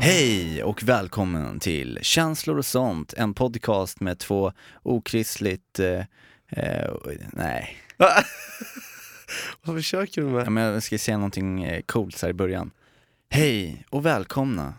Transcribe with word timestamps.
Hej 0.00 0.62
och 0.64 0.82
välkommen 0.82 1.60
till 1.60 1.98
Känslor 2.02 2.58
och 2.58 2.66
sånt, 2.66 3.14
en 3.16 3.34
podcast 3.34 4.00
med 4.00 4.18
två 4.18 4.52
okristligt, 4.82 5.78
eh, 5.78 6.00
eh, 6.48 6.90
nej, 7.32 7.76
Vad 9.62 9.76
försöker 9.76 10.22
du 10.22 10.28
Ja, 10.28 10.34
med? 10.34 10.52
men 10.52 10.64
jag 10.64 10.82
ska 10.82 10.98
säga 10.98 11.16
någonting 11.16 11.64
eh, 11.64 11.82
coolt 11.82 12.16
så 12.16 12.26
här 12.26 12.30
i 12.30 12.34
början. 12.34 12.70
Hej 13.30 13.86
och 13.90 14.06
välkomna. 14.06 14.74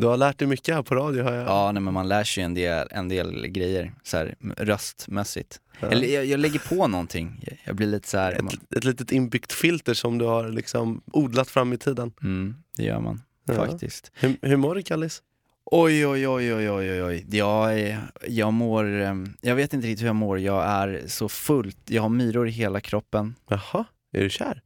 Du 0.00 0.06
har 0.06 0.16
lärt 0.16 0.38
dig 0.38 0.48
mycket 0.48 0.74
här 0.74 0.82
på 0.82 0.94
radio 0.94 1.22
har 1.24 1.32
jag. 1.32 1.46
Ja, 1.46 1.72
nej, 1.72 1.82
men 1.82 1.94
man 1.94 2.08
lär 2.08 2.24
sig 2.24 2.42
en 2.44 2.54
del, 2.54 2.88
en 2.90 3.08
del 3.08 3.46
grejer 3.46 3.92
så 4.02 4.16
här 4.16 4.34
röstmässigt. 4.56 5.60
Ja. 5.80 5.88
Eller 5.88 6.06
jag, 6.08 6.24
jag 6.24 6.40
lägger 6.40 6.58
på 6.58 6.86
någonting, 6.88 7.44
Jag- 7.64 7.76
blir 7.76 7.86
lite 7.86 8.08
så 8.08 8.18
här, 8.18 8.38
man, 8.42 8.46
Ett, 8.54 8.76
ett 8.76 8.84
litet 8.84 9.12
inbyggt 9.12 9.52
filter 9.52 9.94
som 9.94 10.18
du 10.18 10.24
har 10.24 10.48
liksom 10.48 11.02
odlat 11.12 11.48
fram 11.48 11.72
i 11.72 11.78
tiden. 11.78 12.12
mm, 12.22 12.54
det 12.76 12.82
gör 12.84 13.00
man 13.00 13.22
Ja. 13.44 13.54
faktiskt. 13.54 14.12
Hur, 14.14 14.36
hur 14.42 14.56
mår 14.56 14.74
du 14.74 14.82
Kallis? 14.82 15.22
Oj, 15.64 16.06
oj, 16.06 16.28
oj, 16.28 16.54
oj, 16.54 16.70
oj, 16.70 17.02
oj. 17.04 17.26
Jag, 17.30 17.96
jag 18.28 18.52
mår, 18.52 18.86
jag 19.40 19.54
vet 19.54 19.72
inte 19.74 19.86
riktigt 19.86 20.02
hur 20.02 20.06
jag 20.06 20.16
mår, 20.16 20.38
jag 20.38 20.64
är 20.64 21.02
så 21.06 21.28
fullt, 21.28 21.78
jag 21.86 22.02
har 22.02 22.08
myror 22.08 22.48
i 22.48 22.50
hela 22.50 22.80
kroppen. 22.80 23.34
Jaha, 23.48 23.84
är 24.12 24.20
du 24.22 24.30
kär? 24.30 24.62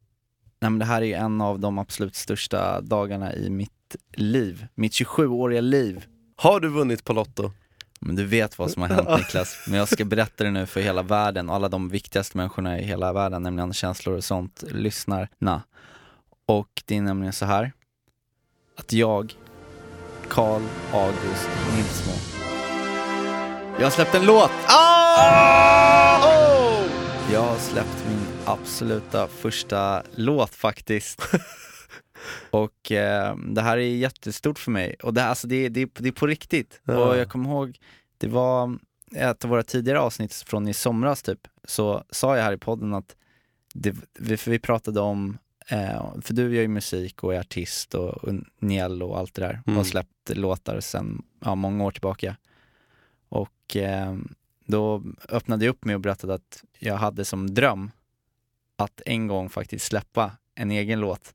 Nej 0.60 0.70
men 0.70 0.78
det 0.78 0.84
här 0.84 1.02
är 1.02 1.16
en 1.18 1.40
av 1.40 1.60
de 1.60 1.78
absolut 1.78 2.14
största 2.14 2.80
dagarna 2.80 3.34
i 3.34 3.50
mitt 3.50 3.70
liv, 4.12 4.66
mitt 4.74 4.92
27-åriga 4.92 5.60
liv. 5.60 6.04
Har 6.36 6.60
du 6.60 6.68
vunnit 6.68 7.04
på 7.04 7.12
Lotto? 7.12 7.52
Men 8.00 8.16
du 8.16 8.24
vet 8.24 8.58
vad 8.58 8.70
som 8.70 8.82
har 8.82 8.88
hänt 8.88 9.08
Niklas, 9.18 9.64
men 9.66 9.78
jag 9.78 9.88
ska 9.88 10.04
berätta 10.04 10.44
det 10.44 10.50
nu 10.50 10.66
för 10.66 10.80
hela 10.80 11.02
världen 11.02 11.48
och 11.48 11.54
alla 11.54 11.68
de 11.68 11.88
viktigaste 11.88 12.36
människorna 12.36 12.80
i 12.80 12.84
hela 12.84 13.12
världen, 13.12 13.42
nämligen 13.42 13.72
känslor 13.72 14.16
och 14.16 14.24
sånt, 14.24 14.64
lyssnarna. 14.70 15.62
Och 16.46 16.82
det 16.84 16.96
är 16.96 17.02
nämligen 17.02 17.32
så 17.32 17.46
här 17.46 17.72
att 18.76 18.92
jag, 18.92 19.34
Karl 20.28 20.62
August 20.92 21.48
Nilsmo, 21.76 22.12
jag 23.78 23.86
har 23.86 23.90
släppt 23.90 24.14
en 24.14 24.26
låt! 24.26 24.50
Oh! 24.68 25.64
Jag 27.32 27.42
har 27.42 27.58
släppt 27.58 28.04
min 28.08 28.26
absoluta 28.44 29.28
första 29.28 30.02
låt 30.14 30.54
faktiskt. 30.54 31.22
och 32.50 32.92
eh, 32.92 33.36
det 33.36 33.60
här 33.62 33.76
är 33.76 33.80
jättestort 33.96 34.58
för 34.58 34.70
mig. 34.70 34.96
Och 35.02 35.14
det, 35.14 35.24
alltså, 35.24 35.46
det, 35.46 35.68
det, 35.68 35.94
det 35.94 36.08
är 36.08 36.12
på 36.12 36.26
riktigt. 36.26 36.80
Ja. 36.84 36.98
Och 36.98 37.16
jag 37.16 37.28
kommer 37.28 37.50
ihåg, 37.50 37.78
det 38.18 38.28
var 38.28 38.78
ett 39.16 39.44
av 39.44 39.50
våra 39.50 39.62
tidigare 39.62 40.00
avsnitt 40.00 40.34
från 40.34 40.68
i 40.68 40.74
somras 40.74 41.22
typ, 41.22 41.48
så 41.64 42.04
sa 42.10 42.36
jag 42.36 42.44
här 42.44 42.52
i 42.52 42.58
podden 42.58 42.94
att 42.94 43.16
det, 43.74 43.96
vi, 44.18 44.36
för 44.36 44.50
vi 44.50 44.58
pratade 44.58 45.00
om, 45.00 45.38
eh, 45.68 46.20
för 46.20 46.34
du 46.34 46.54
gör 46.54 46.62
ju 46.62 46.68
musik 46.68 47.24
och 47.24 47.34
är 47.34 47.40
artist 47.40 47.94
och, 47.94 48.10
och 48.10 48.34
Niel 48.58 49.02
och 49.02 49.18
allt 49.18 49.34
det 49.34 49.42
där 49.42 49.60
och 49.66 49.72
har 49.72 49.72
Mm. 49.72 49.84
släppt 49.84 50.30
låtar 50.30 50.80
sedan 50.80 51.22
ja, 51.44 51.54
många 51.54 51.84
år 51.84 51.90
tillbaka. 51.90 52.36
Och 53.28 53.76
eh, 53.76 54.16
då 54.66 55.02
öppnade 55.28 55.64
jag 55.64 55.72
upp 55.72 55.84
mig 55.84 55.94
och 55.94 56.00
berättade 56.00 56.34
att 56.34 56.64
jag 56.78 56.96
hade 56.96 57.24
som 57.24 57.54
dröm 57.54 57.90
att 58.76 59.02
en 59.06 59.26
gång 59.26 59.48
faktiskt 59.50 59.86
släppa 59.86 60.32
en 60.54 60.70
egen 60.70 61.00
låt. 61.00 61.34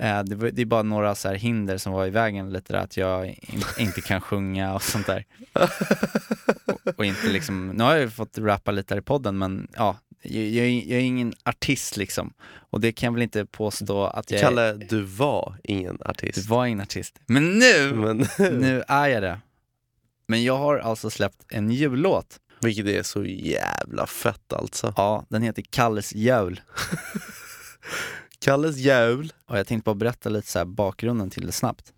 Eh, 0.00 0.22
det, 0.22 0.36
var, 0.36 0.50
det 0.50 0.62
är 0.62 0.66
bara 0.66 0.82
några 0.82 1.14
så 1.14 1.28
här 1.28 1.34
hinder 1.34 1.78
som 1.78 1.92
var 1.92 2.06
i 2.06 2.10
vägen 2.10 2.52
lite 2.52 2.72
där, 2.72 2.80
att 2.80 2.96
jag 2.96 3.26
in, 3.28 3.62
inte 3.78 4.00
kan 4.00 4.20
sjunga 4.20 4.74
och 4.74 4.82
sånt 4.82 5.06
där. 5.06 5.24
Och, 6.66 6.80
och 6.98 7.04
inte 7.04 7.26
liksom, 7.28 7.68
nu 7.68 7.84
har 7.84 7.92
jag 7.92 8.00
ju 8.00 8.10
fått 8.10 8.38
rappa 8.38 8.70
lite 8.70 8.94
här 8.94 9.00
i 9.00 9.04
podden 9.04 9.38
men 9.38 9.68
ja, 9.76 9.96
jag, 10.22 10.44
jag, 10.44 10.66
är- 10.66 10.90
jag 10.90 10.98
är 11.00 11.04
ingen 11.04 11.34
artist 11.44 11.96
liksom. 11.96 12.32
Och 12.70 12.80
det 12.80 12.92
kan 12.92 13.06
jag 13.06 13.12
väl 13.12 13.22
inte 13.22 13.46
påstå 13.46 14.04
att 14.06 14.30
jag 14.30 14.40
är. 14.40 14.44
Kalle, 14.44 14.72
du 14.72 15.02
var 15.02 15.56
ingen 15.64 15.96
Du 15.96 16.04
artist. 16.04 16.48
var 16.48 16.66
ingen 16.66 16.80
artist. 16.80 17.18
Men 17.26 17.58
nu, 17.58 17.92
Men, 17.94 18.26
nu 18.38 18.82
är 18.88 19.08
jag 19.08 19.22
det. 19.22 19.40
Men 20.28 20.44
jag 20.44 20.56
har 20.58 20.78
alltså 20.78 21.10
släppt 21.10 21.44
en 21.48 21.70
jullåt. 21.70 22.36
vilket 22.60 22.86
är 22.86 23.02
så 23.02 23.24
jävla 23.24 24.06
fett 24.06 24.52
alltså. 24.52 24.94
Ja, 24.96 25.24
den 25.28 25.42
heter 25.42 25.62
Kalles 25.70 26.14
jul. 26.14 26.60
Kalles 28.46 28.76
jul. 28.76 29.32
Och 29.46 29.58
jag 29.58 29.66
tänkte 29.66 29.84
bara 29.84 29.94
berätta 29.94 30.28
lite 30.28 30.48
så 30.48 30.58
här 30.58 30.66
bakgrunden 30.66 31.30
till 31.30 31.46
det 31.46 31.52
snabbt. 31.52 31.92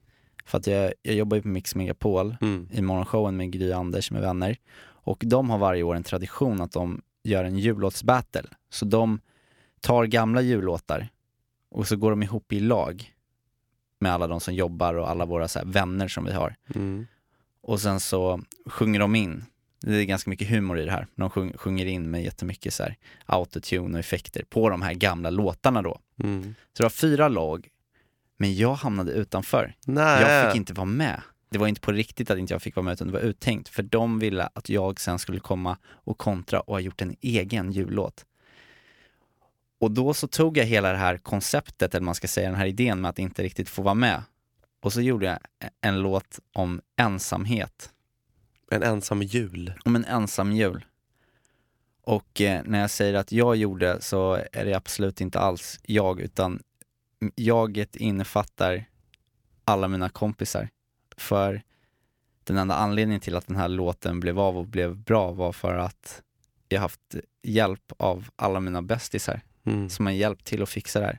För 0.44 0.58
att 0.58 0.66
jag, 0.66 0.92
jag 1.02 1.14
jobbar 1.14 1.36
ju 1.36 1.42
på 1.42 1.48
Mix 1.48 1.74
Megapol 1.74 2.36
Mm. 2.40 2.68
i 2.72 2.82
morgonshowen 2.82 3.36
med 3.36 3.52
Gry 3.52 3.72
och 3.72 3.76
Anders 3.78 4.10
med 4.10 4.22
vänner. 4.22 4.56
Och 4.80 5.22
de 5.26 5.50
har 5.50 5.58
varje 5.58 5.82
år 5.82 5.94
en 5.94 6.02
tradition 6.02 6.60
att 6.60 6.72
de 6.72 7.02
gör 7.24 7.44
en 7.44 7.58
jullåtsbattle. 7.58 8.42
Så 8.70 8.84
de 8.84 9.20
tar 9.80 10.04
gamla 10.04 10.40
jullåtar 10.40 11.08
och 11.70 11.88
så 11.88 11.96
går 11.96 12.10
de 12.10 12.22
ihop 12.22 12.52
i 12.52 12.60
lag 12.60 13.14
med 14.00 14.12
alla 14.12 14.26
de 14.26 14.40
som 14.40 14.54
jobbar 14.54 14.94
och 14.94 15.10
alla 15.10 15.24
våra 15.24 15.48
så 15.48 15.60
vänner 15.64 16.08
som 16.08 16.24
vi 16.24 16.32
har. 16.32 16.54
Mm. 16.74 17.06
Och 17.62 17.80
sen 17.80 18.00
så 18.00 18.40
sjunger 18.66 19.00
de 19.00 19.14
in, 19.14 19.44
det 19.80 19.96
är 19.96 20.04
ganska 20.04 20.30
mycket 20.30 20.48
humor 20.48 20.78
i 20.78 20.84
det 20.84 20.92
här, 20.92 21.06
de 21.14 21.30
sjung, 21.30 21.52
sjunger 21.56 21.86
in 21.86 22.10
med 22.10 22.22
jättemycket 22.22 22.74
så 22.74 22.82
här 22.82 22.96
autotune 23.26 23.92
och 23.94 24.00
effekter 24.00 24.44
på 24.48 24.68
de 24.70 24.82
här 24.82 24.94
gamla 24.94 25.30
låtarna 25.30 25.82
då. 25.82 26.00
Mm. 26.24 26.54
Så 26.72 26.82
det 26.82 26.84
var 26.84 26.90
fyra 26.90 27.28
lag, 27.28 27.68
men 28.36 28.54
jag 28.54 28.74
hamnade 28.74 29.12
utanför. 29.12 29.74
Nej. 29.86 30.22
Jag 30.22 30.52
fick 30.52 30.56
inte 30.56 30.72
vara 30.72 30.84
med. 30.84 31.22
Det 31.50 31.58
var 31.58 31.66
inte 31.66 31.80
på 31.80 31.92
riktigt 31.92 32.30
att 32.30 32.38
inte 32.38 32.54
jag 32.54 32.62
fick 32.62 32.76
vara 32.76 32.84
med 32.84 32.92
utan 32.92 33.06
det 33.06 33.12
var 33.12 33.20
uttänkt 33.20 33.68
för 33.68 33.82
de 33.82 34.18
ville 34.18 34.48
att 34.52 34.68
jag 34.68 35.00
sen 35.00 35.18
skulle 35.18 35.40
komma 35.40 35.76
och 35.86 36.18
kontra 36.18 36.60
och 36.60 36.74
ha 36.74 36.80
gjort 36.80 37.02
en 37.02 37.16
egen 37.20 37.72
jullåt. 37.72 38.24
Och 39.80 39.90
då 39.90 40.14
så 40.14 40.28
tog 40.28 40.56
jag 40.56 40.64
hela 40.64 40.92
det 40.92 40.98
här 40.98 41.18
konceptet, 41.18 41.94
eller 41.94 42.04
man 42.04 42.14
ska 42.14 42.28
säga 42.28 42.48
den 42.48 42.58
här 42.58 42.66
idén 42.66 43.00
med 43.00 43.08
att 43.08 43.18
inte 43.18 43.42
riktigt 43.42 43.68
få 43.68 43.82
vara 43.82 43.94
med. 43.94 44.22
Och 44.82 44.92
så 44.92 45.00
gjorde 45.00 45.26
jag 45.26 45.38
en 45.80 46.00
låt 46.00 46.38
om 46.52 46.80
ensamhet 46.96 47.90
En 48.70 48.82
ensam 48.82 49.22
jul. 49.22 49.72
om 49.84 49.96
en 49.96 50.04
ensam 50.04 50.52
jul. 50.52 50.84
Och 52.08 52.40
eh, 52.40 52.62
när 52.64 52.80
jag 52.80 52.90
säger 52.90 53.14
att 53.14 53.32
jag 53.32 53.56
gjorde 53.56 54.00
så 54.00 54.34
är 54.52 54.64
det 54.64 54.74
absolut 54.74 55.20
inte 55.20 55.38
alls 55.38 55.80
jag, 55.82 56.20
utan 56.20 56.62
jaget 57.36 57.96
innefattar 57.96 58.84
alla 59.64 59.88
mina 59.88 60.08
kompisar. 60.08 60.68
För 61.16 61.62
den 62.44 62.56
enda 62.56 62.74
anledningen 62.74 63.20
till 63.20 63.36
att 63.36 63.46
den 63.46 63.56
här 63.56 63.68
låten 63.68 64.20
blev 64.20 64.40
av 64.40 64.58
och 64.58 64.66
blev 64.66 64.96
bra 64.96 65.32
var 65.32 65.52
för 65.52 65.78
att 65.78 66.22
jag 66.68 66.80
haft 66.80 67.14
hjälp 67.42 67.92
av 67.96 68.28
alla 68.36 68.60
mina 68.60 68.82
bästisar 68.82 69.40
Mm. 69.66 69.88
som 69.88 70.06
har 70.06 70.12
hjälpt 70.12 70.44
till 70.44 70.62
att 70.62 70.68
fixa 70.68 71.00
det 71.00 71.06
här. 71.06 71.18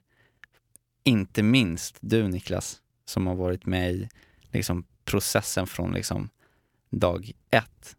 Inte 1.03 1.43
minst 1.43 1.97
du 1.99 2.27
Niklas, 2.27 2.81
som 3.05 3.27
har 3.27 3.35
varit 3.35 3.65
med 3.65 3.91
i 3.91 4.09
liksom, 4.51 4.85
processen 5.05 5.67
från 5.67 5.91
liksom, 5.91 6.29
dag 6.89 7.31
ett. 7.51 7.95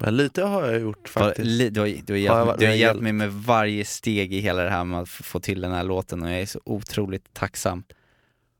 Men 0.00 0.16
lite 0.16 0.42
har 0.42 0.66
jag 0.66 0.80
gjort 0.80 1.08
faktiskt. 1.08 1.46
Li- 1.46 1.70
Du 1.70 1.80
har, 1.80 1.86
du 2.06 2.28
har, 2.28 2.36
Har 2.36 2.46
jag 2.46 2.46
hjälpt, 2.46 2.60
du 2.60 2.66
har 2.66 2.72
hjälpt 2.72 2.80
hjälp? 2.80 3.00
mig 3.02 3.12
med 3.12 3.32
varje 3.32 3.84
steg 3.84 4.34
i 4.34 4.40
hela 4.40 4.62
det 4.62 4.70
här 4.70 4.84
med 4.84 5.00
att 5.00 5.08
få 5.08 5.40
till 5.40 5.60
den 5.60 5.72
här 5.72 5.84
låten 5.84 6.22
och 6.22 6.30
jag 6.30 6.40
är 6.40 6.46
så 6.46 6.60
otroligt 6.64 7.34
tacksam. 7.34 7.82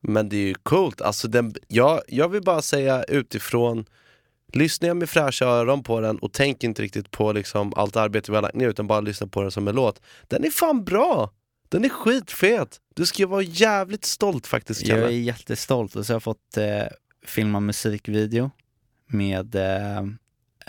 Men 0.01 0.29
det 0.29 0.35
är 0.37 0.47
ju 0.47 0.53
coolt. 0.63 1.01
Alltså 1.01 1.27
den, 1.27 1.53
jag, 1.67 2.01
jag 2.07 2.29
vill 2.29 2.41
bara 2.41 2.61
säga 2.61 3.03
utifrån, 3.03 3.85
lyssnar 4.53 4.87
jag 4.87 4.97
med 4.97 5.09
fräscha 5.09 5.45
öron 5.45 5.83
på 5.83 5.99
den 5.99 6.17
och 6.17 6.33
tänk 6.33 6.63
inte 6.63 6.81
riktigt 6.81 7.11
på 7.11 7.31
liksom 7.31 7.73
allt 7.75 7.95
arbete 7.95 8.31
vi 8.31 8.35
har 8.35 8.41
lagt 8.41 8.55
ner 8.55 8.69
utan 8.69 8.87
bara 8.87 9.01
lyssna 9.01 9.27
på 9.27 9.41
den 9.41 9.51
som 9.51 9.67
en 9.67 9.75
låt. 9.75 10.01
Den 10.27 10.43
är 10.45 10.49
fan 10.49 10.83
bra! 10.83 11.31
Den 11.69 11.85
är 11.85 11.89
skitfet! 11.89 12.79
Du 12.95 13.05
ska 13.05 13.19
ju 13.21 13.27
vara 13.27 13.41
jävligt 13.41 14.05
stolt 14.05 14.47
faktiskt 14.47 14.87
Jag 14.87 14.97
är 14.97 15.01
Kalle. 15.03 15.15
jättestolt 15.15 15.95
och 15.95 16.05
så 16.05 16.13
har 16.13 16.15
jag 16.15 16.23
fått 16.23 16.57
eh, 16.57 16.83
filma 17.25 17.59
musikvideo 17.59 18.51
med 19.07 19.55
eh, 19.55 20.01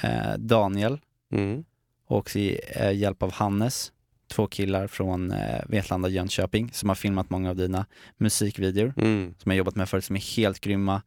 eh, 0.03 0.35
Daniel 0.39 1.01
Mm. 1.33 1.65
och 2.07 2.37
i 2.37 2.61
eh, 2.77 2.91
hjälp 2.93 3.23
av 3.23 3.33
Hannes, 3.33 3.93
två 4.29 4.47
killar 4.47 4.87
från 4.87 5.31
eh, 5.33 5.61
Vetlanda 5.69 6.09
Jönköping 6.09 6.71
som 6.73 6.89
har 6.89 6.97
filmat 6.97 7.31
många 7.31 7.51
av 7.51 7.57
dina 7.57 7.87
musikvideor 8.17 8.95
Mm. 8.97 9.35
som 9.39 9.51
jag 9.51 9.57
jobbat 9.59 9.77
med 9.77 9.89
förut 9.89 10.05
som 10.05 10.17
är 10.17 10.37
helt 10.37 10.61
grymma. 10.61 11.03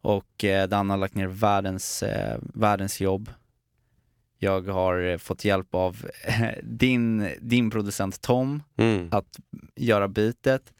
Och 0.00 0.44
eh, 0.44 0.68
Dan 0.68 0.90
har 0.90 0.96
lagt 0.96 1.14
ner 1.14 1.26
världens, 1.26 2.02
eh, 2.02 2.38
världens 2.54 3.00
jobb. 3.00 3.30
Jag 4.38 4.68
har 4.68 5.00
eh, 5.00 5.18
fått 5.18 5.44
hjälp 5.44 5.74
av 5.74 6.06
din, 6.62 7.28
din 7.40 7.70
producent 7.70 8.20
Tom 8.20 8.62
Mm. 8.76 9.08
att 9.12 9.38
göra 9.76 10.08
bitet. 10.08 10.72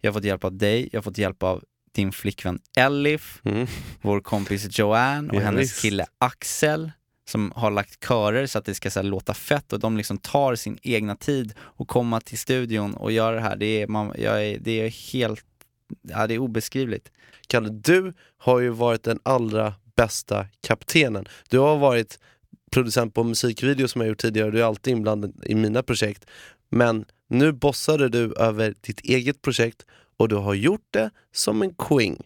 Jag 0.00 0.10
har 0.10 0.14
fått 0.14 0.24
hjälp 0.24 0.44
av 0.44 0.52
dig, 0.52 0.88
jag 0.92 0.98
har 0.98 1.02
fått 1.02 1.18
hjälp 1.18 1.42
av 1.42 1.64
din 1.94 2.12
flickvän 2.12 2.58
Elif, 2.76 3.40
Mm. 3.44 3.66
vår 4.02 4.20
kompis 4.20 4.78
Joanne 4.78 5.28
och 5.30 5.36
Ja, 5.36 5.40
hennes 5.40 5.62
visst. 5.62 5.82
kille 5.82 6.06
Axel 6.18 6.90
som 7.28 7.52
har 7.56 7.70
lagt 7.70 8.04
körer 8.08 8.46
så 8.46 8.58
att 8.58 8.64
det 8.64 8.74
ska 8.74 8.90
så 8.90 8.98
här, 9.00 9.04
låta 9.04 9.34
fett 9.34 9.72
och 9.72 9.80
de 9.80 9.96
liksom 9.96 10.18
tar 10.18 10.54
sin 10.54 10.78
egna 10.82 11.16
tid 11.16 11.54
och 11.58 11.88
komma 11.88 12.20
till 12.20 12.38
studion 12.38 12.94
och 12.94 13.12
göra 13.12 13.34
det 13.34 13.40
här. 13.42 13.56
Det 13.56 13.82
är, 13.82 13.86
man, 13.86 14.10
är, 14.14 14.58
det 14.60 14.80
är 14.80 15.12
helt 15.12 15.44
ja, 16.02 16.26
det 16.26 16.34
är 16.34 16.38
obeskrivligt. 16.38 17.10
Kalle, 17.46 17.68
du 17.68 18.12
har 18.38 18.60
ju 18.60 18.68
varit 18.68 19.02
den 19.02 19.18
allra 19.22 19.74
bästa 19.96 20.46
kaptenen. 20.60 21.26
Du 21.48 21.58
har 21.58 21.76
varit 21.78 22.18
producent 22.72 23.14
på 23.14 23.24
musikvideos 23.24 23.90
som 23.92 24.00
jag 24.00 24.08
gjort 24.08 24.18
tidigare, 24.20 24.50
du 24.50 24.60
är 24.60 24.64
alltid 24.64 24.92
inblandad 24.92 25.44
i 25.46 25.54
mina 25.54 25.82
projekt. 25.82 26.26
Men 26.70 27.04
nu 27.28 27.52
bossade 27.52 28.08
du 28.08 28.32
över 28.34 28.74
ditt 28.80 29.00
eget 29.00 29.42
projekt 29.42 29.86
och 30.16 30.28
du 30.28 30.36
har 30.36 30.54
gjort 30.54 30.86
det 30.90 31.10
som 31.32 31.62
en 31.62 31.74
queen. 31.74 32.22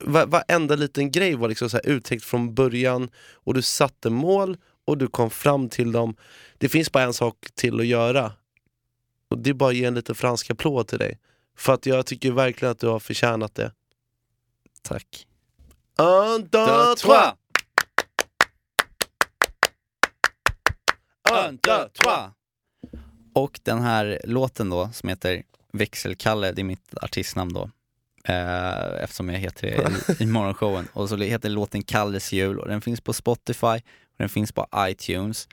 Va- 0.00 0.26
Varenda 0.26 0.76
liten 0.76 1.10
grej 1.12 1.34
var 1.34 1.48
liksom 1.48 1.70
så 1.70 1.76
här 1.76 1.86
uttänkt 1.86 2.24
från 2.24 2.54
början 2.54 3.10
och 3.32 3.54
du 3.54 3.62
satte 3.62 4.10
mål 4.10 4.56
och 4.84 4.98
du 4.98 5.08
kom 5.08 5.30
fram 5.30 5.68
till 5.68 5.92
dem. 5.92 6.16
Det 6.58 6.68
finns 6.68 6.92
bara 6.92 7.04
en 7.04 7.12
sak 7.14 7.36
till 7.54 7.80
att 7.80 7.86
göra 7.86 8.32
och 9.30 9.38
det 9.38 9.50
är 9.50 9.54
bara 9.54 9.70
att 9.70 9.76
ge 9.76 9.84
en 9.84 9.94
liten 9.94 10.14
fransk 10.14 10.50
applåd 10.50 10.88
till 10.88 10.98
dig. 10.98 11.18
För 11.58 11.72
att 11.74 11.86
jag 11.86 12.06
tycker 12.06 12.32
verkligen 12.32 12.72
att 12.72 12.78
du 12.78 12.86
har 12.86 13.00
förtjänat 13.00 13.54
det. 13.54 13.72
Tack. 14.82 15.26
Un, 15.98 16.48
deux, 16.50 16.94
trois! 16.96 17.32
Un, 21.32 21.58
deux, 21.62 21.88
trois! 22.02 22.30
Och 23.32 23.60
den 23.62 23.82
här 23.82 24.20
låten 24.24 24.70
då, 24.70 24.90
som 24.92 25.08
heter 25.08 25.42
Växelkalle, 25.72 26.52
det 26.52 26.62
är 26.62 26.64
mitt 26.64 26.94
artistnamn 27.02 27.52
då. 27.52 27.70
Eh, 28.24 29.02
eftersom 29.02 29.28
jag 29.28 29.38
heter 29.38 29.66
det 29.66 30.14
i, 30.18 30.22
i 30.22 30.26
morgonshowen. 30.32 30.88
Och 30.92 31.08
så 31.08 31.16
heter 31.16 31.48
låten 31.48 31.82
Kalles 31.82 32.32
jul 32.32 32.58
och 32.58 32.68
den 32.68 32.80
finns 32.80 33.00
på 33.00 33.12
Spotify 33.12 33.66
och 33.66 34.16
den 34.18 34.28
finns 34.28 34.52
på 34.52 34.66
iTunes. 34.76 35.48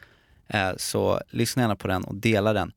Eh, 0.47 0.71
så 0.77 1.21
lyssna 1.29 1.61
gärna 1.61 1.75
på 1.75 1.87
den 1.87 2.03
och 2.03 2.15
dela 2.15 2.53
den. 2.53 2.71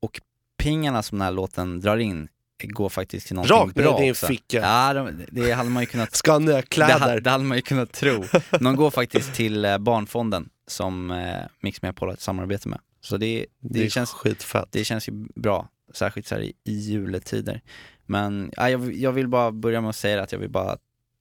Och 0.00 0.20
pengarna 0.58 1.02
som 1.02 1.18
den 1.18 1.24
här 1.24 1.32
låten 1.32 1.80
drar 1.80 1.96
in 1.96 2.28
går 2.62 2.88
faktiskt 2.88 3.26
till 3.26 3.36
någonting 3.36 3.56
Rakt 3.56 3.74
bra 3.74 4.00
din 4.00 4.10
också. 4.10 4.26
ficka. 4.26 4.58
Ja, 4.58 4.94
de, 4.94 5.24
det 5.30 5.52
hade 5.52 5.70
man 5.70 5.82
ju 5.82 5.86
kunnat 5.86 6.16
Scania 6.16 6.62
det, 6.70 7.20
det 7.20 7.30
hade 7.30 7.44
man 7.44 7.58
ju 7.58 7.62
kunnat 7.62 7.92
tro. 7.92 8.24
De 8.60 8.76
går 8.76 8.90
faktiskt 8.90 9.34
till 9.34 9.64
eh, 9.64 9.78
Barnfonden 9.78 10.48
som 10.66 11.10
eh, 11.10 11.36
Mix 11.60 11.82
Megapol 11.82 12.08
har 12.08 12.14
ett 12.14 12.20
samarbete 12.20 12.68
med. 12.68 12.80
Så 13.00 13.16
det, 13.16 13.46
det, 13.60 13.82
det 13.82 13.90
känns, 13.90 14.10
skitfett. 14.10 14.68
det 14.70 14.84
känns 14.84 15.08
ju 15.08 15.12
bra, 15.34 15.68
särskilt 15.94 16.26
så 16.26 16.34
här 16.34 16.42
i, 16.42 16.52
i 16.64 16.72
juletider. 16.72 17.60
Men 18.06 18.52
ja, 18.56 18.70
jag, 18.70 18.94
jag 18.94 19.12
vill 19.12 19.28
bara 19.28 19.52
börja 19.52 19.80
med 19.80 19.90
att 19.90 19.96
säga 19.96 20.22
att 20.22 20.32
jag 20.32 20.38
vill 20.38 20.50
bara 20.50 20.76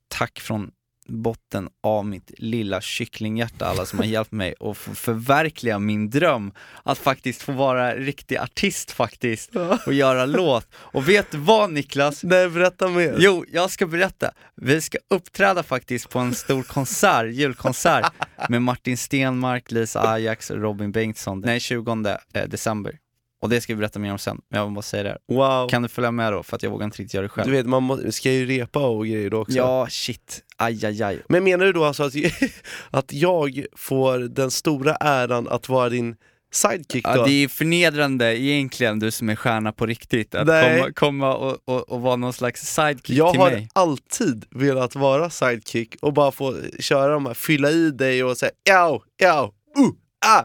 tack 0.08 0.40
från 0.40 0.72
botten 1.08 1.70
av 1.84 2.06
mitt 2.06 2.32
lilla 2.38 2.82
kycklinghjärta 2.82 3.66
alla 3.66 3.86
som 3.86 4.00
har 4.00 4.06
hjälpt 4.06 4.32
mig 4.32 4.56
att 4.60 4.78
förverkliga 4.78 5.80
min 5.80 6.10
dröm 6.10 6.52
att 6.84 6.98
faktiskt 6.98 7.42
få 7.42 7.52
vara 7.52 7.96
riktig 7.96 8.38
artist 8.38 8.92
faktiskt 8.92 9.52
och 9.86 9.94
göra 9.94 10.26
låt. 10.26 10.68
Och 10.74 11.10
vet 11.10 11.32
du 11.32 11.38
vad 11.38 11.72
Niklas? 11.72 12.24
Nej, 12.24 12.50
berätta 12.50 12.88
mer. 12.88 13.16
Jo, 13.20 13.46
jag 13.52 13.72
ska 13.72 13.88
berätta. 13.88 14.32
Vi 14.56 14.82
ska 14.82 14.98
uppträda 15.10 15.64
faktiskt 15.64 16.10
på 16.10 16.20
en 16.20 16.36
stor 16.36 16.64
konsert, 16.64 17.34
julkonsert 17.34 18.14
med 18.50 18.62
Martin 18.62 18.98
Stenmark, 18.98 19.72
Lisa 19.72 20.10
Ajax 20.10 20.50
och 20.50 20.62
Robin 20.62 20.92
Bengtsson. 20.92 21.42
Den 21.42 21.50
är 21.50 21.60
20 21.60 22.18
eh, 22.34 22.44
december. 22.48 23.00
Och 23.42 23.50
det 23.50 23.62
ska 23.62 23.74
vi 23.74 23.78
berätta 23.78 24.00
mer 24.00 24.12
om 24.12 24.18
sen, 24.18 24.42
men 24.50 24.62
jag 24.62 24.74
bara 24.74 24.82
säga 24.82 25.04
det. 25.04 25.18
Wow. 25.28 25.70
Kan 25.70 25.82
du 25.82 25.88
följa 25.88 26.12
med 26.12 26.34
då? 26.34 26.44
För 26.44 26.56
att 26.56 26.64
jag 26.64 26.70
vågar 26.70 26.86
inte 26.86 26.98
riktigt 26.98 27.14
göra 27.14 27.24
det 27.24 27.30
själv. 27.30 27.48
Du 27.48 27.58
vet, 27.58 27.66
man 27.66 27.84
må, 27.84 28.12
ska 28.12 28.32
ju 28.32 28.46
repa 28.46 28.88
och 28.88 29.08
grejer 29.08 29.30
då 29.30 29.42
också. 29.42 29.58
Ja, 29.58 29.88
shit. 29.90 30.44
Aj, 30.58 30.86
aj, 30.86 31.04
aj. 31.04 31.22
Men 31.30 31.44
menar 31.44 31.66
du 31.66 31.74
då 31.74 31.84
alltså 31.84 32.04
att, 32.04 32.14
att 32.92 33.14
jag 33.14 33.66
får 33.76 34.20
den 34.20 34.52
stora 34.52 34.96
äran 34.96 35.48
att 35.48 35.70
vara 35.70 35.90
din 35.90 36.16
sidekick 36.52 37.06
då? 37.06 37.12
Ja, 37.12 37.26
det 37.26 37.44
är 37.44 37.48
förnedrande 37.48 38.42
egentligen, 38.42 39.00
du 39.00 39.12
som 39.12 39.30
är 39.30 39.36
stjärna 39.36 39.72
på 39.72 39.86
riktigt, 39.86 40.36
att 40.36 40.48
Nej. 40.48 40.80
komma, 40.80 40.94
komma 40.94 41.36
och, 41.36 41.58
och, 41.66 41.90
och 41.90 42.02
vara 42.02 42.16
någon 42.16 42.34
slags 42.34 42.76
sidekick 42.76 43.18
jag 43.18 43.32
till 43.32 43.42
har 43.42 43.52
mig. 43.52 43.70
alltid 43.74 44.46
velat 44.50 44.96
vara 44.96 45.30
sidekick 45.30 45.96
och 46.02 46.14
bara 46.14 46.32
få 46.32 46.56
köra 46.80 47.14
de 47.14 47.26
här, 47.26 47.34
fylla 47.34 47.72
i 47.72 47.92
dig 47.92 48.24
och 48.24 48.38
säga 48.38 48.52
ja, 48.64 49.02
ja, 49.18 49.54
uh, 49.78 49.90
ah. 50.26 50.44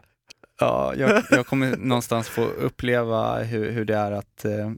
Ja, 0.63 0.95
jag, 0.97 1.23
jag 1.31 1.47
kommer 1.47 1.77
någonstans 1.77 2.29
få 2.29 2.45
uppleva 2.45 3.43
hur, 3.43 3.71
hur 3.71 3.85
det 3.85 3.97
är 3.97 4.13
att, 4.13 4.45
eh, 4.45 4.71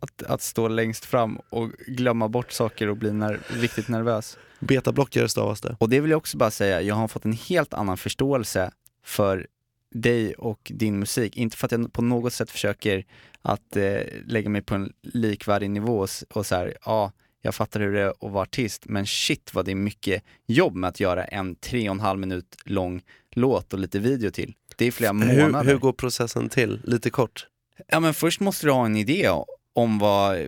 att, 0.00 0.22
att 0.22 0.42
stå 0.42 0.68
längst 0.68 1.04
fram 1.04 1.38
och 1.50 1.70
glömma 1.86 2.28
bort 2.28 2.52
saker 2.52 2.88
och 2.88 2.96
bli 2.96 3.12
ner, 3.12 3.40
riktigt 3.48 3.88
nervös. 3.88 4.38
Betablockare 4.58 5.28
stavas 5.28 5.60
det. 5.60 5.76
Och 5.80 5.88
det 5.88 6.00
vill 6.00 6.10
jag 6.10 6.18
också 6.18 6.36
bara 6.36 6.50
säga, 6.50 6.80
jag 6.80 6.94
har 6.94 7.08
fått 7.08 7.24
en 7.24 7.32
helt 7.32 7.74
annan 7.74 7.96
förståelse 7.96 8.70
för 9.04 9.46
dig 9.94 10.34
och 10.34 10.72
din 10.74 10.98
musik. 10.98 11.36
Inte 11.36 11.56
för 11.56 11.66
att 11.66 11.72
jag 11.72 11.92
på 11.92 12.02
något 12.02 12.32
sätt 12.32 12.50
försöker 12.50 13.04
att 13.42 13.76
eh, 13.76 14.00
lägga 14.26 14.50
mig 14.50 14.62
på 14.62 14.74
en 14.74 14.92
likvärdig 15.02 15.70
nivå 15.70 15.98
och, 15.98 16.08
och 16.34 16.46
så 16.46 16.54
här, 16.54 16.76
ja, 16.84 17.12
jag 17.42 17.54
fattar 17.54 17.80
hur 17.80 17.92
det 17.92 18.00
är 18.00 18.08
att 18.08 18.32
vara 18.32 18.42
artist, 18.42 18.82
men 18.86 19.06
shit 19.06 19.54
vad 19.54 19.64
det 19.64 19.70
är 19.70 19.76
mycket 19.76 20.22
jobb 20.46 20.74
med 20.74 20.88
att 20.88 21.00
göra 21.00 21.24
en 21.24 21.54
tre 21.54 21.88
och 21.88 21.94
en 21.94 22.00
halv 22.00 22.18
minut 22.18 22.56
lång 22.64 23.02
låt 23.36 23.72
och 23.72 23.78
lite 23.78 23.98
video 23.98 24.30
till. 24.30 24.54
Det 24.76 24.84
är 24.86 24.90
flera 24.90 25.12
Hur, 25.12 25.42
månader. 25.42 25.70
hur 25.70 25.78
går 25.78 25.92
processen 25.92 26.48
till? 26.48 26.80
Lite 26.84 27.10
kort. 27.10 27.46
Ja 27.88 28.00
men 28.00 28.14
först 28.14 28.40
måste 28.40 28.66
du 28.66 28.70
ha 28.72 28.86
en 28.86 28.96
idé 28.96 29.30
om 29.72 29.98
vad, 29.98 30.38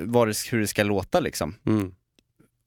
vad 0.00 0.28
det, 0.28 0.34
hur 0.50 0.60
det 0.60 0.66
ska 0.66 0.82
låta 0.82 1.20
liksom. 1.20 1.54
Mm. 1.66 1.94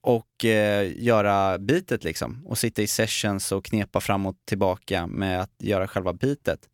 Och 0.01 0.45
eh, 0.45 1.03
göra 1.03 1.57
beatet 1.59 2.03
liksom. 2.03 2.45
Och 2.45 2.57
sitta 2.57 2.81
i 2.81 2.87
sessions 2.87 3.51
och 3.51 3.65
knepa 3.65 4.01
fram 4.01 4.25
och 4.25 4.35
tillbaka 4.45 5.07
med 5.07 5.41
att 5.41 5.51
göra 5.59 5.87
själva 5.87 6.13
beatet. 6.13 6.69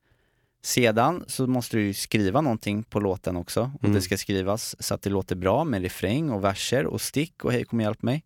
Sedan 0.63 1.24
så 1.27 1.47
måste 1.47 1.77
du 1.77 1.94
skriva 1.94 2.42
någonting 2.42 2.83
på 2.83 3.00
låten 3.00 3.35
också. 3.35 3.71
Och 3.75 3.83
Mm. 3.83 3.95
det 3.95 4.01
ska 4.01 4.18
skrivas 4.18 4.75
så 4.80 4.94
att 4.94 5.01
det 5.01 5.09
låter 5.09 5.35
bra 5.35 5.63
med 5.63 5.81
refräng 5.81 6.30
och 6.30 6.44
verser 6.44 6.85
och 6.85 7.01
stick 7.01 7.45
och 7.45 7.51
hej 7.51 7.65
kom 7.65 7.80
och 7.80 7.83
hjälp 7.83 8.01
mig. 8.01 8.24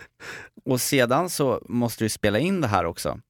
och 0.64 0.80
sedan 0.80 1.30
så 1.30 1.62
måste 1.68 2.04
du 2.04 2.08
spela 2.08 2.38
in 2.38 2.60
det 2.60 2.66
här 2.68 2.84
också 2.84 3.20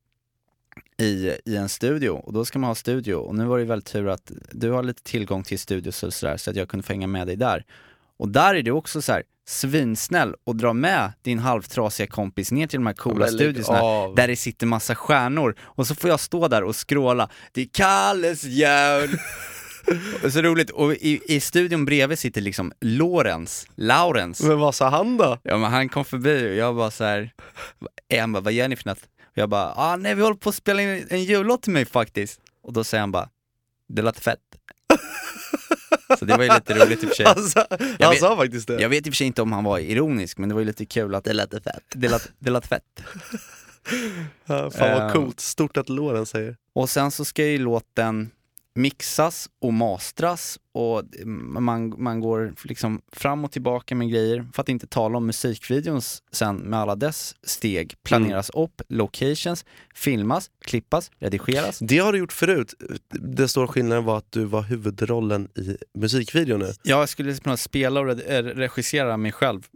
i, 1.03 1.39
i 1.45 1.57
en 1.57 1.69
studio 1.69 2.11
och 2.11 2.33
då 2.33 2.45
ska 2.45 2.59
man 2.59 2.69
ha 2.69 2.75
studio 2.75 3.15
och 3.15 3.35
nu 3.35 3.45
var 3.45 3.59
det 3.59 3.65
väldigt 3.65 3.93
tur 3.93 4.09
att 4.09 4.33
du 4.51 4.71
har 4.71 4.83
lite 4.83 5.03
tillgång 5.03 5.43
till 5.43 5.59
studios 5.59 6.03
och 6.03 6.15
sådär 6.15 6.37
så 6.37 6.51
att 6.51 6.57
jag 6.57 6.69
kunde 6.69 6.87
få 6.87 6.93
hänga 6.93 7.07
med 7.07 7.27
dig 7.27 7.37
där. 7.37 7.65
Och 8.17 8.29
där 8.29 8.55
är 8.55 8.63
du 8.63 8.71
också 8.71 9.03
så 9.03 9.13
här 9.13 9.23
svinsnäll 9.49 10.35
och 10.45 10.57
dra 10.57 10.73
med 10.73 11.13
din 11.23 11.39
halvtrasiga 11.39 12.07
kompis 12.07 12.53
ner 12.53 12.67
till 12.67 12.79
de 12.79 12.87
här 12.87 12.95
coola 12.95 13.27
lägg 13.27 13.35
studiosna 13.35 13.81
där 14.17 14.29
det 14.29 14.37
sitter 14.37 14.67
massa 14.67 14.95
stjärnor 14.95 15.55
och 15.61 15.87
så 15.87 15.95
får 15.95 16.11
jag 16.11 16.21
stå 16.21 16.49
där 16.49 16.65
och 16.65 16.77
skråla 16.77 17.29
Det 17.53 17.61
är 17.63 17.69
Kalles 17.73 18.45
jul! 18.45 19.19
Så 20.31 20.43
roligt, 20.43 20.71
och 20.71 20.93
i, 20.93 21.21
i 21.27 21.41
studion 21.41 21.85
bredvid 21.85 22.19
sitter 22.19 22.41
liksom 22.41 22.73
Lawrence, 22.81 23.67
Laurens 23.75 24.43
Men 24.43 24.59
vad 24.59 24.75
sa 24.75 24.89
han 24.89 25.17
då? 25.17 25.39
Ja 25.43 25.59
men 25.59 25.71
han 25.71 25.89
kom 25.89 26.05
förbi 26.05 26.51
och 26.51 26.55
jag 26.55 26.77
bara 26.77 26.91
så 26.91 27.05
här, 27.05 27.33
han 28.21 28.33
bara, 28.33 28.41
vad 28.41 28.53
gör 28.53 28.69
ni 28.69 28.77
för 28.77 28.89
något? 28.89 28.99
Jag 29.35 29.49
bara, 29.49 29.73
ah 29.77 29.97
nej 29.97 30.15
vi 30.15 30.23
håller 30.23 30.37
på 30.37 30.49
att 30.49 30.55
spela 30.55 30.83
in 30.83 31.07
en 31.11 31.25
jullåt 31.25 31.63
till 31.63 31.73
mig 31.73 31.85
faktiskt. 31.85 32.41
Och 32.63 32.73
då 32.73 32.85
säger 32.85 33.01
han 33.01 33.13
bara, 33.13 33.29
det 33.89 34.03
låter 34.03 34.21
fett. 34.21 34.39
så 36.19 36.25
det 36.25 36.37
var 36.37 36.45
ju 36.45 36.51
lite 36.55 36.75
roligt 36.75 37.03
i 37.03 37.07
och 37.07 37.09
för 37.09 37.17
sig. 37.17 37.27
Alltså, 37.27 37.67
han 38.01 38.11
vet- 38.11 38.21
sa 38.21 38.37
faktiskt 38.37 38.67
det. 38.69 38.83
Jag 38.83 38.89
vet 38.89 39.07
i 39.07 39.11
och 39.11 39.13
för 39.15 39.17
sig 39.17 39.27
inte 39.27 39.43
om 39.43 39.53
han 39.53 39.65
var 39.65 39.79
ironisk, 39.79 40.39
men 40.39 40.49
det 40.49 40.55
var 40.55 40.61
ju 40.61 40.67
lite 40.67 40.87
kul 40.87 41.15
att 41.15 41.25
det 41.25 41.33
lät 41.33 41.51
fett. 41.65 41.83
Det 41.95 42.09
lät, 42.09 42.29
det 42.39 42.51
lät 42.51 42.67
fett. 42.67 42.83
Ja, 44.47 44.71
fan 44.71 44.91
vad 44.93 45.03
Ehm. 45.03 45.13
coolt. 45.13 45.41
Stort 45.41 45.77
att 45.77 45.89
Loren 45.89 46.27
säger. 46.27 46.57
Och 46.75 46.91
sen 46.91 47.11
så 47.11 47.25
ska 47.25 47.45
ju 47.45 47.59
låten 47.59 48.31
mixas 48.75 49.49
och 49.61 49.73
mastras 49.73 50.59
och 50.75 51.03
man, 51.25 51.95
man 52.03 52.21
går 52.21 52.55
liksom 52.65 53.03
fram 53.13 53.45
och 53.45 53.53
tillbaka 53.53 53.95
med 53.95 54.11
grejer. 54.11 54.47
För 54.55 54.63
att 54.63 54.69
inte 54.69 54.87
tala 54.87 55.19
om 55.19 55.27
musikvideon 55.27 56.01
sen 56.33 56.57
med 56.57 56.79
alla 56.79 56.97
dess 56.97 57.35
steg. 57.43 57.95
Planeras 58.03 58.51
upp, 58.51 58.83
locations, 58.89 59.65
filmas, 59.95 60.51
klippas, 60.65 61.11
redigeras. 61.19 61.79
Det 61.79 61.99
har 61.99 62.13
du 62.13 62.19
gjort 62.19 62.33
förut. 62.33 62.75
Den 63.09 63.49
stora 63.49 63.69
skillnaden 63.69 64.05
var 64.05 64.19
att 64.19 64.33
du 64.33 64.45
var 64.45 64.63
huvudrollen 64.63 65.49
i 65.55 65.77
musikvideon 65.99 66.61
nu. 66.61 66.73
Jag 66.83 67.09
skulle 67.09 67.35
kunna 67.35 67.57
spela 67.57 68.01
och 68.01 68.11
eh, 68.11 68.45
regissera 68.45 69.17
mig 69.17 69.33
själv. 69.33 69.67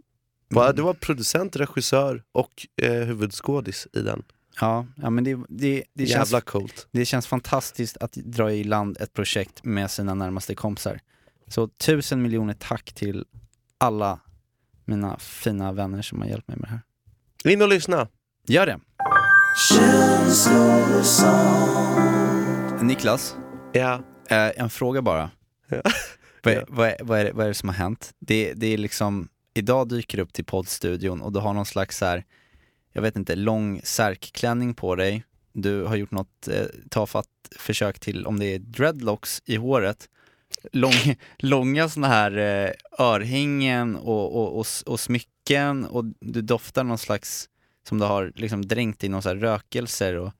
Va? 0.49 0.73
Du 0.73 0.83
var 0.83 0.95
producent, 0.95 1.57
regissör 1.57 2.23
och 2.33 2.67
eh, 2.83 2.93
huvudskådis 2.93 3.89
i 3.93 4.01
den. 4.01 4.23
Ja, 4.61 4.87
ja 4.97 5.11
men 5.11 5.25
det, 5.25 5.37
det, 5.49 5.85
det, 5.95 6.07
känns, 6.07 6.29
Jävla 6.33 6.41
coolt. 6.41 6.89
det 6.91 7.05
känns 7.05 7.27
fantastiskt 7.27 7.97
att 7.97 8.13
dra 8.13 8.53
i 8.53 8.65
land 8.65 8.97
ett 9.01 9.13
projekt 9.13 9.65
med 9.65 9.91
sina 9.91 10.15
närmaste 10.15 10.55
kompisar. 10.55 11.01
Så 11.49 11.69
tusen 11.69 12.23
miljoner 12.23 12.55
tack 12.55 12.93
till 12.93 13.25
alla 13.79 14.21
mina 14.85 15.19
fina 15.19 15.73
vänner 15.73 16.03
som 16.03 16.21
har 16.21 16.29
hjälpt 16.29 16.49
mig 16.49 16.57
med 16.57 16.69
det 16.69 16.73
här. 16.73 17.53
In 17.53 17.63
och 17.63 17.69
lyssna. 17.69 18.09
Gör 18.47 18.67
det! 18.67 18.79
Niklas, 22.83 23.37
Ja. 23.73 23.95
eh, 24.29 24.51
en 24.61 24.71
fråga 24.71 25.03
bara. 25.03 25.31
Ja. 25.69 25.83
Vad, 26.43 26.55
är, 26.55 26.65
vad, 26.69 26.89
är, 26.89 26.97
vad, 27.03 27.21
är, 27.21 27.25
det- 27.25 27.33
vad 27.33 27.45
är 27.45 27.49
det 27.49 27.55
som 27.55 27.69
har 27.69 27.77
hänt? 27.77 28.13
Det, 28.21 28.53
det 28.55 28.67
är 28.67 28.79
liksom, 28.79 29.29
idag 29.55 29.89
dyker 29.89 30.17
du 30.19 30.23
upp 30.23 30.33
till 30.33 30.45
poddstudion 30.45 31.21
och 31.23 31.33
du 31.33 31.41
har 31.41 31.53
någon 31.55 31.67
slags 31.67 31.99
så 31.99 32.05
här, 32.07 32.25
jag 32.97 33.03
vet 33.03 33.17
inte, 33.17 33.37
lång 33.37 33.81
särkklänning 33.85 34.75
på 34.75 34.95
dig. 34.95 35.25
Du 35.53 35.83
har 35.83 35.97
gjort 35.97 36.11
något 36.11 36.49
eh, 36.49 36.67
tafatt 36.91 37.29
försök 37.59 37.99
till, 37.99 38.27
om 38.27 38.39
det 38.39 38.55
är 38.55 38.59
dreadlocks 38.59 39.43
i 39.45 39.57
håret. 39.57 40.09
lång, 40.73 40.93
långa 41.39 41.89
såna 41.89 42.09
här 42.09 42.37
eh, 42.37 42.71
örhängen 42.99 43.97
och, 43.97 44.37
och, 44.37 44.59
och, 44.61 44.67
och 44.87 45.01
smycken 45.01 45.85
och 45.85 46.05
du 46.21 46.43
doftar 46.43 46.85
någon 46.85 46.99
slags, 46.99 47.49
som 47.89 47.99
du 47.99 48.05
har 48.05 48.33
liksom 48.35 48.69
dränkt 48.69 49.05
i 49.05 49.09
någon 49.09 49.23
så 49.23 49.29
här 49.29 49.37
rökelser 49.37 50.15
och 50.15 50.33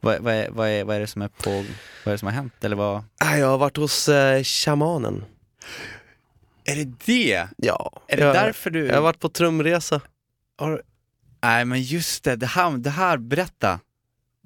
vad, 0.00 0.20
vad, 0.22 0.34
är, 0.34 0.50
vad, 0.50 0.68
är, 0.68 0.84
vad 0.84 0.96
är 0.96 1.00
det 1.00 1.06
som 1.06 1.22
är 1.22 1.28
på, 1.28 1.50
vad 1.50 2.06
är 2.06 2.10
det 2.10 2.18
som 2.18 2.26
har 2.26 2.34
hänt? 2.34 2.64
Eller 2.64 2.76
vad? 2.76 3.04
Nej, 3.22 3.40
Jag 3.40 3.46
har 3.46 3.58
varit 3.58 3.76
hos 3.76 4.08
eh, 4.08 4.42
shamanen. 4.42 5.24
Är 6.64 6.76
det 6.76 6.92
det? 7.04 7.48
Ja. 7.56 8.02
Är 8.08 8.16
det 8.16 8.22
jag, 8.22 8.34
därför 8.34 8.70
du... 8.70 8.86
Jag 8.86 8.94
har 8.94 9.02
varit 9.02 9.20
på 9.20 9.28
trumresa. 9.28 10.00
har, 10.58 10.82
nej 11.44 11.64
men 11.64 11.82
just 11.82 12.24
det, 12.24 12.36
det 12.36 12.46
här, 12.46 12.70
det 12.78 12.90
här, 12.90 13.16
berätta. 13.18 13.80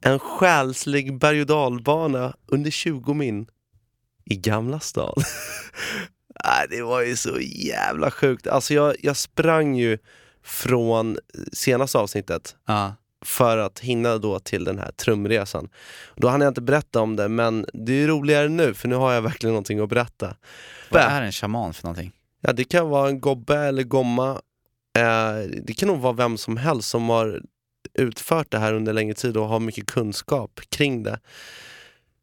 En 0.02 0.18
själslig 0.18 1.18
berg 1.18 1.40
och 1.40 1.46
dalbana 1.46 2.34
under 2.46 2.70
20 2.70 3.14
min 3.14 3.46
i 4.24 4.36
Gamla 4.36 4.80
stan. 4.80 5.14
Nej, 6.44 6.66
det 6.70 6.82
var 6.82 7.00
ju 7.02 7.16
så 7.16 7.38
jävla 7.40 8.10
sjukt. 8.10 8.46
Alltså 8.46 8.74
jag, 8.74 8.96
jag 9.00 9.16
sprang 9.16 9.76
ju 9.76 9.98
från 10.44 11.18
senaste 11.52 11.98
avsnittet 11.98 12.56
Ja. 12.66 12.94
för 13.24 13.58
att 13.58 13.78
hinna 13.78 14.18
då 14.18 14.38
till 14.38 14.64
den 14.64 14.78
här 14.78 14.90
trumresan. 14.90 15.68
Då 16.16 16.28
hann 16.28 16.40
jag 16.40 16.50
inte 16.50 16.60
berätta 16.60 17.00
om 17.00 17.16
det, 17.16 17.28
men 17.28 17.66
det 17.72 17.92
är 18.02 18.06
roligare 18.08 18.48
nu 18.48 18.74
för 18.74 18.88
nu 18.88 18.94
har 18.94 19.12
jag 19.12 19.22
verkligen 19.22 19.52
någonting 19.52 19.80
att 19.80 19.88
berätta. 19.88 20.36
Vad 20.90 21.02
är 21.02 21.22
en 21.22 21.32
shaman 21.32 21.74
för 21.74 21.84
någonting? 21.84 22.12
Ja, 22.40 22.52
det 22.52 22.64
kan 22.64 22.88
vara 22.88 23.08
en 23.08 23.20
gobbe 23.20 23.56
eller 23.58 23.82
gomma. 23.82 24.40
Eh, 24.98 25.48
det 25.62 25.72
kan 25.72 25.88
nog 25.88 26.00
vara 26.00 26.12
vem 26.12 26.38
som 26.38 26.56
helst 26.56 26.88
som 26.88 27.08
har 27.08 27.42
utfört 27.94 28.50
det 28.50 28.58
här 28.58 28.74
under 28.74 28.92
längre 28.92 29.14
tid 29.14 29.36
och 29.36 29.48
har 29.48 29.60
mycket 29.60 29.86
kunskap 29.86 30.60
kring 30.70 31.02
det. 31.02 31.20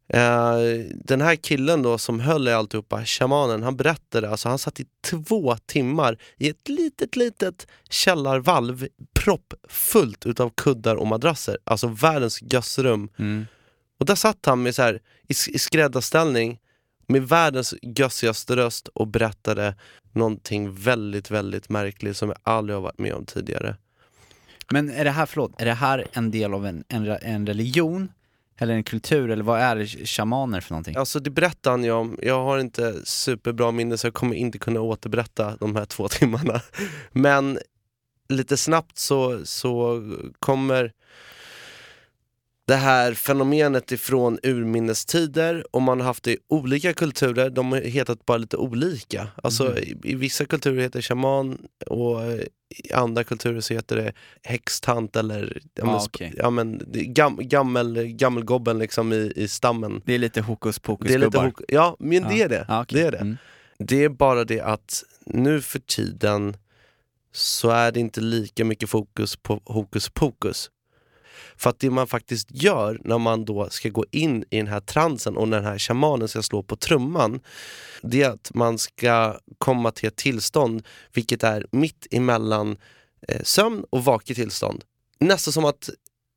Eh, 0.08 0.58
den 0.94 1.22
här 1.22 1.36
killen 1.36 1.82
då 1.82 1.98
som 1.98 2.20
höll 2.20 2.48
i 2.48 2.54
alltihopa, 2.54 3.06
shamanen, 3.06 3.64
han 3.64 3.76
berättade, 3.76 4.30
alltså 4.30 4.50
han 4.50 4.60
satt 4.60 4.80
i 4.80 4.86
två 5.04 5.58
timmar 5.66 6.18
i 6.38 6.50
ett 6.50 6.70
litet, 6.70 7.16
litet 7.16 7.68
källarvalv 7.90 8.88
proppfullt 9.14 10.26
utav 10.26 10.50
kuddar 10.50 10.96
och 10.96 11.08
madrasser. 11.08 11.58
Alltså 11.64 11.88
världens 11.88 12.42
gössrum. 12.42 13.10
Mm. 13.20 13.46
Och 14.00 14.06
där 14.06 14.16
satt 14.16 14.46
han 14.46 14.64
med 14.64 14.76
så 14.76 14.82
här, 14.82 15.02
i, 15.28 15.34
i 15.54 15.60
skräddarställning 15.60 16.60
med 17.08 17.28
världens 17.28 17.74
gössigaste 17.82 18.56
röst 18.56 18.88
och 18.88 19.08
berättade 19.08 19.76
någonting 20.12 20.76
väldigt, 20.76 21.32
väldigt 21.32 21.70
märkligt 21.70 22.18
som 22.18 22.30
jag 22.30 22.38
aldrig 22.44 22.76
har 22.76 22.82
varit 22.82 23.00
med 23.00 23.14
om 23.14 23.26
tidigare. 23.26 23.76
Men 24.72 24.90
är 24.90 25.04
det 25.04 25.12
här, 25.12 25.26
förlåt, 25.26 25.62
är 25.62 25.66
det 25.66 25.74
här 25.74 26.08
en 26.14 26.32
del 26.32 26.54
av 26.54 26.66
en, 26.66 26.84
en, 26.88 27.08
en 27.22 27.48
religion? 27.48 28.12
Eller 28.58 28.74
en 28.74 28.84
kultur? 28.84 29.30
Eller 29.32 29.44
vad 29.44 29.60
är 29.60 30.06
shamaner 30.06 30.62
för 30.62 30.72
någonting? 30.72 30.96
Alltså 30.96 31.20
det 31.20 31.30
berättade 31.30 31.74
han 31.74 31.84
ju 31.84 31.92
om, 31.92 32.20
jag 32.22 32.44
har 32.44 32.60
inte 32.60 33.06
superbra 33.06 33.72
minne 33.72 33.98
så 33.98 34.08
jag 34.08 34.14
kommer 34.14 34.36
inte 34.36 34.58
kunna 34.58 34.82
återberätta 34.82 35.58
de 35.60 35.76
här 35.76 35.86
två 35.96 36.08
timmarna. 36.08 36.62
Men 37.12 37.60
lite 38.30 38.58
snabbt 38.58 38.98
så, 38.98 39.46
så 39.46 40.04
kommer 40.40 40.92
det 42.68 42.76
här 42.76 43.14
fenomenet 43.14 43.92
ifrån 43.92 44.40
urminnes 44.44 45.06
tider 45.06 45.66
och 45.76 45.82
man 45.82 46.00
har 46.00 46.06
haft 46.08 46.24
det 46.24 46.32
i 46.32 46.38
olika 46.48 46.94
kulturer, 46.94 47.50
de 47.50 47.72
har 47.72 47.80
hetat 47.82 48.26
bara 48.26 48.38
lite 48.38 48.58
olika. 48.58 49.28
Alltså 49.44 49.64
Mhm. 49.64 49.78
i, 49.78 49.96
i 50.04 50.16
vissa 50.16 50.46
kulturer 50.46 50.82
heter 50.82 51.00
det 51.00 51.04
shaman 51.04 51.58
och 51.88 52.24
eh, 52.24 52.40
i 52.84 52.94
andra 52.94 53.24
kulturer 53.24 53.62
så 53.62 53.74
heter 53.74 53.96
det 53.96 54.14
häxtant 54.44 55.16
eller 55.16 55.62
ja, 55.76 55.86
men, 55.86 55.96
Ah, 55.96 56.04
okej. 56.06 56.34
ja, 56.38 56.50
men, 56.50 56.82
gam, 56.94 57.38
gammel, 57.42 58.04
gammelgobben 58.08 58.80
liksom 58.80 59.14
i, 59.14 59.34
i 59.36 59.48
stammen. 59.48 60.02
Det 60.06 60.14
är 60.14 60.20
lite 60.20 60.42
hokus 60.42 60.80
pokus 60.80 61.08
Det 61.08 61.14
är 61.14 61.18
lite 61.20 61.38
hok- 61.38 61.64
ja, 61.68 61.96
men 62.00 62.24
det 62.24 62.42
är 62.42 62.50
det. 62.50 62.66
Ja, 62.68 62.82
okej. 62.82 63.02
det 63.02 63.08
är 63.08 63.12
det. 63.12 63.18
Mm. 63.18 63.38
Det 63.80 64.04
är 64.04 64.10
bara 64.10 64.44
det 64.44 64.62
att 64.62 65.04
nu 65.26 65.62
för 65.62 65.80
tiden 65.80 66.58
så 67.32 67.70
är 67.70 67.92
det 67.92 68.00
inte 68.00 68.22
lika 68.22 68.66
mycket 68.66 68.90
fokus 68.90 69.36
på 69.36 69.62
hokus 69.66 70.10
pokus. 70.10 70.70
För 71.58 71.70
att 71.70 71.80
det 71.80 71.90
man 71.90 72.08
faktiskt 72.08 72.48
gör 72.52 73.02
när 73.04 73.18
man 73.18 73.46
då 73.46 73.70
ska 73.70 73.90
gå 73.90 74.06
in 74.12 74.44
i 74.50 74.58
den 74.58 74.68
här 74.68 74.80
transen 74.80 75.38
och 75.38 75.48
när 75.48 75.58
den 75.58 75.66
här 75.66 75.80
shamanen 75.80 76.28
ska 76.28 76.42
slå 76.42 76.64
på 76.64 76.76
trumman, 76.76 77.40
det 78.02 78.24
är 78.24 78.30
att 78.30 78.52
man 78.54 78.78
ska 78.78 79.40
komma 79.58 79.92
till 79.92 80.08
ett 80.08 80.16
tillstånd 80.16 80.84
vilket 81.14 81.44
är 81.44 81.68
mitt 81.72 82.08
emellan 82.12 82.78
eh, 83.28 83.42
sömn 83.44 83.86
och 83.90 84.04
vaket 84.04 84.38
tillstånd. 84.38 84.84
Nästan 85.20 85.54
som 85.54 85.66
att 85.66 85.90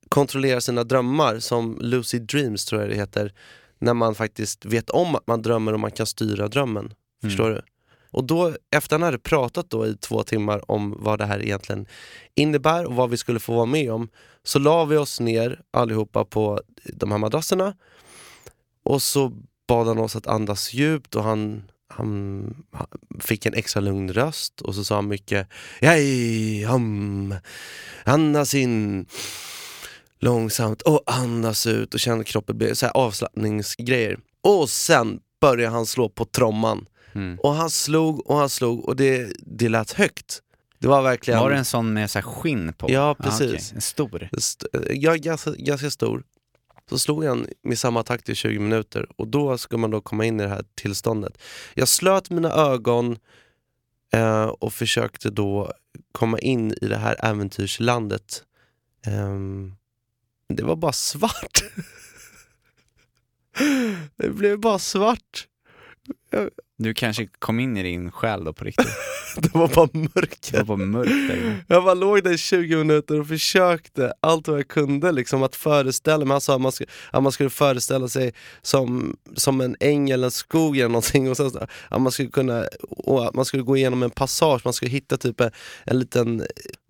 kontrollera 0.08 0.60
sina 0.60 0.84
drömmar, 0.84 1.38
som 1.38 1.78
lucid 1.80 2.22
dreams 2.22 2.64
tror 2.64 2.80
jag 2.80 2.90
det 2.90 2.96
heter, 2.96 3.32
när 3.78 3.94
man 3.94 4.14
faktiskt 4.14 4.64
vet 4.64 4.90
om 4.90 5.14
att 5.14 5.26
man 5.26 5.42
drömmer 5.42 5.72
och 5.72 5.80
man 5.80 5.90
kan 5.90 6.06
styra 6.06 6.48
drömmen. 6.48 6.94
Förstår 7.22 7.50
du? 7.50 7.62
Och 8.10 8.24
då, 8.24 8.56
efter 8.70 8.94
han 8.94 9.02
hade 9.02 9.18
pratat 9.18 9.70
då 9.70 9.86
i 9.86 9.96
två 9.96 10.22
timmar 10.22 10.70
om 10.70 10.96
vad 10.98 11.18
det 11.18 11.26
här 11.26 11.42
egentligen 11.42 11.86
innebär 12.34 12.84
och 12.84 12.94
vad 12.94 13.10
vi 13.10 13.16
skulle 13.16 13.40
få 13.40 13.54
vara 13.54 13.66
med 13.66 13.92
om, 13.92 14.08
så 14.42 14.58
la 14.58 14.84
vi 14.84 14.96
oss 14.96 15.20
ner 15.20 15.60
allihopa 15.70 16.24
på 16.24 16.60
de 16.84 17.10
här 17.10 17.18
madrasserna. 17.18 17.74
Och 18.82 19.02
så 19.02 19.32
bad 19.68 19.86
han 19.86 19.98
oss 19.98 20.16
att 20.16 20.26
andas 20.26 20.72
djupt 20.72 21.14
och 21.14 21.24
han, 21.24 21.62
han, 21.88 22.64
han 22.72 22.86
fick 23.20 23.46
en 23.46 23.54
extra 23.54 23.80
lugn 23.80 24.12
röst 24.12 24.60
och 24.60 24.74
så 24.74 24.84
sa 24.84 24.94
han 24.94 25.08
mycket 25.08 25.48
Jaj, 25.80 26.64
ham, 26.64 27.34
andas 28.04 28.54
in 28.54 29.06
långsamt 30.18 30.82
och 30.82 31.02
andas 31.06 31.66
ut. 31.66 31.94
Och 31.94 32.00
kände 32.00 32.24
kroppen 32.24 32.58
bli 32.58 32.72
avslappningsgrejer. 32.94 34.18
Och 34.40 34.70
sen 34.70 35.20
började 35.40 35.74
han 35.74 35.86
slå 35.86 36.08
på 36.08 36.24
tromman. 36.24 36.86
Mm. 37.14 37.38
och 37.38 37.54
han 37.54 37.70
slog 37.70 38.26
och 38.30 38.36
han 38.36 38.48
slog 38.48 38.84
och 38.84 38.96
det, 38.96 39.32
det 39.38 39.68
lät 39.68 39.92
högt. 39.92 40.42
Det 40.78 40.88
var 40.88 41.02
verkligen... 41.02 41.40
Var 41.40 41.50
det 41.50 41.56
en 41.56 41.64
sån 41.64 41.92
med 41.92 42.10
så 42.10 42.22
skinn 42.22 42.72
på? 42.72 42.90
Ja, 42.90 43.10
Ah, 43.10 43.14
precis. 43.14 43.46
okej. 43.52 43.62
En 43.74 43.80
stor? 43.80 44.28
St- 44.36 44.66
ja, 44.90 45.14
ganska, 45.14 45.50
ganska 45.58 45.90
stor. 45.90 46.22
Så 46.90 46.98
slog 46.98 47.24
han 47.24 47.46
med 47.62 47.78
samma 47.78 48.02
takt 48.02 48.28
i 48.28 48.34
20 48.34 48.58
minuter 48.58 49.06
och 49.16 49.28
då 49.28 49.58
ska 49.58 49.76
man 49.76 49.90
då 49.90 50.00
komma 50.00 50.24
in 50.24 50.40
i 50.40 50.42
det 50.42 50.48
här 50.48 50.64
tillståndet. 50.74 51.38
Jag 51.74 51.88
slöt 51.88 52.30
mina 52.30 52.50
ögon 52.52 53.18
eh, 54.12 54.44
och 54.44 54.72
försökte 54.72 55.30
då 55.30 55.72
komma 56.12 56.38
in 56.38 56.72
i 56.80 56.86
det 56.88 56.96
här 56.96 57.16
äventyrslandet. 57.24 58.42
Ehm, 59.06 59.74
det 60.48 60.62
var 60.62 60.76
bara 60.76 60.92
svart. 60.92 61.64
det 64.16 64.30
blev 64.30 64.58
bara 64.60 64.78
svart. 64.78 65.46
Du 66.80 66.94
kanske 66.94 67.26
kom 67.38 67.60
in 67.60 67.76
i 67.76 67.82
din 67.82 68.10
själ 68.10 68.44
då 68.44 68.52
på 68.52 68.64
riktigt? 68.64 68.86
Det 69.36 69.54
var 69.54 69.68
bara 69.68 69.86
Det 69.92 69.98
mörker. 70.14 70.56
var 70.58 70.64
bara 70.64 70.76
mörkt 70.86 71.10
där. 71.10 71.64
Jag 71.68 71.84
bara 71.84 71.94
låg 71.94 72.24
där 72.24 72.30
i 72.32 72.38
20 72.38 72.76
minuter 72.76 73.20
och 73.20 73.28
försökte 73.28 74.12
allt 74.20 74.48
vad 74.48 74.58
jag 74.58 74.68
kunde 74.68 75.12
liksom 75.12 75.42
att 75.42 75.56
föreställa 75.56 76.24
mig. 76.24 76.34
Han 76.34 76.40
sa 76.40 76.54
att 76.54 76.60
man, 76.60 76.72
skulle, 76.72 76.90
att 77.10 77.22
man 77.22 77.32
skulle 77.32 77.50
föreställa 77.50 78.08
sig 78.08 78.32
som, 78.62 79.16
som 79.36 79.60
en 79.60 79.76
äng 79.80 80.10
eller 80.10 80.24
en 80.24 80.30
skog 80.30 80.76
eller 80.78 80.88
någonting 80.88 81.30
och 81.30 81.36
sen 81.36 81.50
att 81.88 82.02
man 82.02 82.12
skulle 82.12 82.28
kunna, 82.28 82.64
att 83.06 83.34
man 83.34 83.44
skulle 83.44 83.62
gå 83.62 83.76
igenom 83.76 84.02
en 84.02 84.10
passage, 84.10 84.60
man 84.64 84.72
skulle 84.72 84.90
hitta 84.90 85.16
typ 85.16 85.40
en, 85.40 85.50
en 85.84 85.98
liten, 85.98 86.36
man 86.36 86.44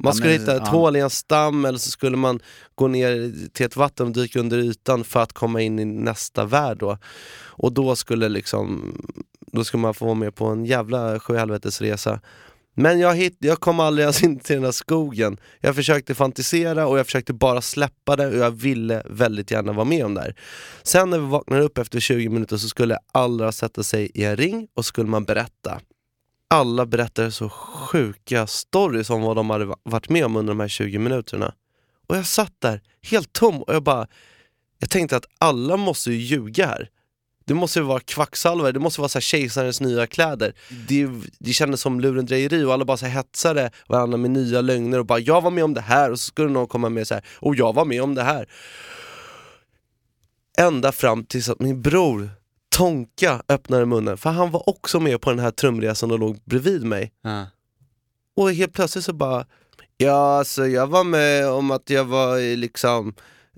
Ja, 0.04 0.12
skulle 0.12 0.30
men- 0.30 0.40
hitta 0.40 0.56
ett 0.56 0.62
ja. 0.64 0.70
hål 0.70 0.96
i 0.96 1.00
en 1.00 1.10
stam 1.10 1.64
eller 1.64 1.78
så 1.78 1.90
skulle 1.90 2.16
man 2.16 2.40
gå 2.74 2.88
ner 2.88 3.32
till 3.52 3.66
ett 3.66 3.76
vatten 3.76 4.06
och 4.06 4.12
dyka 4.12 4.40
under 4.40 4.58
ytan 4.58 5.04
för 5.04 5.20
att 5.20 5.32
komma 5.32 5.60
in 5.60 5.78
i 5.78 5.84
nästa 5.84 6.44
värld 6.44 6.76
då. 6.78 6.98
Och 7.60 7.72
då 7.72 7.96
skulle 7.96 8.28
liksom, 8.28 8.94
då 9.52 9.64
ska 9.64 9.78
man 9.78 9.94
få 9.94 10.04
vara 10.04 10.14
med 10.14 10.34
på 10.34 10.46
en 10.46 10.64
jävla 10.64 11.20
sjuhelvetesresa. 11.20 12.20
Men 12.80 13.00
jag, 13.00 13.14
hit, 13.14 13.36
jag 13.38 13.60
kom 13.60 13.80
aldrig 13.80 14.02
ens 14.02 14.22
in 14.22 14.40
till 14.40 14.54
den 14.56 14.62
där 14.62 14.72
skogen. 14.72 15.40
Jag 15.60 15.74
försökte 15.74 16.14
fantisera 16.14 16.86
och 16.86 16.98
jag 16.98 17.06
försökte 17.06 17.32
bara 17.32 17.60
släppa 17.60 18.16
det 18.16 18.26
och 18.26 18.36
jag 18.36 18.50
ville 18.50 19.02
väldigt 19.10 19.50
gärna 19.50 19.72
vara 19.72 19.84
med 19.84 20.04
om 20.04 20.14
det 20.14 20.20
här. 20.20 20.34
Sen 20.82 21.10
när 21.10 21.18
vi 21.18 21.26
vaknade 21.26 21.62
upp 21.62 21.78
efter 21.78 22.00
20 22.00 22.28
minuter 22.28 22.56
så 22.56 22.68
skulle 22.68 22.98
alla 23.12 23.52
sätta 23.52 23.82
sig 23.82 24.10
i 24.14 24.24
en 24.24 24.36
ring 24.36 24.68
och 24.74 24.84
skulle 24.84 25.08
man 25.08 25.24
berätta. 25.24 25.80
Alla 26.50 26.86
berättade 26.86 27.32
så 27.32 27.48
sjuka 27.48 28.46
stories 28.46 29.10
om 29.10 29.22
vad 29.22 29.36
de 29.36 29.50
hade 29.50 29.74
varit 29.82 30.08
med 30.08 30.24
om 30.24 30.36
under 30.36 30.50
de 30.50 30.60
här 30.60 30.68
20 30.68 30.98
minuterna. 30.98 31.54
Och 32.08 32.16
jag 32.16 32.26
satt 32.26 32.54
där 32.58 32.80
helt 33.02 33.32
tom 33.32 33.62
och 33.62 33.74
jag 33.74 33.82
bara, 33.82 34.06
jag 34.78 34.90
tänkte 34.90 35.16
att 35.16 35.26
alla 35.38 35.76
måste 35.76 36.12
ju 36.12 36.16
ljuga 36.16 36.66
här. 36.66 36.90
Det 37.48 37.54
måste 37.54 37.80
vara 37.80 38.00
kvacksalvare, 38.00 38.72
det 38.72 38.80
måste 38.80 39.00
vara 39.00 39.08
så 39.08 39.18
här 39.18 39.20
kejsarens 39.20 39.80
nya 39.80 40.06
kläder. 40.06 40.52
Det, 40.88 41.08
det 41.38 41.52
kändes 41.52 41.80
som 41.80 42.00
lurendrejeri 42.00 42.64
och 42.64 42.72
alla 42.72 42.84
bara 42.84 42.96
så 42.96 43.06
här 43.06 43.12
hetsade 43.12 43.70
varandra 43.86 44.18
med 44.18 44.30
nya 44.30 44.60
lögner 44.60 44.98
och 44.98 45.06
bara 45.06 45.18
jag 45.18 45.40
var 45.40 45.50
med 45.50 45.64
om 45.64 45.74
det 45.74 45.80
här 45.80 46.10
och 46.10 46.20
så 46.20 46.24
skulle 46.24 46.48
någon 46.48 46.66
komma 46.66 46.88
med 46.88 47.06
så 47.06 47.14
här 47.14 47.24
och 47.34 47.56
jag 47.56 47.74
var 47.74 47.84
med 47.84 48.02
om 48.02 48.14
det 48.14 48.22
här. 48.22 48.48
Ända 50.58 50.92
fram 50.92 51.24
tills 51.24 51.48
att 51.48 51.60
min 51.60 51.82
bror 51.82 52.30
Tonka 52.68 53.42
öppnade 53.48 53.86
munnen, 53.86 54.16
för 54.16 54.30
han 54.30 54.50
var 54.50 54.68
också 54.68 55.00
med 55.00 55.20
på 55.20 55.30
den 55.30 55.38
här 55.38 55.50
trumresan 55.50 56.10
och 56.10 56.18
låg 56.18 56.40
bredvid 56.44 56.84
mig. 56.84 57.12
Ja. 57.22 57.46
Och 58.36 58.52
helt 58.52 58.72
plötsligt 58.72 59.04
så 59.04 59.12
bara, 59.12 59.46
ja 59.96 60.38
alltså 60.38 60.66
jag 60.66 60.86
var 60.86 61.04
med 61.04 61.48
om 61.48 61.70
att 61.70 61.90
jag 61.90 62.04
var 62.04 62.38
i 62.38 62.56
liksom 62.56 63.14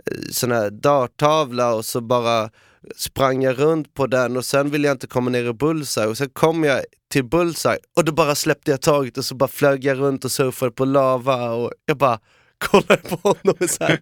eh, 0.06 0.12
sån 0.30 0.52
här 0.52 0.70
darttavla 0.70 1.74
och 1.74 1.84
så 1.84 2.00
bara 2.00 2.50
sprang 2.96 3.42
jag 3.42 3.58
runt 3.58 3.94
på 3.94 4.06
den 4.06 4.36
och 4.36 4.44
sen 4.44 4.70
ville 4.70 4.88
jag 4.88 4.94
inte 4.94 5.06
komma 5.06 5.30
ner 5.30 5.44
i 5.44 5.52
bullseye 5.52 6.06
och 6.06 6.18
sen 6.18 6.28
kom 6.32 6.64
jag 6.64 6.80
till 7.10 7.24
bullseye 7.24 7.78
och 7.96 8.04
då 8.04 8.12
bara 8.12 8.34
släppte 8.34 8.70
jag 8.70 8.80
taget 8.80 9.18
och 9.18 9.24
så 9.24 9.34
bara 9.34 9.48
flög 9.48 9.84
jag 9.84 9.98
runt 9.98 10.24
och 10.24 10.32
surfade 10.32 10.72
på 10.72 10.84
lava 10.84 11.50
och 11.50 11.72
jag 11.86 11.96
bara 11.96 12.18
kollade 12.58 12.96
på 13.08 13.16
honom 13.22 13.54
med 13.58 13.70
så 13.70 13.84
här, 13.84 14.00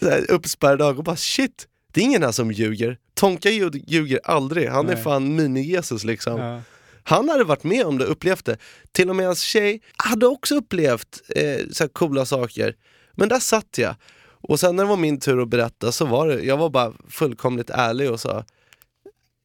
så 0.00 0.10
här 0.10 0.30
uppspärrade 0.30 0.84
ögon 0.84 0.98
och 0.98 1.04
bara 1.04 1.16
shit, 1.16 1.66
det 1.92 2.00
är 2.00 2.04
ingen 2.04 2.22
här 2.22 2.32
som 2.32 2.52
ljuger. 2.52 2.98
Tonka 3.14 3.48
ljug- 3.50 3.84
ljuger 3.86 4.20
aldrig, 4.24 4.68
han 4.68 4.88
är 4.88 4.94
Nej. 4.94 5.02
fan 5.04 5.40
mini-Jesus 5.40 6.06
liksom. 6.06 6.40
Ja. 6.40 6.62
Han 7.02 7.28
hade 7.28 7.44
varit 7.44 7.64
med 7.64 7.86
om 7.86 7.98
det, 7.98 8.04
upplevt 8.04 8.44
det. 8.44 8.56
Till 8.92 9.10
och 9.10 9.16
med 9.16 9.26
hans 9.26 9.40
tjej 9.40 9.82
hade 9.96 10.26
också 10.26 10.54
upplevt 10.54 11.20
eh, 11.36 11.58
så 11.72 11.84
här 11.84 11.88
coola 11.88 12.26
saker. 12.26 12.74
Men 13.14 13.28
där 13.28 13.38
satt 13.38 13.78
jag. 13.78 13.94
Och 14.42 14.60
sen 14.60 14.76
när 14.76 14.84
det 14.84 14.88
var 14.88 14.96
min 14.96 15.20
tur 15.20 15.42
att 15.42 15.48
berätta 15.48 15.92
så 15.92 16.04
var 16.04 16.28
det, 16.28 16.42
jag 16.42 16.56
var 16.56 16.70
bara 16.70 16.92
fullkomligt 17.08 17.70
ärlig 17.70 18.10
och 18.10 18.20
sa 18.20 18.38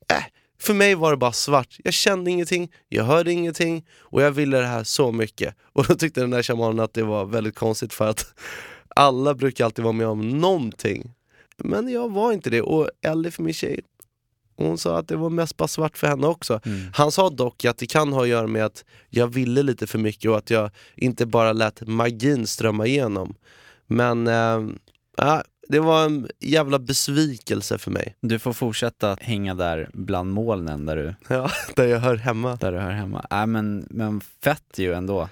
äh, 0.07 0.23
för 0.59 0.73
mig 0.73 0.95
var 0.95 1.11
det 1.11 1.17
bara 1.17 1.31
svart. 1.31 1.77
Jag 1.83 1.93
kände 1.93 2.31
ingenting, 2.31 2.71
jag 2.89 3.03
hörde 3.03 3.31
ingenting 3.31 3.85
och 3.97 4.21
jag 4.21 4.31
ville 4.31 4.57
det 4.57 4.67
här 4.67 4.83
så 4.83 5.11
mycket. 5.11 5.55
Och 5.73 5.85
då 5.85 5.95
tyckte 5.95 6.21
den 6.21 6.29
där 6.29 6.43
shamanen 6.43 6.79
att 6.79 6.93
det 6.93 7.03
var 7.03 7.25
väldigt 7.25 7.55
konstigt 7.55 7.93
för 7.93 8.07
att 8.07 8.25
alla 8.95 9.33
brukar 9.33 9.65
alltid 9.65 9.83
vara 9.83 9.93
med 9.93 10.07
om 10.07 10.29
någonting. 10.29 11.13
Men 11.57 11.89
jag 11.89 12.11
var 12.11 12.31
inte 12.31 12.49
det 12.49 12.61
och 12.61 12.89
Ellie 13.01 13.31
för 13.31 13.43
min 13.43 13.53
tjej, 13.53 13.79
hon 14.57 14.77
sa 14.77 14.97
att 14.97 15.07
det 15.07 15.15
var 15.15 15.29
mest 15.29 15.57
bara 15.57 15.67
svart 15.67 15.97
för 15.97 16.07
henne 16.07 16.27
också. 16.27 16.59
Mm. 16.65 16.79
Han 16.93 17.11
sa 17.11 17.29
dock 17.29 17.65
att 17.65 17.77
det 17.77 17.85
kan 17.85 18.13
ha 18.13 18.21
att 18.21 18.27
göra 18.27 18.47
med 18.47 18.65
att 18.65 18.85
jag 19.09 19.27
ville 19.27 19.63
lite 19.63 19.87
för 19.87 19.99
mycket 19.99 20.31
och 20.31 20.37
att 20.37 20.49
jag 20.49 20.71
inte 20.95 21.25
bara 21.25 21.53
lät 21.53 21.87
magin 21.87 22.47
strömma 22.47 22.85
igenom. 22.85 23.35
Men 23.87 24.27
äh, 24.27 24.61
äh, 25.17 25.39
det 25.67 25.79
var 25.79 26.05
en 26.05 26.27
jävla 26.39 26.79
besvikelse 26.79 27.77
för 27.77 27.91
mig. 27.91 28.15
Du 28.22 28.39
får 28.39 28.53
fortsätta 28.53 29.17
hänga 29.22 29.55
där 29.55 29.89
bland 29.93 30.31
molnen 30.31 30.86
där 30.86 30.95
du, 30.95 31.15
Ja, 31.27 31.51
där 31.75 31.88
jag 31.88 32.00
hör 32.00 32.15
hemma. 32.15 32.55
där 32.55 32.72
du 32.72 32.77
hör 32.79 32.91
hemma. 32.91 33.25
Äh, 33.31 33.45
men, 33.45 33.88
men 33.89 34.22
fett 34.43 34.63
ju 34.77 34.93
ändå. 34.93 35.29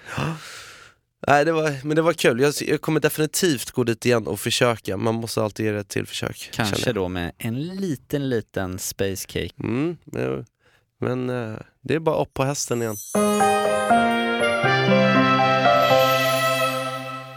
Nej, 1.28 1.46
det 1.46 1.52
var, 1.52 1.86
men 1.86 1.96
det 1.96 2.02
var 2.02 2.14
kul. 2.14 2.40
Jag, 2.40 2.54
jag 2.62 2.82
kommer 2.82 3.00
definitivt 3.00 3.72
gå 3.72 3.84
dit 3.84 4.06
igen 4.06 4.28
och 4.28 4.40
försöka. 4.40 4.98
Man 4.98 5.16
måste 5.16 5.44
alltid 5.44 5.66
ge 5.66 5.72
det 5.72 5.80
ett 5.80 5.90
till 5.90 6.06
försök. 6.06 6.50
Kanske 6.54 6.94
då 6.94 7.08
med 7.08 7.32
en 7.38 7.64
liten, 7.68 8.30
liten 8.30 8.80
space 8.80 9.28
cake. 9.28 9.54
Mm, 9.64 9.98
men 10.06 10.46
men 11.00 11.30
eh, 11.30 11.60
det 11.82 11.96
är 11.96 12.00
bara 12.00 12.22
upp 12.22 12.34
på 12.34 12.44
hästen 12.44 12.82
igen. 12.82 12.96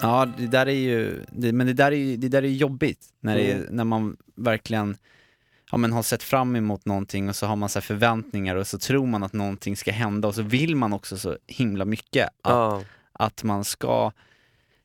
Ja, 0.07 0.29
det 0.39 0.47
där 0.47 0.67
är 0.67 0.71
ju, 0.73 1.25
det, 1.33 1.53
men 1.53 1.67
det 1.67 1.73
där 1.73 1.93
är 1.93 1.97
ju 1.97 2.17
det 2.17 2.29
där 2.29 2.43
är 2.43 2.49
jobbigt. 2.49 3.01
När, 3.21 3.37
det 3.37 3.53
är, 3.53 3.67
när 3.71 3.85
man 3.85 4.17
verkligen 4.37 4.97
ja, 5.71 5.77
men 5.77 5.93
har 5.93 6.03
sett 6.03 6.23
fram 6.23 6.57
emot 6.57 6.85
någonting 6.85 7.29
och 7.29 7.37
så 7.37 7.47
har 7.47 7.57
man 7.57 7.69
så 7.69 7.79
här 7.79 7.83
förväntningar 7.85 8.57
och 8.57 8.67
så 8.67 8.79
tror 8.79 9.07
man 9.07 9.23
att 9.23 9.33
någonting 9.33 9.77
ska 9.77 9.93
hända 9.93 10.29
och 10.29 10.35
så 10.35 10.43
vill 10.43 10.77
man 10.77 10.93
också 10.93 11.19
så 11.19 11.37
himla 11.47 11.85
mycket 11.85 12.27
att, 12.27 12.33
Ja. 12.43 12.83
att 13.13 13.43
man 13.43 13.65
ska 13.65 14.13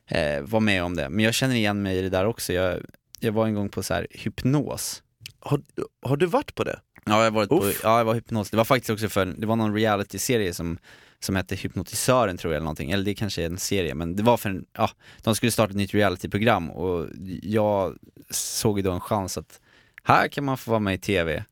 eh, 0.08 0.42
vara 0.42 0.60
med 0.60 0.84
om 0.84 0.96
det. 0.96 1.10
Men 1.10 1.26
jag 1.26 1.34
känner 1.34 1.56
igen 1.56 1.82
mig 1.82 1.98
i 1.98 2.02
det 2.02 2.10
där 2.10 2.26
också. 2.26 2.54
Jag, 2.54 2.80
jag 3.20 3.32
var 3.32 3.46
en 3.48 3.56
gång 3.56 3.70
på 3.70 3.84
så 3.84 3.94
här 3.94 4.08
hypnos. 4.12 5.04
Har, 5.40 5.62
har 6.02 6.18
du 6.18 6.26
varit 6.26 6.56
på 6.56 6.64
det? 6.64 6.80
Ja, 7.06 7.18
jag 7.18 7.24
har 7.24 7.32
varit 7.32 7.50
på, 7.50 7.64
Uff. 7.64 7.80
ja, 7.84 7.98
jag 7.98 8.06
var 8.06 8.14
hypnos. 8.14 8.50
Det 8.50 8.58
var 8.58 8.66
faktiskt 8.66 8.90
också 8.90 9.10
för, 9.10 9.26
det 9.26 9.46
var 9.48 9.56
någon 9.56 9.76
reality-serie 9.76 10.54
som, 10.54 10.78
som 11.26 11.36
hette 11.36 11.56
Hypnotisören 11.56 12.38
tror 12.38 12.54
jag 12.54 12.58
eller 12.58 12.66
någonting, 12.66 12.92
eller 12.92 13.04
det 13.04 13.16
kanske 13.16 13.42
är 13.42 13.46
en 13.46 13.58
serie, 13.58 13.96
men 13.96 14.16
det 14.16 14.24
var 14.24 14.38
för 14.38 14.50
en, 14.50 14.66
ja, 14.74 14.90
de 15.22 15.36
skulle 15.36 15.52
starta 15.52 15.70
ett 15.70 15.78
nytt 15.78 15.94
reality-program 15.94 16.72
och 16.72 17.08
jag 17.42 17.98
såg 18.30 18.80
ju 18.80 18.84
då 18.84 18.92
en 18.92 19.00
chans 19.00 19.38
att 19.38 19.60
här 20.04 20.28
kan 20.28 20.44
man 20.44 20.58
få 20.58 20.72
vara 20.72 20.80
med 20.80 20.94
i 20.94 20.98
TV. 20.98 21.44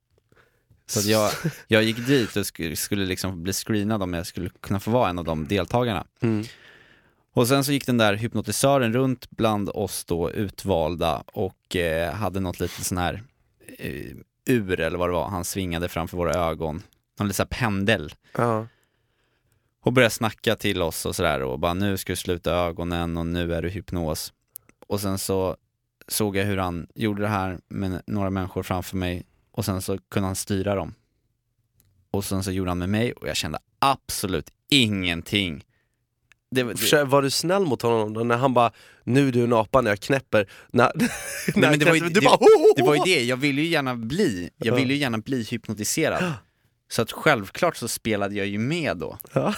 Så 0.87 0.99
att 0.99 1.05
jag, 1.05 1.31
jag 1.67 1.83
gick 1.83 2.07
dit 2.07 2.35
och 2.35 2.45
skulle, 2.45 2.75
skulle 2.75 3.05
liksom 3.05 3.43
bli 3.43 3.53
screenad 3.53 4.03
om 4.03 4.13
jag 4.13 4.27
skulle 4.27 4.49
kunna 4.61 4.79
få 4.79 4.91
vara 4.91 5.09
en 5.09 5.19
av 5.19 5.25
de 5.25 5.47
deltagarna. 5.47 6.05
Mm. 6.21 6.45
Och 7.33 7.47
sen 7.47 7.63
så 7.63 7.71
gick 7.71 7.85
den 7.85 7.97
där 7.97 8.13
hypnotisören 8.13 8.93
runt 8.93 9.29
bland 9.29 9.69
oss 9.69 10.05
då 10.05 10.31
utvalda 10.31 11.23
och 11.25 11.75
eh, 11.75 12.13
hade 12.13 12.39
något 12.39 12.59
litet 12.59 12.85
sån 12.85 12.97
här 12.97 13.23
eh, 13.77 14.15
ur 14.45 14.79
eller 14.79 14.97
vad 14.97 15.09
det 15.09 15.13
var, 15.13 15.29
han 15.29 15.45
svingade 15.45 15.89
framför 15.89 16.17
våra 16.17 16.33
ögon. 16.33 16.83
Någon 17.19 17.27
liten 17.27 17.33
sån 17.33 17.47
här 17.51 17.59
pendel. 17.59 18.13
Och 19.81 19.93
började 19.93 20.13
snacka 20.13 20.55
till 20.55 20.81
oss 20.81 21.05
och 21.05 21.15
sådär 21.15 21.41
och 21.41 21.59
bara 21.59 21.73
nu 21.73 21.97
ska 21.97 22.11
du 22.13 22.17
sluta 22.17 22.51
ögonen 22.53 23.17
och 23.17 23.25
nu 23.25 23.53
är 23.53 23.61
du 23.61 23.69
hypnos. 23.69 24.33
Och 24.87 25.01
sen 25.01 25.17
så 25.17 25.57
såg 26.07 26.35
jag 26.37 26.45
hur 26.45 26.57
han 26.57 26.87
gjorde 26.95 27.21
det 27.21 27.27
här 27.27 27.59
med 27.67 28.01
några 28.07 28.29
människor 28.29 28.63
framför 28.63 28.97
mig 28.97 29.25
och 29.51 29.65
sen 29.65 29.81
så 29.81 29.97
kunde 30.11 30.27
han 30.27 30.35
styra 30.35 30.75
dem. 30.75 30.93
Och 32.11 32.25
sen 32.25 32.43
så 32.43 32.51
gjorde 32.51 32.69
han 32.71 32.77
med 32.77 32.89
mig 32.89 33.13
och 33.13 33.27
jag 33.27 33.35
kände 33.35 33.59
absolut 33.79 34.49
ingenting. 34.69 35.63
Det, 36.51 36.63
det, 36.63 37.03
Var 37.03 37.21
du 37.21 37.29
snäll 37.29 37.65
mot 37.65 37.81
honom 37.81 38.13
då 38.13 38.23
när 38.23 38.37
han 38.37 38.53
bara 38.53 38.71
nu 39.03 39.27
är 39.27 39.31
du 39.31 39.43
en 39.43 39.53
apa 39.53 39.81
när 39.81 39.91
jag 39.91 39.99
knäpper? 39.99 40.49
När, 40.71 40.91
när 41.55 41.69
men 41.69 41.79
det 41.79 41.85
var 41.85 41.93
ju- 41.93 41.99
knäpper, 41.99 42.13
du 42.13 42.19
det- 42.19 42.25
bara 42.25 42.35
ho, 42.35 42.45
ho, 42.57 42.67
ho. 42.67 42.73
Det 42.75 42.83
var 42.83 42.95
ju 42.95 43.01
det, 43.15 43.23
jag 43.23 43.37
ville 43.37 43.61
ju 43.61 43.67
gärna 43.67 43.95
bli, 43.95 44.49
jag 44.57 44.67
Ja. 44.67 44.75
ville 44.75 44.93
ju 44.93 44.99
gärna 44.99 45.17
bli 45.17 45.43
hypnotiserad. 45.43 46.33
Så 46.91 47.01
att 47.01 47.11
självklart 47.11 47.75
så 47.77 47.87
spelade 47.87 48.35
jag 48.35 48.47
ju 48.47 48.57
med 48.57 48.97
då. 48.97 49.17
Ja. 49.33 49.53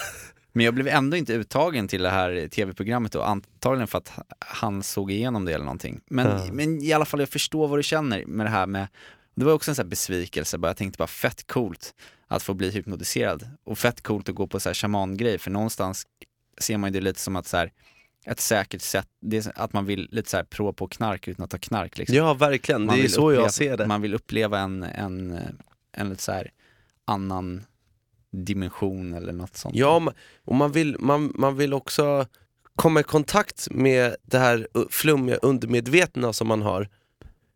Men 0.52 0.64
jag 0.64 0.74
blev 0.74 0.88
ändå 0.88 1.16
inte 1.16 1.32
uttagen 1.32 1.88
till 1.88 2.02
det 2.02 2.10
här 2.10 2.48
tv-programmet 2.48 3.12
då, 3.12 3.22
antagligen 3.22 3.86
för 3.88 3.98
att 3.98 4.12
han 4.38 4.82
såg 4.82 5.10
igenom 5.10 5.44
det 5.44 5.52
eller 5.52 5.64
någonting. 5.64 6.00
Men, 6.10 6.26
Ja. 6.26 6.52
men 6.52 6.82
i 6.82 6.92
alla 6.92 7.04
fall, 7.04 7.20
jag 7.20 7.28
förstår 7.28 7.68
vad 7.68 7.78
du 7.78 7.82
känner 7.82 8.24
med 8.26 8.46
det 8.46 8.50
här 8.50 8.66
med, 8.66 8.86
det 9.34 9.44
var 9.44 9.52
också 9.52 9.70
en 9.70 9.74
sån 9.74 9.84
här 9.84 9.90
besvikelse, 9.90 10.58
bara 10.58 10.68
jag 10.68 10.76
tänkte 10.76 10.98
bara 10.98 11.06
fett 11.06 11.46
coolt 11.46 11.94
att 12.28 12.42
få 12.42 12.54
bli 12.54 12.70
hypnotiserad. 12.70 13.48
Och 13.64 13.78
fett 13.78 14.02
coolt 14.02 14.28
att 14.28 14.34
gå 14.34 14.46
på 14.46 14.60
så 14.60 14.68
här 14.68 14.74
shamangrej, 14.74 15.38
för 15.38 15.50
någonstans 15.50 16.06
ser 16.58 16.78
man 16.78 16.92
ju 16.92 17.00
det 17.00 17.04
lite 17.04 17.20
som 17.20 17.36
att 17.36 17.46
så 17.46 17.56
här, 17.56 17.72
ett 18.26 18.40
säkert 18.40 18.82
sätt, 18.82 19.06
att 19.54 19.72
man 19.72 19.86
vill 19.86 20.08
lite 20.10 20.30
så 20.30 20.36
här 20.36 20.44
prova 20.44 20.72
på 20.72 20.88
knark 20.88 21.28
utan 21.28 21.44
att 21.44 21.50
ta 21.50 21.58
knark 21.58 21.98
liksom. 21.98 22.16
Ja 22.16 22.34
verkligen, 22.34 22.86
det 22.86 23.00
är 23.00 23.08
så 23.08 23.28
uppleva, 23.30 23.42
jag 23.42 23.54
ser 23.54 23.76
det. 23.76 23.86
Man 23.86 24.02
vill 24.02 24.14
uppleva 24.14 24.58
en, 24.58 24.82
en, 24.82 25.38
en 25.92 26.08
lite 26.08 26.22
så 26.22 26.32
här 26.32 26.50
annan 27.12 27.64
dimension 28.30 29.14
eller 29.14 29.32
något 29.32 29.56
sånt. 29.56 29.74
Ja, 29.76 30.12
och 30.44 30.54
man 30.54 30.72
vill, 30.72 30.96
man, 30.98 31.32
man 31.34 31.56
vill 31.56 31.74
också 31.74 32.26
komma 32.76 33.00
i 33.00 33.02
kontakt 33.02 33.68
med 33.70 34.16
det 34.22 34.38
här 34.38 34.68
flummiga 34.90 35.36
undermedvetna 35.36 36.32
som 36.32 36.48
man 36.48 36.62
har. 36.62 36.88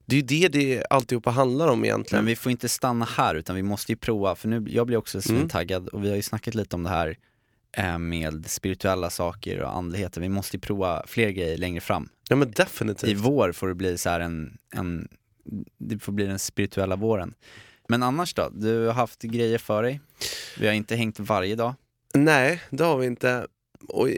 Det 0.06 0.16
är 0.16 0.20
ju 0.20 0.26
det 0.26 0.48
det 0.48 0.84
alltihopa 0.90 1.30
handlar 1.30 1.68
om 1.68 1.84
egentligen. 1.84 2.24
Men 2.24 2.28
vi 2.28 2.36
får 2.36 2.52
inte 2.52 2.68
stanna 2.68 3.04
här 3.04 3.34
utan 3.34 3.56
vi 3.56 3.62
måste 3.62 3.92
ju 3.92 3.96
prova, 3.96 4.34
för 4.34 4.48
nu, 4.48 4.64
jag 4.68 4.86
blir 4.86 4.96
också 4.96 5.20
Mm. 5.30 5.48
taggad 5.48 5.88
och 5.88 6.04
vi 6.04 6.08
har 6.08 6.16
ju 6.16 6.22
snackat 6.22 6.54
lite 6.54 6.76
om 6.76 6.82
det 6.82 6.88
här 6.88 7.16
eh, 7.76 7.98
med 7.98 8.46
spirituella 8.46 9.10
saker 9.10 9.60
och 9.62 9.76
andligheten. 9.76 10.22
Vi 10.22 10.28
måste 10.28 10.56
ju 10.56 10.60
prova 10.60 11.02
fler 11.06 11.30
grejer 11.30 11.58
längre 11.58 11.80
fram. 11.80 12.08
Ja 12.28 12.36
men 12.36 12.48
I 12.48 12.50
definitivt. 12.50 13.18
vår 13.18 13.52
får 13.52 13.68
det 13.68 13.74
bli 13.74 13.98
så 13.98 14.10
här 14.10 14.20
en, 14.20 14.58
en, 14.74 15.08
det 15.78 15.98
får 15.98 16.12
bli 16.12 16.26
den 16.26 16.38
spirituella 16.38 16.96
våren. 16.96 17.34
Men 17.88 18.02
annars 18.02 18.34
då? 18.34 18.48
Du 18.52 18.86
har 18.86 18.92
haft 18.92 19.22
grejer 19.22 19.58
för 19.58 19.82
dig. 19.82 20.00
Vi 20.58 20.66
har 20.66 20.74
inte 20.74 20.96
hängt 20.96 21.20
varje 21.20 21.54
dag. 21.54 21.74
Nej, 22.14 22.62
det 22.70 22.84
har 22.84 22.98
vi 22.98 23.06
inte. 23.06 23.46
Och, 23.88 24.08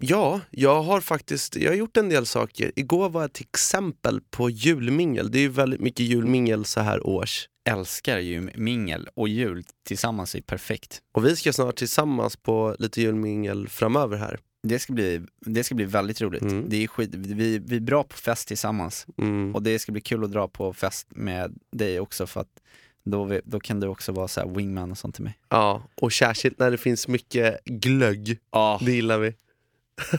ja, 0.00 0.40
jag 0.50 0.82
har 0.82 1.00
faktiskt 1.00 1.56
jag 1.56 1.70
har 1.70 1.76
gjort 1.76 1.96
en 1.96 2.08
del 2.08 2.26
saker. 2.26 2.72
Igår 2.76 3.08
var 3.08 3.20
jag 3.20 3.32
till 3.32 3.46
exempel 3.52 4.20
på 4.30 4.50
julmingel. 4.50 5.30
Det 5.30 5.38
är 5.38 5.42
ju 5.42 5.48
väldigt 5.48 5.80
mycket 5.80 6.06
julmingel 6.06 6.64
så 6.64 6.80
här 6.80 7.06
års. 7.06 7.48
Älskar 7.68 8.18
ju 8.18 8.50
mingel 8.54 9.08
och 9.14 9.28
jul 9.28 9.64
tillsammans 9.86 10.34
är 10.34 10.40
perfekt. 10.40 11.00
Och 11.12 11.26
vi 11.26 11.36
ska 11.36 11.52
snart 11.52 11.76
tillsammans 11.76 12.36
på 12.36 12.76
lite 12.78 13.02
julmingel 13.02 13.68
framöver 13.68 14.16
här. 14.16 14.38
Det 14.62 14.78
ska 14.78 14.92
bli, 14.92 15.20
det 15.40 15.64
ska 15.64 15.74
bli 15.74 15.84
väldigt 15.84 16.20
roligt. 16.20 16.42
Mm. 16.42 16.68
Det 16.68 16.76
är 16.84 16.86
skit, 16.86 17.10
vi, 17.14 17.58
vi 17.58 17.76
är 17.76 17.80
bra 17.80 18.04
på 18.04 18.16
fest 18.16 18.48
tillsammans 18.48 19.06
Mm. 19.18 19.54
och 19.54 19.62
det 19.62 19.78
ska 19.78 19.92
bli 19.92 20.00
kul 20.00 20.24
att 20.24 20.32
dra 20.32 20.48
på 20.48 20.72
fest 20.72 21.06
med 21.10 21.58
dig 21.72 22.00
också 22.00 22.26
för 22.26 22.40
att 22.40 22.60
då, 23.04 23.24
vi, 23.24 23.40
då 23.44 23.60
kan 23.60 23.80
du 23.80 23.86
också 23.86 24.12
vara 24.12 24.28
så 24.28 24.40
här 24.40 24.48
wingman 24.48 24.90
och 24.90 24.98
sånt 24.98 25.14
till 25.14 25.24
mig. 25.24 25.38
Ja, 25.48 25.82
och 25.94 26.12
särskilt 26.12 26.58
när 26.58 26.70
det 26.70 26.78
finns 26.78 27.08
mycket 27.08 27.64
glögg. 27.64 28.38
Ja, 28.50 28.80
Det 28.84 28.92
gillar 28.92 29.18
vi. 29.18 29.34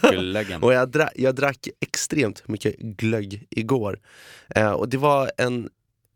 glöggen. 0.01 0.63
Och 0.63 0.73
jag, 0.73 0.89
dra 0.91 1.09
jag 1.15 1.35
drack 1.35 1.67
extremt 1.79 2.47
mycket 2.47 2.77
glögg 2.77 3.47
igår. 3.49 3.99
Eh, 4.55 4.71
och 4.71 4.89
det 4.89 4.97
var 4.97 5.31
en 5.37 5.69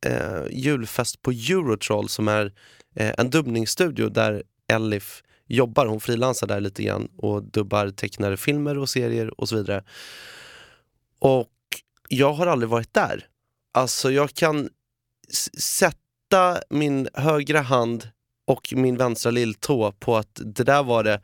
eh, 0.06 0.44
julfest 0.52 1.22
på 1.22 1.32
Eurotroll 1.32 2.10
som 2.10 2.28
är 2.28 2.54
eh, 2.96 3.14
en 3.18 3.30
dubbningsstudio 3.30 4.10
där 4.10 4.44
Elif 4.68 5.24
jobbar. 5.48 5.86
Hon 5.86 6.00
frilansar 6.00 6.48
där 6.48 6.60
lite 6.60 6.84
grann 6.84 7.08
och 7.18 7.44
dubbar 7.44 7.90
tecknade 7.90 8.38
filmer 8.38 8.78
och 8.78 8.90
serier 8.90 9.40
och 9.40 9.50
så 9.50 9.56
vidare. 9.56 9.84
Och 11.20 11.52
jag 12.10 12.34
har 12.34 12.48
aldrig 12.48 12.70
varit 12.70 12.94
där. 12.94 13.28
Alltså 13.74 14.12
jag 14.12 14.34
kan 14.34 14.70
sätta 15.58 16.58
min 16.70 17.08
högra 17.14 17.62
hand 17.62 18.10
och 18.46 18.74
min 18.76 18.98
vänstra 18.98 19.32
lilltå 19.32 19.92
på 19.92 20.18
att 20.18 20.42
det 20.46 20.64
där 20.64 20.84
var 20.84 21.04
det 21.04 21.22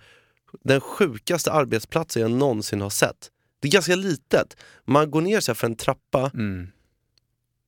den 0.64 0.82
sjukaste 0.82 1.52
arbetsplatsen 1.52 2.22
jag 2.22 2.32
någonsin 2.32 2.82
har 2.82 2.90
sett. 2.90 3.32
Det 3.60 3.68
är 3.68 3.72
ganska 3.72 3.96
litet. 3.96 4.58
Man 4.86 5.12
går 5.12 5.22
ner 5.22 5.48
här 5.48 5.54
för 5.54 5.68
en 5.68 5.76
trappa 5.76 6.32
Mm. 6.34 6.68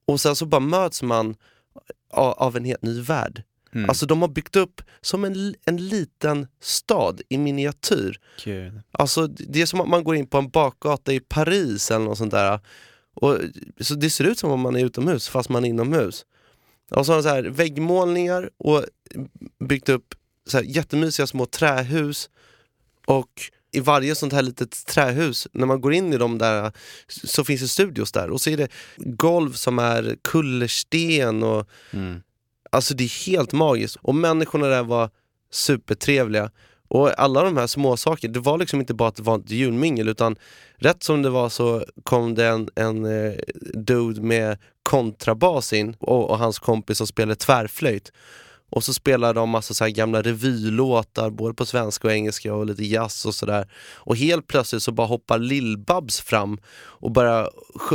och 0.06 0.22
sen 0.22 0.36
så 0.36 0.46
bara 0.46 0.60
möts 0.60 1.04
man 1.04 1.36
av 2.10 2.58
en 2.58 2.66
helt 2.66 2.82
ny 2.82 3.02
värld. 3.02 3.44
Mm. 3.74 3.90
Alltså 3.90 4.06
de 4.06 4.22
har 4.22 4.30
byggt 4.30 4.56
upp 4.56 4.82
som 5.02 5.24
en, 5.24 5.56
en 5.66 5.88
liten 5.88 6.48
stad 6.62 7.22
i 7.30 7.38
miniatyr. 7.38 8.20
Gud. 8.44 8.82
Alltså 8.92 9.28
det 9.28 9.62
är 9.62 9.66
som 9.66 9.82
att 9.82 9.90
man 9.90 10.04
går 10.04 10.16
in 10.16 10.28
på 10.28 10.38
en 10.38 10.50
bakgata 10.50 11.14
i 11.14 11.20
Paris 11.20 11.92
eller 11.92 12.06
något 12.06 12.18
sånt 12.18 12.32
där. 12.32 12.60
Och, 13.14 13.38
så 13.80 13.94
det 13.96 14.10
ser 14.10 14.24
ut 14.24 14.40
som 14.40 14.52
om 14.52 14.60
man 14.60 14.76
är 14.76 14.86
utomhus 14.86 15.30
fast 15.30 15.50
man 15.50 15.66
är 15.66 15.70
inomhus. 15.70 16.26
Och 16.92 17.06
så 17.06 17.12
har 17.12 17.18
de 17.18 17.24
så 17.24 17.30
här 17.30 17.44
väggmålningar 17.44 18.50
och 18.58 18.86
byggt 19.60 19.90
upp 19.90 20.16
så 20.48 20.58
här 20.58 20.64
jättemysiga 20.64 21.28
små 21.28 21.46
trähus. 21.46 22.30
Och 23.06 23.42
i 23.72 23.80
varje 23.80 24.16
sånt 24.16 24.34
här 24.34 24.42
litet 24.42 24.86
trähus, 24.86 25.48
när 25.52 25.66
man 25.66 25.82
går 25.82 25.94
in 25.94 26.14
i 26.14 26.18
dem 26.18 26.38
där 26.38 26.72
så 27.08 27.44
finns 27.44 27.62
det 27.62 27.68
studios 27.68 28.12
där. 28.12 28.30
Och 28.30 28.42
så 28.42 28.50
är 28.50 28.58
det 28.58 28.72
golv 28.98 29.54
som 29.54 29.80
är 29.80 30.18
kullersten 30.22 31.44
och 31.44 31.70
Mm. 31.92 32.22
Alltså 32.74 32.94
det 32.94 33.04
är 33.04 33.28
helt 33.28 33.54
magiskt. 33.54 33.98
Och 34.02 34.16
människorna 34.16 34.68
där 34.68 34.84
var 34.84 35.10
supertrevliga. 35.52 36.52
Och 36.88 37.20
alla 37.20 37.44
de 37.44 37.58
här 37.58 37.68
små 37.68 37.98
saker, 37.98 38.28
det 38.28 38.40
var 38.40 38.58
liksom 38.58 38.80
inte 38.80 38.94
bara 38.94 39.10
att 39.10 39.16
det 39.16 39.24
var 39.24 39.40
ett 39.40 39.52
julmingel 39.52 40.10
utan 40.10 40.36
rätt 40.78 41.04
som 41.04 41.22
det 41.22 41.30
var 41.30 41.50
så 41.50 41.86
kom 42.04 42.36
det 42.36 42.48
en, 42.48 42.70
en 42.76 43.06
eh, 43.06 43.34
dude 43.74 44.22
med 44.22 44.58
kontrabas 44.84 45.74
in 45.74 45.96
och, 46.00 46.30
och 46.30 46.38
hans 46.38 46.60
kompis 46.60 46.98
som 46.98 47.08
spelade 47.08 47.36
tvärflöjt. 47.36 48.12
Och 48.70 48.84
så 48.84 48.94
spelade 48.94 49.34
de 49.34 49.50
massa 49.50 49.74
så 49.74 49.84
här 49.84 49.92
gamla 49.92 50.22
revylåtar 50.22 51.30
både 51.30 51.54
på 51.54 51.66
svenska 51.66 52.08
och 52.08 52.14
engelska 52.14 52.54
och 52.54 52.66
lite 52.66 52.84
jazz 52.84 53.26
och 53.26 53.36
sådär. 53.36 53.68
Och 53.96 54.18
helt 54.18 54.48
plötsligt 54.48 54.84
så 54.84 54.92
bara 54.92 55.08
hoppar 55.08 55.40
Lill-Babs 55.40 56.22
fram 56.22 56.58
och 56.76 57.12
börjar 57.12 57.50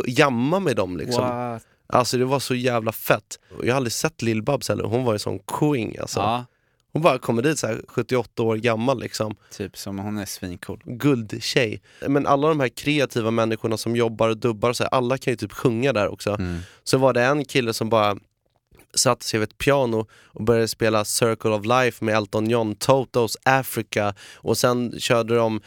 jamma 0.07 0.61
med 0.61 0.77
dem 0.77 0.97
liksom. 0.97 1.25
What? 1.25 1.63
Alltså 1.93 2.19
det 2.19 2.25
var 2.25 2.41
så 2.41 2.55
jävla 2.55 2.93
fett. 2.93 3.39
Jag 3.63 3.69
har 3.73 3.77
aldrig 3.77 3.93
sett 3.93 4.23
Lill-Babs 4.23 4.69
heller, 4.69 4.85
hon 4.85 5.05
var 5.05 5.13
ju 5.13 5.19
sån 5.19 5.39
queen 5.39 5.95
alltså. 6.01 6.21
Ja, 6.21 6.45
Hon 6.93 7.03
bara 7.03 7.19
kommer 7.19 7.43
dit 7.43 7.59
så 7.59 7.67
här 7.67 7.81
78 7.89 8.43
år 8.43 8.57
gammal 8.57 9.01
liksom, 9.01 9.37
typ 9.53 9.77
som 9.79 9.99
hon 9.99 10.19
är 10.19 10.25
svincool. 10.27 10.81
guldtjej. 10.85 11.81
Men 12.07 12.27
alla 12.27 12.49
de 12.49 12.61
här 12.61 12.69
kreativa 12.69 13.31
människorna 13.31 13.77
som 13.77 13.97
jobbar 13.97 14.29
och 14.29 14.37
dubbar, 14.37 14.73
så 14.73 14.83
här, 14.85 14.91
alla 14.95 15.19
kan 15.19 15.33
ju 15.33 15.37
typ 15.37 15.53
sjunga 15.53 15.93
där 15.93 16.09
också. 16.09 16.31
Mm. 16.31 16.59
Så 16.85 16.99
var 16.99 17.13
det 17.13 17.23
en 17.25 17.45
kille 17.45 17.73
som 17.73 17.89
bara 17.89 18.17
satte 18.95 19.25
sig 19.25 19.41
vid 19.41 19.49
ett 19.49 19.59
piano 19.59 20.07
och 20.13 20.45
började 20.45 20.69
spela 20.69 21.05
Circle 21.05 21.51
of 21.51 21.67
Life 21.67 22.05
med 22.05 22.15
Elton 22.17 22.51
John, 22.51 22.75
Totos 22.75 23.37
Africa 23.43 24.15
och 24.37 24.59
sen 24.59 25.01
körde 25.01 25.37
de 25.37 25.61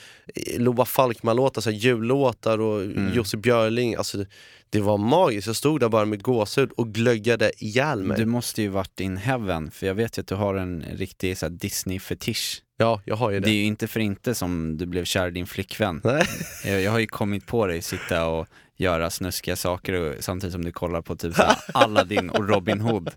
Loa 0.58 0.86
Falkman-låtar, 0.86 1.72
jullåtar 1.72 2.60
och 2.62 2.82
Mm. 2.82 3.14
Jussi 3.14 3.38
Björling. 3.38 3.96
Alltså, 3.96 4.26
det 4.72 4.82
var 4.82 4.98
magiskt, 4.98 5.48
jag 5.48 5.56
stod 5.56 5.80
där 5.80 5.90
bara 5.90 6.06
med 6.06 6.24
gåshud 6.24 6.72
och 6.72 6.94
glöggade 6.94 7.52
ihjäl 7.58 8.04
mig. 8.04 8.18
Du 8.18 8.26
måste 8.26 8.62
ju 8.62 8.68
varit 8.68 9.00
in 9.00 9.18
heaven, 9.18 9.72
för 9.72 9.88
jag 9.88 9.96
vet 9.96 10.18
ju 10.18 10.22
att 10.22 10.28
du 10.28 10.36
har 10.36 10.56
en 10.56 10.82
riktig 10.94 11.38
Disney-fetisch. 11.52 12.62
Ja, 12.78 13.02
jag 13.06 13.16
har 13.16 13.32
ju 13.32 13.40
Det 13.40 13.46
det. 13.46 13.52
är 13.52 13.56
ju 13.56 13.64
inte 13.64 13.88
för 13.88 14.00
inte 14.00 14.36
som 14.36 14.78
du 14.78 14.86
blev 14.86 15.06
kär 15.06 15.28
i 15.28 15.32
din 15.32 15.48
flickvän. 15.48 16.02
Nej. 16.04 16.24
Jag, 16.66 16.82
jag 16.82 16.92
har 16.92 17.00
ju 17.00 17.08
kommit 17.08 17.48
på 17.48 17.68
dig 17.68 17.82
sitta 17.82 18.26
och 18.26 18.48
göra 18.78 19.10
snuskiga 19.10 19.56
saker 19.56 19.94
och, 19.94 20.16
samtidigt 20.24 20.54
som 20.54 20.66
du 20.66 20.72
kollar 20.72 21.02
på 21.02 21.16
typ 21.16 21.36
Aladdin 21.74 22.30
och 22.30 22.50
Robin 22.50 22.82
Hood 22.82 23.10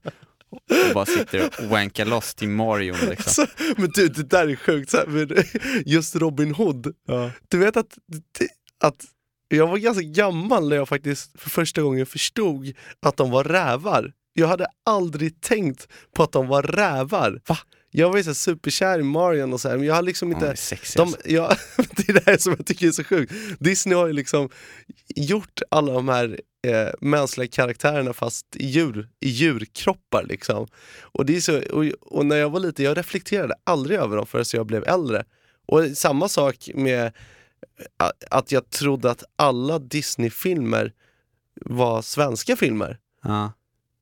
och 0.50 0.94
bara 0.94 1.06
sitter 1.06 1.46
och 1.58 1.64
wankar 1.64 2.04
loss 2.04 2.34
till 2.34 2.48
Marion 2.48 2.96
liksom. 3.10 3.44
Alltså, 3.44 3.46
men 3.76 3.90
du, 3.94 4.08
det 4.08 4.22
där 4.30 4.48
är 4.48 4.56
sjukt, 4.56 4.90
så 4.90 4.96
här, 4.96 5.06
men 5.06 5.28
just 5.86 6.16
Robin 6.16 6.54
Hood. 6.54 6.94
Du 7.48 7.58
vet 7.58 7.76
att, 7.76 7.98
att 8.80 9.04
jag 9.48 9.66
var 9.66 9.78
ganska 9.78 10.02
gammal 10.02 10.68
när 10.68 10.76
jag 10.76 10.88
faktiskt 10.88 11.40
för 11.40 11.50
första 11.50 11.82
gången 11.82 12.06
förstod 12.06 12.72
att 13.00 13.16
de 13.16 13.30
var 13.30 13.44
rävar. 13.44 14.12
Jag 14.32 14.48
hade 14.48 14.66
aldrig 14.86 15.40
tänkt 15.40 15.88
på 16.14 16.22
att 16.22 16.32
de 16.32 16.46
var 16.46 16.62
rävar. 16.62 17.40
Va? 17.46 17.58
Jag 17.90 18.10
var 18.10 18.16
ju 18.16 18.22
så 18.22 18.30
här 18.30 18.34
superkär 18.34 19.00
i 19.00 19.02
Marion 19.02 19.52
och 19.52 19.60
så 19.60 19.68
här, 19.68 19.76
men 19.76 19.86
jag 19.86 19.94
har 19.94 20.02
liksom 20.02 20.32
inte... 20.32 20.48
är 20.48 20.54
sexy 20.54 20.96
De, 20.96 21.02
alltså. 21.02 21.20
ja, 21.24 21.56
det 21.76 22.08
är 22.08 22.12
det 22.12 22.26
här 22.26 22.36
som 22.36 22.54
jag 22.58 22.66
tycker 22.66 22.86
är 22.86 22.90
så 22.90 23.04
sjukt. 23.04 23.32
Disney 23.58 23.96
har 23.96 24.06
ju 24.06 24.12
liksom 24.12 24.48
gjort 25.16 25.62
alla 25.70 25.92
de 25.92 26.08
här 26.08 26.40
eh, 26.66 26.88
mänskliga 27.00 27.48
karaktärerna 27.48 28.12
fast 28.12 28.56
i, 28.56 28.66
djur, 28.66 29.08
i 29.20 29.28
djurkroppar. 29.28 30.24
Liksom. 30.28 30.66
Och, 31.00 31.26
det 31.26 31.36
är 31.36 31.40
så, 31.40 31.58
och, 31.58 31.84
och 32.00 32.26
när 32.26 32.36
jag 32.36 32.50
var 32.50 32.60
liten, 32.60 32.84
jag 32.84 32.98
reflekterade 32.98 33.54
aldrig 33.64 33.98
över 33.98 34.16
dem 34.16 34.26
förrän 34.26 34.44
jag 34.52 34.66
blev 34.66 34.84
äldre. 34.88 35.24
Och 35.66 35.84
samma 35.94 36.28
sak 36.28 36.70
med 36.74 37.12
att 38.30 38.52
jag 38.52 38.70
trodde 38.70 39.10
att 39.10 39.24
alla 39.36 39.78
Disney-filmer 39.78 40.92
var 41.60 42.02
svenska 42.02 42.56
filmer. 42.56 42.98
Ja. 43.22 43.52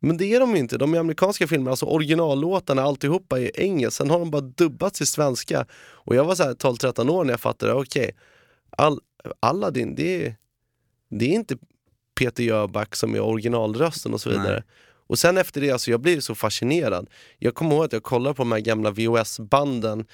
Men 0.05 0.17
det 0.17 0.35
är 0.35 0.41
de 0.41 0.51
ju 0.51 0.59
inte, 0.59 0.79
de 0.79 0.95
är 0.95 0.99
amerikanska 0.99 1.47
filmer, 1.47 1.71
alltså 1.71 1.87
originallåtarna 1.87 2.83
alltihopa 2.83 3.41
är 3.41 3.61
engelska, 3.61 3.91
sen 3.91 4.11
har 4.11 4.19
de 4.19 4.31
bara 4.31 4.43
dubbats 4.43 4.99
till 4.99 5.07
svenska. 5.07 5.67
Och 5.75 6.17
jag 6.17 6.25
var 6.25 6.35
så 6.35 6.43
här 6.43 6.55
12-13 6.55 7.11
år 7.11 7.25
när 7.25 7.33
jag 7.33 7.41
fattade, 7.41 7.73
okej, 7.73 8.17
all, 8.71 9.01
Aladdin, 9.41 9.95
det 9.95 10.27
är, 10.27 10.37
det 11.09 11.25
är 11.25 11.35
inte 11.35 11.57
Peter 12.15 12.43
Jöback 12.43 12.97
som 12.97 13.15
är 13.15 13.21
originalrösten 13.21 14.15
och 14.15 14.21
så 14.21 14.31
vidare. 14.31 14.53
Nej. 14.53 14.63
Och 15.13 15.19
sen 15.19 15.39
efter 15.39 15.61
det, 15.61 15.71
alltså 15.71 15.91
jag 15.91 16.01
blir 16.01 16.21
så 16.21 16.35
fascinerad. 16.35 17.09
Jag 17.39 17.55
kommer 17.55 17.75
ihåg 17.75 17.85
att 17.85 17.93
jag 17.93 18.03
kollade 18.03 18.35
på 18.35 18.43
de 18.43 18.53
här 18.53 18.61
gamla 18.61 18.91
VHS-banden, 18.91 20.07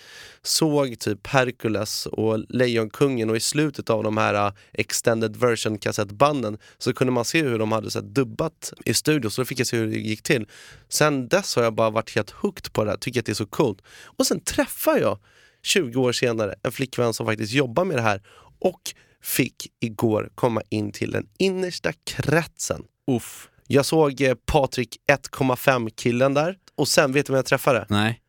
såg 0.42 0.98
typ 0.98 1.26
Hercules 1.26 2.06
och 2.06 2.38
Lejonkungen 2.48 3.30
och 3.30 3.36
i 3.36 3.40
slutet 3.40 3.90
av 3.90 4.02
de 4.02 4.16
här 4.16 4.34
äh, 4.34 4.52
extended 4.72 5.36
version 5.36 5.78
kassettbanden 5.78 6.58
så 6.78 6.92
kunde 6.92 7.12
man 7.12 7.24
se 7.24 7.42
hur 7.42 7.58
de 7.58 7.72
hade 7.72 7.90
så 7.90 7.98
här, 7.98 8.06
dubbat 8.06 8.72
i 8.84 8.94
studio, 8.94 9.30
så 9.30 9.40
då 9.40 9.44
fick 9.46 9.60
jag 9.60 9.66
se 9.66 9.76
hur 9.76 9.86
det 9.86 9.98
gick 9.98 10.22
till. 10.22 10.46
Sen 10.88 11.28
dess 11.28 11.56
har 11.56 11.62
jag 11.62 11.74
bara 11.74 11.90
varit 11.90 12.14
helt 12.14 12.30
hooked 12.30 12.72
på 12.72 12.84
det 12.84 12.90
här, 12.90 12.96
tycker 12.98 13.20
att 13.20 13.26
det 13.26 13.32
är 13.32 13.34
så 13.34 13.46
coolt. 13.46 13.82
Och 14.04 14.26
sen 14.26 14.40
träffar 14.40 14.98
jag 14.98 15.18
20 15.62 16.00
år 16.00 16.12
senare 16.12 16.54
en 16.62 16.72
flickvän 16.72 17.14
som 17.14 17.26
faktiskt 17.26 17.52
jobbar 17.52 17.84
med 17.84 17.96
det 17.96 18.02
här 18.02 18.22
och 18.58 18.80
fick 19.22 19.66
igår 19.80 20.30
komma 20.34 20.62
in 20.68 20.92
till 20.92 21.10
den 21.10 21.28
innersta 21.38 21.92
kretsen. 21.92 22.82
Uff. 23.10 23.48
Jag 23.70 23.84
såg 23.86 24.20
eh, 24.20 24.34
Patrik 24.46 24.96
1,5 25.12 25.90
killen 25.96 26.34
där 26.34 26.56
och 26.74 26.88
sen, 26.88 27.12
vet 27.12 27.26
du 27.26 27.32
vem 27.32 27.36
jag 27.38 27.46
träffade? 27.46 27.86
Nej. 27.88 28.20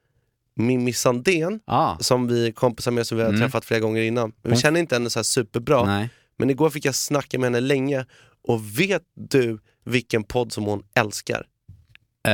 Mimmi 0.56 0.94
Sandén, 0.94 1.60
Ah. 1.66 1.98
som 2.00 2.28
vi 2.28 2.52
kompisar 2.52 2.92
med 2.92 3.08
som 3.08 3.18
vi 3.18 3.24
har 3.24 3.30
Mm. 3.30 3.42
träffat 3.42 3.66
flera 3.66 3.80
gånger 3.80 4.02
innan. 4.02 4.30
Men 4.30 4.50
vi 4.50 4.50
Hon- 4.50 4.62
känner 4.62 4.80
inte 4.80 4.96
henne 4.96 5.10
så 5.10 5.20
här 5.20 5.24
superbra. 5.24 5.86
Nej. 5.86 6.10
Men 6.38 6.50
igår 6.50 6.70
fick 6.70 6.86
jag 6.86 6.96
snacka 6.96 7.40
med 7.40 7.46
henne 7.48 7.60
länge 7.60 8.06
och 8.48 8.80
vet 8.80 9.04
du 9.16 9.60
vilken 9.86 10.24
podd 10.24 10.52
som 10.54 10.64
hon 10.64 10.84
älskar? 10.96 11.46
Eh, 12.28 12.34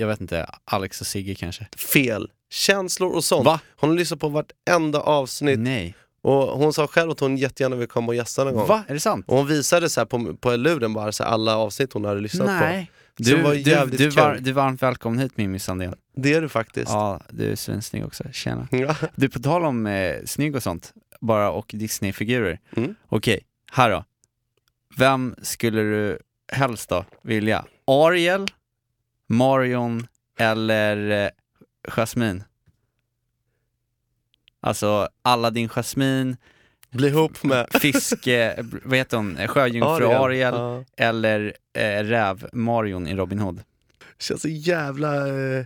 jag 0.00 0.06
vet 0.06 0.20
inte, 0.20 0.46
Alex 0.64 1.00
och 1.00 1.06
Sigge 1.06 1.34
kanske? 1.34 1.66
Fel. 1.92 2.30
Känslor 2.50 3.12
och 3.16 3.24
sånt. 3.24 3.46
Va? 3.46 3.60
Hon 3.76 3.90
har 3.90 3.96
lyssnat 3.96 4.20
på 4.20 4.28
vartenda 4.28 5.00
avsnitt 5.00 5.58
Nej. 5.58 5.94
Och 6.22 6.58
hon 6.58 6.72
sa 6.72 6.86
själv 6.86 7.10
att 7.10 7.20
hon 7.20 7.36
jättegärna 7.36 7.76
vill 7.76 7.88
komma 7.88 8.06
och 8.06 8.14
gästa 8.14 8.44
någon 8.44 8.54
gång. 8.54 8.66
Va? 8.66 8.84
Är 8.88 8.94
det 8.94 9.00
sant? 9.00 9.24
Och 9.28 9.36
hon 9.36 9.46
visade 9.46 9.90
så 9.90 10.00
här 10.00 10.06
på, 10.06 10.36
på 10.36 10.56
luren 10.56 10.92
bara 10.94 11.12
så 11.12 11.24
här 11.24 11.30
alla 11.30 11.56
avsnitt 11.56 11.92
hon 11.92 12.04
hade 12.04 12.20
lyssnat 12.20 12.46
på. 12.46 12.52
Nej. 12.52 12.90
Så 13.16 13.22
Du, 13.22 13.42
du, 13.42 13.56
jävligt 13.70 13.98
du, 13.98 14.08
var, 14.08 14.38
du 14.40 14.50
är 14.50 14.54
varmt 14.54 14.82
välkommen 14.82 15.18
hit 15.18 15.36
Mimmi 15.36 15.58
Sandén. 15.58 15.94
Det 16.16 16.34
är 16.34 16.42
du 16.42 16.48
faktiskt. 16.48 16.90
Ja, 16.90 17.20
du 17.30 17.52
är 17.52 17.56
svinsnygg 17.56 18.04
också. 18.04 18.24
Tjena. 18.32 18.68
Ja. 18.70 18.96
Du, 19.14 19.28
på 19.28 19.38
tal 19.38 19.64
om 19.64 19.86
eh, 19.86 20.16
snygg 20.26 20.56
och 20.56 20.62
sånt, 20.62 20.92
bara 21.20 21.50
och 21.50 21.70
Disney-figurer. 21.74 22.60
Mm. 22.76 22.94
Okej, 23.08 23.40
här 23.72 23.90
då. 23.90 24.04
Vem 24.98 25.34
skulle 25.42 25.80
du 25.82 26.18
helst 26.52 26.88
då 26.88 27.04
vilja? 27.22 27.64
Ariel, 27.86 28.46
Marion 29.28 30.06
eller 30.38 31.24
eh, 31.24 31.30
Jasmine? 31.88 32.44
Alltså 34.66 35.08
Aladdin 35.22 35.68
Jasmine, 35.68 36.36
Bli 36.90 37.08
ihop 37.08 37.42
med 37.42 37.66
Fiske, 37.80 38.64
vad 38.84 38.98
heter 38.98 39.16
hon, 39.16 39.48
Sjöjungfru 39.48 40.06
Ariel, 40.06 40.54
Ja. 40.54 40.84
eller 40.96 41.52
eh, 41.78 42.02
Räv 42.04 42.48
Marion 42.52 43.06
i 43.06 43.14
Robin 43.14 43.38
Hood. 43.38 43.60
Känns 44.18 44.42
så 44.42 44.48
jävla 44.48 45.28
eh, 45.28 45.64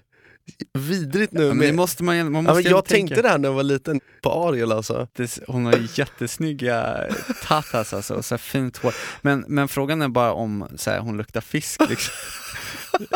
vidrigt 0.73 1.33
nu. 1.33 1.43
Ja, 1.43 1.49
men 1.49 1.59
med... 1.59 1.75
måste 1.75 2.05
man, 2.05 2.17
man 2.17 2.35
ja, 2.35 2.41
måste 2.41 2.55
men 2.55 2.63
ju 2.63 2.69
jag 2.71 2.85
tänka. 2.85 2.97
tänkte 3.09 3.23
det 3.23 3.29
här 3.29 3.39
när 3.39 3.49
jag 3.49 3.55
var 3.55 3.63
liten, 3.63 4.01
på 4.23 4.31
Ariel 4.49 4.73
alltså. 4.73 5.09
Det- 5.17 5.39
Hon 5.49 5.65
har 5.67 5.99
jättesnygga 5.99 7.05
tatas 7.43 7.95
alltså, 7.95 8.15
och 8.15 8.25
så 8.25 8.39
fint 8.39 8.77
hår. 8.77 8.95
Men, 9.23 9.45
men 9.49 9.69
frågan 9.69 10.03
är 10.03 10.09
bara 10.09 10.33
om 10.33 10.69
så 10.77 10.91
här, 10.91 10.99
hon 10.99 11.17
luktar 11.17 11.41
fisk 11.41 11.81
liksom. 11.89 12.15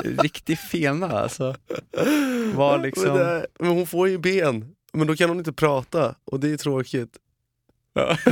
Riktig 0.22 0.58
fena 0.58 1.18
alltså. 1.20 1.56
Var 2.54 2.72
Men, 2.78 2.82
liksom... 2.86 3.18
det, 3.18 3.46
men 3.58 3.68
hon 3.70 3.86
får 3.86 4.08
ju 4.08 4.18
ben, 4.18 4.64
men 4.92 5.06
då 5.06 5.16
kan 5.16 5.28
hon 5.28 5.38
inte 5.38 5.52
prata 5.52 6.14
och 6.24 6.40
det 6.40 6.52
är 6.52 6.56
tråkigt. 6.56 7.18
Ja, 7.92 8.16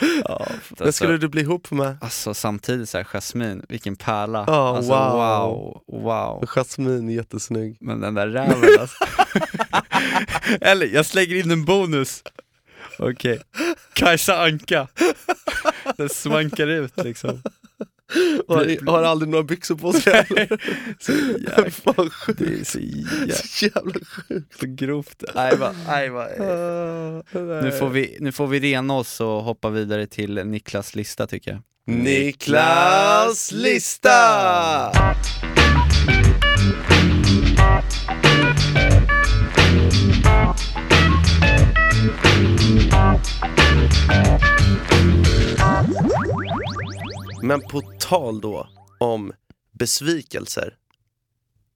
Men 0.00 0.86
alltså, 0.86 0.92
skulle 0.92 1.18
du 1.18 1.28
bli 1.28 1.42
ihop 1.42 1.70
med 1.70 1.98
alltså 2.00 2.34
samtidigt 2.34 2.88
så 2.88 2.96
här, 2.98 3.04
Jasmine, 3.04 3.62
vilken 3.68 3.96
pärla. 3.96 4.44
Ja, 4.46 4.76
alltså, 4.76 4.92
wow. 4.92 5.82
wow. 5.86 6.02
Wow. 6.02 6.46
Jasmine, 6.46 7.12
är 7.12 7.14
jättesnygg. 7.14 7.76
Men 7.80 8.00
den 8.00 8.14
där 8.14 8.26
räven 8.28 8.80
alltså. 8.80 9.04
Eller 10.60 10.86
jag 10.86 11.06
slänger 11.06 11.34
in 11.34 11.50
en 11.50 11.64
bonus. 11.64 12.22
Okej. 12.98 13.40
Kajsa 13.92 14.44
Anka. 14.44 14.88
Den 15.96 16.08
svankar 16.08 16.66
ut 16.66 16.96
liksom. 16.96 17.42
Och 18.46 18.54
har, 18.56 18.86
har 18.90 19.02
aldrig 19.02 19.28
några 19.30 19.44
byxor 19.44 19.74
på 19.76 19.92
sig 19.92 20.12
heller. 20.28 20.62
Så 20.98 21.12
jäkla, 21.12 21.70
Fan 21.70 22.10
sjukt. 22.26 22.38
det 22.38 22.60
är 22.60 22.64
så 22.64 22.78
jäkla 22.80 23.34
Så 23.34 23.64
jävla 23.66 23.92
sjukt. 24.28 24.60
grovt. 24.62 25.22
Nej, 25.34 25.56
va, 25.56 25.74
nej, 25.86 26.08
va. 26.10 26.26
Nu, 27.62 27.72
får 27.78 27.88
vi, 27.88 28.16
nu 28.20 28.32
får 28.32 28.46
vi 28.46 28.60
rena 28.60 28.94
oss 28.94 29.20
och 29.20 29.26
hoppa 29.42 29.70
vidare 29.70 30.06
till 30.06 30.34
Niklas 30.46 30.94
lista 30.94 31.26
tycker 31.26 31.50
jag. 31.50 31.60
Niklas 31.96 33.52
lista! 33.52 34.10
Men 47.50 47.60
på 47.60 47.80
tal 47.98 48.40
då 48.40 48.68
om 48.98 49.32
besvikelser. 49.72 50.76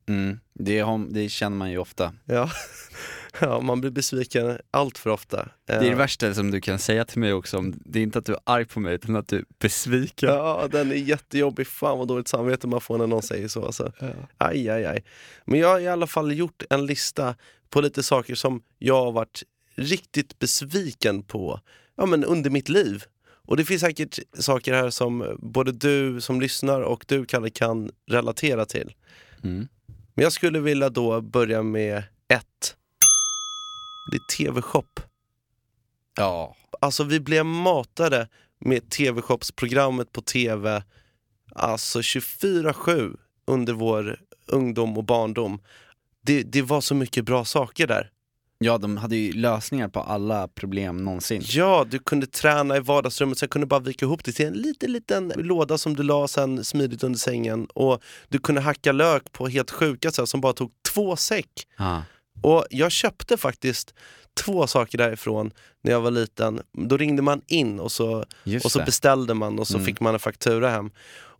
Mm, 0.08 0.40
det, 0.54 0.78
har- 0.80 1.12
det 1.14 1.28
känner 1.28 1.56
man 1.56 1.70
ju 1.70 1.78
ofta. 1.78 2.12
Ja, 2.24 2.50
ja 3.40 3.60
man 3.60 3.80
blir 3.80 3.90
besviken 3.90 4.58
allt 4.70 4.98
för 4.98 5.10
ofta. 5.10 5.48
Det 5.64 5.72
är 5.72 5.80
det 5.80 5.94
värsta 5.94 6.34
som 6.34 6.50
du 6.50 6.60
kan 6.60 6.78
säga 6.78 7.04
till 7.04 7.18
mig 7.18 7.32
också, 7.32 7.58
om, 7.58 7.74
det 7.84 7.98
är 7.98 8.02
inte 8.02 8.18
att 8.18 8.26
du 8.26 8.32
är 8.32 8.40
arg 8.44 8.64
på 8.64 8.80
mig 8.80 8.94
utan 8.94 9.16
att 9.16 9.28
du 9.28 9.36
är 9.36 9.44
besviken. 9.58 10.28
Ja, 10.28 10.68
den 10.70 10.90
är 10.90 10.94
jättejobbig. 10.94 11.66
Fan 11.66 11.98
vad 11.98 12.08
dåligt 12.08 12.28
samvete 12.28 12.66
man 12.66 12.80
får 12.80 12.98
när 12.98 13.06
någon 13.06 13.22
säger 13.22 13.48
så. 13.48 13.66
Alltså. 13.66 13.92
Aj, 14.38 14.68
aj, 14.70 14.84
aj. 14.84 15.04
Men 15.44 15.60
jag 15.60 15.68
har 15.68 15.80
i 15.80 15.88
alla 15.88 16.06
fall 16.06 16.32
gjort 16.32 16.62
en 16.70 16.86
lista 16.86 17.34
på 17.70 17.80
lite 17.80 18.02
saker 18.02 18.34
som 18.34 18.62
jag 18.78 19.04
har 19.04 19.12
varit 19.12 19.42
riktigt 19.74 20.38
besviken 20.38 21.22
på 21.22 21.60
ja, 21.96 22.06
men 22.06 22.24
under 22.24 22.50
mitt 22.50 22.68
liv. 22.68 23.04
Och 23.46 23.56
det 23.56 23.64
finns 23.64 23.80
säkert 23.80 24.18
saker 24.38 24.74
här 24.74 24.90
som 24.90 25.36
både 25.38 25.72
du 25.72 26.20
som 26.20 26.40
lyssnar 26.40 26.80
och 26.80 27.04
du 27.08 27.26
Kalle 27.26 27.50
kan 27.50 27.90
relatera 28.06 28.66
till. 28.66 28.94
Mm. 29.42 29.68
Men 30.14 30.22
jag 30.22 30.32
skulle 30.32 30.60
vilja 30.60 30.88
då 30.88 31.20
börja 31.20 31.62
med 31.62 31.98
ett. 32.28 32.76
Det 34.10 34.16
är 34.16 34.36
TV-shop. 34.36 35.00
Ja, 36.16 36.56
Alltså 36.80 37.04
vi 37.04 37.20
blev 37.20 37.46
matade 37.46 38.28
med 38.58 38.90
TV-shopsprogrammet 38.90 40.12
på 40.12 40.20
TV 40.20 40.82
Alltså 41.54 42.00
24-7 42.00 43.16
under 43.46 43.72
vår 43.72 44.20
ungdom 44.46 44.98
och 44.98 45.04
barndom 45.04 45.60
det, 46.20 46.42
det 46.42 46.62
var 46.62 46.80
så 46.80 46.94
mycket 46.94 47.24
bra 47.24 47.44
saker 47.44 47.86
där 47.86 48.10
ja, 48.64 48.78
de 48.78 48.96
hade 48.96 49.16
ju 49.16 49.32
lösningar 49.32 49.88
på 49.88 50.00
alla 50.00 50.48
problem 50.48 51.04
någonsin. 51.04 51.42
Ja, 51.44 51.86
du 51.90 51.98
kunde 51.98 52.26
träna 52.26 52.76
i 52.76 52.80
vardagsrummet, 52.80 53.38
sen 53.38 53.48
kunde 53.48 53.64
du 53.66 53.68
bara 53.68 53.80
vika 53.80 54.04
ihop 54.06 54.24
det 54.24 54.32
till 54.32 54.46
en 54.46 54.52
liten, 54.52 54.92
liten 54.92 55.32
låda 55.36 55.78
som 55.78 55.96
du 55.96 56.02
la 56.02 56.28
sen 56.28 56.64
smidigt 56.64 57.02
under 57.02 57.18
sängen 57.18 57.66
och 57.74 58.02
du 58.28 58.38
kunde 58.38 58.60
hacka 58.60 58.92
lök 58.92 59.32
på 59.32 59.48
helt 59.48 59.70
sjuka 59.70 60.10
sätt 60.10 60.28
som 60.28 60.40
bara 60.40 60.52
tog 60.52 60.70
två 60.94 61.16
säck 61.16 61.48
Ja. 61.78 62.02
Och 62.42 62.66
jag 62.70 62.92
köpte 62.92 63.36
faktiskt 63.36 63.94
två 64.44 64.66
saker 64.66 64.98
därifrån 64.98 65.50
när 65.82 65.92
jag 65.92 66.00
var 66.00 66.10
liten. 66.10 66.60
Då 66.78 66.96
ringde 66.96 67.22
man 67.22 67.40
in 67.46 67.80
och 67.80 67.92
så, 67.92 68.24
Just 68.44 68.64
och 68.66 68.72
så 68.72 68.78
det. 68.78 68.84
beställde 68.84 69.34
man 69.34 69.58
och 69.58 69.66
så 69.68 69.74
Mm. 69.74 69.86
fick 69.86 70.00
man 70.00 70.14
en 70.14 70.20
faktura 70.20 70.70
hem. 70.70 70.90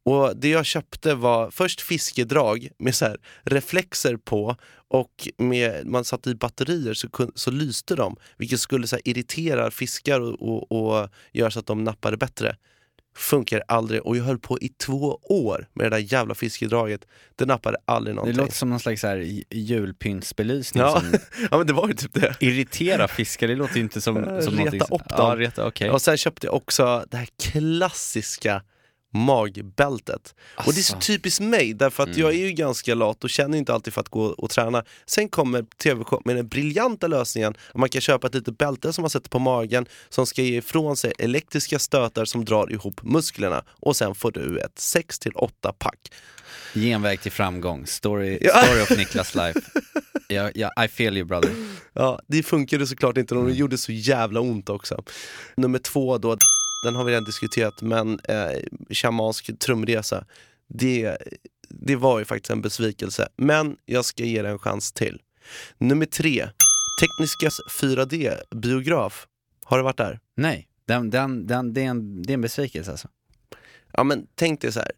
Och 0.06 0.36
det 0.36 0.48
jag 0.48 0.66
köpte 0.66 1.14
var 1.14 1.50
först 1.50 1.80
fiskedrag 1.80 2.68
med 2.78 2.94
så 2.94 3.16
reflexer 3.42 4.16
på 4.16 4.56
och 4.94 5.28
med, 5.38 5.86
man 5.86 6.04
satte 6.04 6.30
i 6.30 6.34
batterier 6.34 6.94
så, 6.94 7.08
så 7.34 7.50
lyste 7.50 7.94
de 7.94 8.16
vilket 8.36 8.60
skulle 8.60 8.86
så 8.86 8.96
här 8.96 9.08
irritera 9.08 9.70
fiskar 9.70 10.20
och, 10.20 10.42
och, 10.42 10.72
och 11.02 11.08
göra 11.32 11.50
så 11.50 11.58
att 11.58 11.66
de 11.66 11.84
nappade 11.84 12.16
bättre. 12.16 12.56
Funkar 13.16 13.62
aldrig 13.68 14.02
och 14.06 14.16
jag 14.16 14.24
höll 14.24 14.38
på 14.38 14.58
i 14.60 14.68
två 14.68 15.18
år 15.22 15.68
med 15.72 15.86
det 15.86 15.90
där 15.96 16.12
jävla 16.12 16.34
fiskedraget. 16.34 17.04
Det 17.36 17.44
nappade 17.46 17.76
aldrig 17.84 18.12
Det 18.12 18.16
någonting. 18.16 18.36
låter 18.36 18.52
som 18.54 18.70
någon 18.70 18.80
slags 18.80 19.02
här 19.02 19.42
julpyntsbelysning 19.50 20.82
Ja. 20.82 21.00
som 21.00 21.12
Ja 21.50 21.58
men 21.58 21.66
det 21.66 21.72
var 21.72 21.88
ju 21.88 21.94
typ 21.94 22.12
det. 22.14 22.36
irriterar 22.40 23.06
fiskar, 23.06 23.48
det 23.48 23.54
låter 23.56 23.74
ju 23.76 23.80
inte 23.80 24.00
som, 24.00 24.14
som 24.14 24.24
reta 24.30 24.52
någonting 24.52 24.80
upp 24.80 24.90
dem. 24.90 25.00
Ja, 25.18 25.34
reta, 25.36 25.66
okej. 25.66 25.90
Och 25.90 26.02
sen 26.02 26.16
köpte 26.16 26.46
jag 26.46 26.54
också 26.54 27.04
det 27.10 27.16
här 27.16 27.28
klassiska 27.42 28.62
magbältet. 29.14 30.34
Och 30.66 30.72
det 30.74 30.80
är 30.80 30.82
så 30.82 30.94
Alltså. 30.94 31.12
typiskt 31.12 31.40
mig, 31.40 31.74
därför 31.74 32.02
att 32.02 32.08
Mm. 32.08 32.20
jag 32.20 32.30
är 32.34 32.38
ju 32.38 32.52
ganska 32.52 32.94
lat 32.94 33.24
och 33.24 33.30
känner 33.30 33.58
inte 33.58 33.74
alltid 33.74 33.92
för 33.94 34.00
att 34.00 34.08
gå 34.08 34.24
och 34.24 34.50
träna. 34.50 34.84
Sen 35.06 35.28
kommer 35.28 35.62
TV-shop 35.82 36.20
med 36.24 36.36
den 36.36 36.48
briljanta 36.48 37.06
lösningen 37.06 37.54
att 37.72 37.76
man 37.80 37.88
kan 37.88 38.00
köpa 38.00 38.26
ett 38.26 38.34
litet 38.34 38.58
bälte 38.58 38.92
som 38.92 39.02
man 39.02 39.10
sätter 39.10 39.28
på 39.30 39.38
magen 39.38 39.86
som 40.08 40.26
ska 40.26 40.42
ge 40.42 40.58
ifrån 40.58 40.96
sig 40.96 41.12
elektriska 41.18 41.78
stötar 41.78 42.24
som 42.24 42.44
drar 42.44 42.72
ihop 42.72 43.02
musklerna 43.02 43.64
och 43.70 43.96
sen 43.96 44.14
får 44.14 44.32
du 44.32 44.58
ett 44.60 44.78
6 44.78 45.18
till 45.18 45.32
8 45.34 45.72
pack. 45.72 45.98
Genväg 46.74 47.20
till 47.20 47.32
framgång, 47.32 47.86
story, 47.86 48.38
story 48.48 48.82
of 48.82 48.90
Niklas 48.98 49.34
life. 49.34 49.60
Ja, 50.28 50.50
ja, 50.54 50.84
I 50.84 50.88
feel 50.88 51.16
you 51.16 51.26
brother. 51.26 51.50
Ja, 51.92 52.20
det 52.26 52.42
funkade 52.42 52.86
såklart 52.86 53.16
inte 53.16 53.34
och 53.34 53.46
det 53.46 53.52
gjorde 53.52 53.78
så 53.78 53.92
jävla 53.92 54.40
ont 54.40 54.68
också. 54.68 55.02
Nummer 55.56 55.78
två 55.78 56.18
då, 56.18 56.36
den 56.84 56.96
har 56.96 57.04
vi 57.04 57.12
redan 57.12 57.24
diskuterat, 57.24 57.82
men 57.82 58.20
eh, 58.24 58.50
shamansk 58.90 59.58
trumresa, 59.58 60.24
det, 60.68 61.16
det 61.68 61.96
var 61.96 62.18
ju 62.18 62.24
faktiskt 62.24 62.50
en 62.50 62.62
besvikelse. 62.62 63.28
Men 63.36 63.76
jag 63.84 64.04
ska 64.04 64.24
ge 64.24 64.42
det 64.42 64.48
en 64.48 64.58
chans 64.58 64.92
till. 64.92 65.20
Nummer 65.78 66.06
tre, 66.06 66.48
Tekniskas 67.00 67.60
4D-biograf. 67.80 69.26
Har 69.64 69.76
du 69.78 69.84
varit 69.84 69.96
där? 69.96 70.20
Nej, 70.36 70.68
den, 70.86 71.10
den, 71.10 71.46
den, 71.46 71.74
det, 71.74 71.80
är 71.82 71.86
en, 71.86 72.22
det 72.22 72.32
är 72.32 72.34
en 72.34 72.40
besvikelse 72.40 72.90
alltså. 72.90 73.08
Ja 73.92 74.04
men 74.04 74.26
tänk 74.34 74.60
dig 74.60 74.72
så 74.72 74.80
här. 74.80 74.90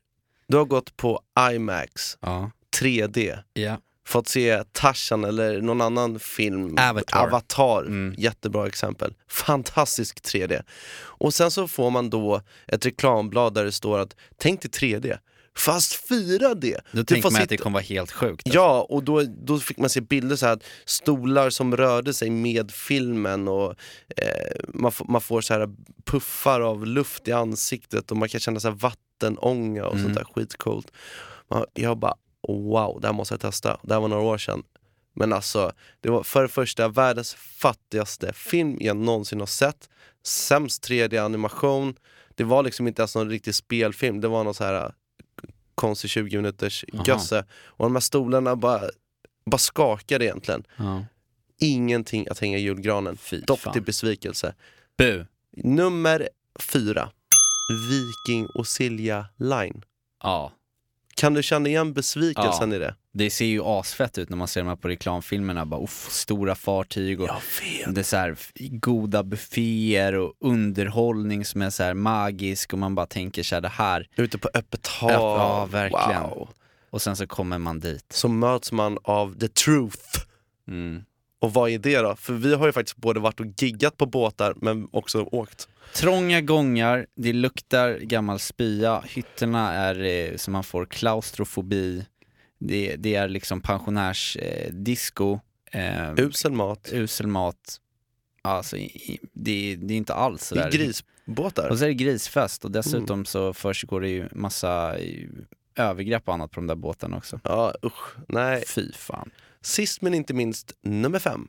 du 0.48 0.56
har 0.56 0.64
gått 0.64 0.96
på 0.96 1.20
IMAX 1.52 2.18
Ja. 2.20 2.50
3D, 2.80 3.38
ja. 3.52 3.80
Fått 4.06 4.28
se 4.28 4.64
Tarzan 4.72 5.24
eller 5.24 5.60
någon 5.60 5.80
annan 5.80 6.18
film, 6.18 6.76
Avatar. 6.78 7.26
Avatar 7.26 7.80
Mm. 7.82 8.14
jättebra 8.18 8.66
exempel. 8.66 9.14
Fantastisk 9.28 10.22
3D. 10.22 10.62
Och 10.98 11.34
sen 11.34 11.50
så 11.50 11.68
får 11.68 11.90
man 11.90 12.10
då 12.10 12.42
ett 12.68 12.86
reklamblad 12.86 13.54
där 13.54 13.64
det 13.64 13.72
står 13.72 13.98
att 13.98 14.16
tänk 14.36 14.62
dig 14.62 14.70
3D, 14.70 15.18
fast 15.56 16.08
4D. 16.08 16.80
Då 16.92 17.04
tänker 17.04 17.30
man 17.30 17.42
att 17.42 17.48
det 17.48 17.54
sitta- 17.54 17.62
kommer 17.62 17.74
vara 17.74 17.82
helt 17.84 18.12
sjukt. 18.12 18.46
alltså. 18.46 18.58
Ja, 18.58 18.86
och 18.90 19.02
då, 19.04 19.22
då 19.22 19.58
fick 19.58 19.78
man 19.78 19.90
se 19.90 20.00
bilder 20.00 20.36
så 20.36 20.46
här, 20.46 20.52
att 20.52 20.62
stolar 20.84 21.50
som 21.50 21.76
rörde 21.76 22.14
sig 22.14 22.30
med 22.30 22.70
filmen 22.70 23.48
och 23.48 23.74
eh, 24.16 24.56
man, 24.68 24.92
får- 24.92 25.06
man 25.06 25.20
får 25.20 25.40
så 25.40 25.54
här 25.54 25.68
puffar 26.04 26.60
av 26.60 26.86
luft 26.86 27.28
i 27.28 27.32
ansiktet 27.32 28.10
och 28.10 28.16
man 28.16 28.28
kan 28.28 28.40
känna 28.40 28.60
så 28.60 28.68
här 28.68 28.74
vattenånga 28.76 29.86
och 29.86 29.92
Mm. 29.94 30.04
sånt 30.04 30.14
där 30.16 30.24
skitcoolt. 30.34 30.92
Man, 31.50 31.64
jag 31.74 31.98
bara 31.98 32.14
wow, 32.48 33.00
det 33.00 33.06
här 33.06 33.14
måste 33.14 33.34
jag 33.34 33.40
testa. 33.40 33.80
Det 33.82 33.94
här 33.94 34.00
var 34.00 34.08
några 34.08 34.22
år 34.22 34.38
sedan. 34.38 34.62
Men 35.14 35.32
alltså, 35.32 35.72
det 36.00 36.08
var 36.10 36.22
för 36.22 36.42
det 36.42 36.48
första 36.48 36.88
världens 36.88 37.34
fattigaste 37.34 38.32
film 38.32 38.76
jag 38.80 38.96
någonsin 38.96 39.40
har 39.40 39.46
sett. 39.46 39.88
Sämst 40.22 40.88
3D-animation. 40.88 41.94
Det 42.34 42.44
var 42.44 42.62
liksom 42.62 42.88
inte 42.88 43.02
ens 43.02 43.14
någon 43.14 43.30
riktig 43.30 43.54
spelfilm, 43.54 44.20
det 44.20 44.28
var 44.28 44.44
någon 44.44 44.54
så 44.54 44.64
här 44.64 44.84
eh, 44.84 44.90
konstig 45.74 46.10
20 46.10 46.36
minuters 46.36 46.84
Aha. 46.94 47.04
gösse. 47.06 47.44
Och 47.64 47.84
de 47.84 47.94
här 47.94 48.00
stolarna 48.00 48.56
bara, 48.56 48.82
bara 49.50 49.58
skakade 49.58 50.24
egentligen. 50.24 50.64
Ja. 50.76 51.04
Ingenting 51.58 52.28
att 52.28 52.38
hänga 52.38 52.58
i 52.58 52.60
julgranen. 52.60 53.16
Fy 53.16 53.40
Dock 53.40 53.60
fan. 53.60 53.72
till 53.72 53.82
besvikelse. 53.82 54.54
Bu. 54.98 55.26
Nummer 55.56 56.28
fyra. 56.60 57.10
Viking 57.90 58.46
och 58.46 58.66
Silja 58.66 59.26
Line. 59.36 59.84
Ja. 60.22 60.52
Kan 61.16 61.34
du 61.34 61.42
känna 61.42 61.68
igen 61.68 61.92
besvikelsen 61.92 62.72
i 62.72 62.78
det? 62.78 62.94
Det 63.12 63.30
ser 63.30 63.44
ju 63.44 63.62
asfett 63.64 64.18
ut 64.18 64.28
när 64.28 64.36
man 64.36 64.48
ser 64.48 64.60
de 64.60 64.68
här 64.68 64.76
på 64.76 64.88
reklamfilmerna, 64.88 65.66
bara 65.66 65.82
uff, 65.82 66.08
stora 66.10 66.54
fartyg 66.54 67.20
och 67.20 67.28
det 67.86 68.00
är 68.00 68.02
så 68.02 68.16
här, 68.16 68.36
goda 68.70 69.22
bufféer 69.22 70.14
och 70.14 70.32
underhållning 70.40 71.44
som 71.44 71.62
är 71.62 71.70
så 71.70 71.82
här 71.82 71.94
magisk 71.94 72.72
och 72.72 72.78
man 72.78 72.94
bara 72.94 73.06
tänker 73.06 73.42
så 73.42 73.54
här, 73.54 73.62
det 73.62 73.68
här, 73.68 74.08
Ute 74.16 74.38
på 74.38 74.48
öppet 74.54 74.86
hav. 74.86 75.10
Ja, 75.10 75.66
verkligen. 75.66 76.22
Wow. 76.22 76.48
och 76.90 77.02
sen 77.02 77.16
så 77.16 77.26
kommer 77.26 77.58
man 77.58 77.80
dit. 77.80 78.06
Så 78.10 78.28
möts 78.28 78.72
man 78.72 78.98
av 79.04 79.38
the 79.38 79.48
truth. 79.48 80.20
Mm. 80.68 81.04
Och 81.46 81.52
vad 81.52 81.70
är 81.70 81.78
det 81.78 81.98
då? 81.98 82.16
För 82.16 82.32
vi 82.32 82.54
har 82.54 82.66
ju 82.66 82.72
faktiskt 82.72 82.96
både 82.96 83.20
varit 83.20 83.40
och 83.40 83.46
giggat 83.58 83.96
på 83.96 84.06
båtar 84.06 84.54
men 84.56 84.88
också 84.92 85.22
åkt. 85.22 85.68
Trånga 85.94 86.40
gångar, 86.40 87.06
det 87.16 87.32
luktar 87.32 87.98
gammal 87.98 88.38
spya, 88.38 89.02
hytterna 89.08 89.72
är 89.74 90.00
eh, 90.04 90.36
så 90.36 90.50
man 90.50 90.64
får 90.64 90.86
klaustrofobi, 90.86 92.06
det, 92.58 92.96
det 92.96 93.14
är 93.14 93.28
liksom 93.28 93.60
pensionärsdisco, 93.60 95.40
eh, 95.72 96.08
eh, 96.08 96.14
Usel 96.18 96.52
mat. 96.52 96.88
usel 96.92 97.26
mat, 97.26 97.80
alltså 98.42 98.76
i, 98.76 99.18
det, 99.32 99.76
det 99.76 99.94
är 99.94 99.98
inte 99.98 100.14
alls 100.14 100.48
Det 100.50 100.60
är 100.60 100.70
sådär. 100.70 100.78
grisbåtar. 100.78 101.68
Och 101.68 101.78
så 101.78 101.84
är 101.84 101.88
det 101.88 101.94
grisfest 101.94 102.64
och 102.64 102.70
dessutom 102.70 103.14
Mm. 103.14 103.24
så 103.24 103.52
försiggår 103.54 104.00
det 104.00 104.08
ju 104.08 104.28
massa 104.32 104.98
eh, 104.98 105.28
övergrepp 105.76 106.28
och 106.28 106.34
annat 106.34 106.50
på 106.50 106.60
de 106.60 106.66
där 106.66 106.74
båtarna 106.74 107.16
också. 107.16 107.40
Ja 107.44 107.74
usch, 107.84 108.16
nej. 108.28 108.64
Fy 108.66 108.92
fan. 108.92 109.30
Sist 109.66 110.02
men 110.02 110.14
inte 110.14 110.34
minst, 110.34 110.72
nummer 110.82 111.18
fem. 111.18 111.48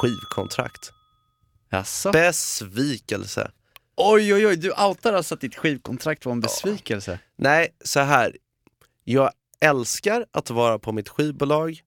Skivkontrakt. 0.00 0.90
Jaså? 1.70 2.12
Besvikelse. 2.12 3.50
Oj 3.96 4.34
oj 4.34 4.46
oj, 4.46 4.56
du 4.56 4.70
outar 4.70 5.12
alltså 5.12 5.34
att 5.34 5.40
ditt 5.40 5.56
skivkontrakt 5.56 6.26
var 6.26 6.32
en 6.32 6.40
besvikelse? 6.40 7.18
Nej, 7.36 7.68
så 7.84 8.00
här. 8.00 8.36
Jag 9.04 9.30
älskar 9.60 10.26
att 10.30 10.50
vara 10.50 10.78
på 10.78 10.92
mitt 10.92 11.08
skivbolag 11.08 11.80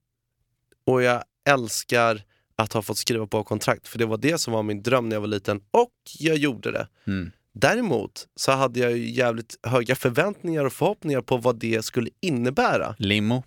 och 0.86 1.04
jag 1.04 1.24
älskar 1.50 2.22
att 2.56 2.74
ha 2.74 2.82
fått 2.82 2.98
skriva 2.98 3.28
på 3.28 3.44
kontrakt, 3.44 3.88
för 3.88 4.00
det 4.00 4.06
var 4.06 4.18
det 4.18 4.38
som 4.38 4.54
var 4.54 4.64
min 4.64 4.84
dröm 4.84 5.10
när 5.10 5.16
jag 5.16 5.22
var 5.22 5.28
liten 5.28 5.62
och 5.72 5.94
jag 6.20 6.38
gjorde 6.38 6.72
det. 6.72 6.88
Mm. 7.08 7.32
Däremot 7.54 8.28
så 8.36 8.52
hade 8.52 8.80
jag 8.80 8.98
ju 8.98 9.10
jävligt 9.10 9.60
höga 9.64 9.96
förväntningar 9.96 10.66
och 10.66 10.74
förhoppningar 10.74 11.22
på 11.22 11.38
vad 11.38 11.60
det 11.60 11.86
skulle 11.86 12.10
innebära. 12.22 12.96
Limo? 13.00 13.44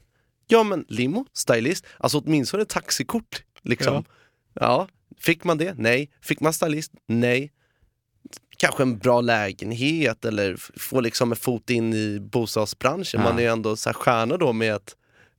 Ja 0.50 0.62
men 0.62 0.84
limo, 0.88 1.26
stylist, 1.32 1.86
alltså 1.98 2.18
åtminstone 2.18 2.64
taxikort. 2.64 3.44
Liksom. 3.62 4.04
Ja. 4.54 4.88
Fick 5.18 5.44
man 5.44 5.58
det? 5.58 5.74
Nej. 5.76 6.10
Fick 6.22 6.40
man 6.40 6.52
stylist? 6.52 6.92
Nej. 7.06 7.52
Kanske 8.56 8.82
en 8.82 8.98
bra 8.98 9.20
lägenhet 9.20 10.24
eller 10.24 10.56
få 10.78 11.00
liksom 11.00 11.32
en 11.32 11.36
fot 11.36 11.70
in 11.70 11.94
i 11.94 12.20
bostadsbranschen. 12.20 13.20
Ja. 13.20 13.28
Man 13.28 13.38
är 13.38 13.42
ju 13.42 13.48
ändå 13.48 13.76
så 13.76 13.88
här 13.88 13.94
stjärna 13.94 14.36
då 14.36 14.52
med 14.52 14.74
ett 14.74 14.96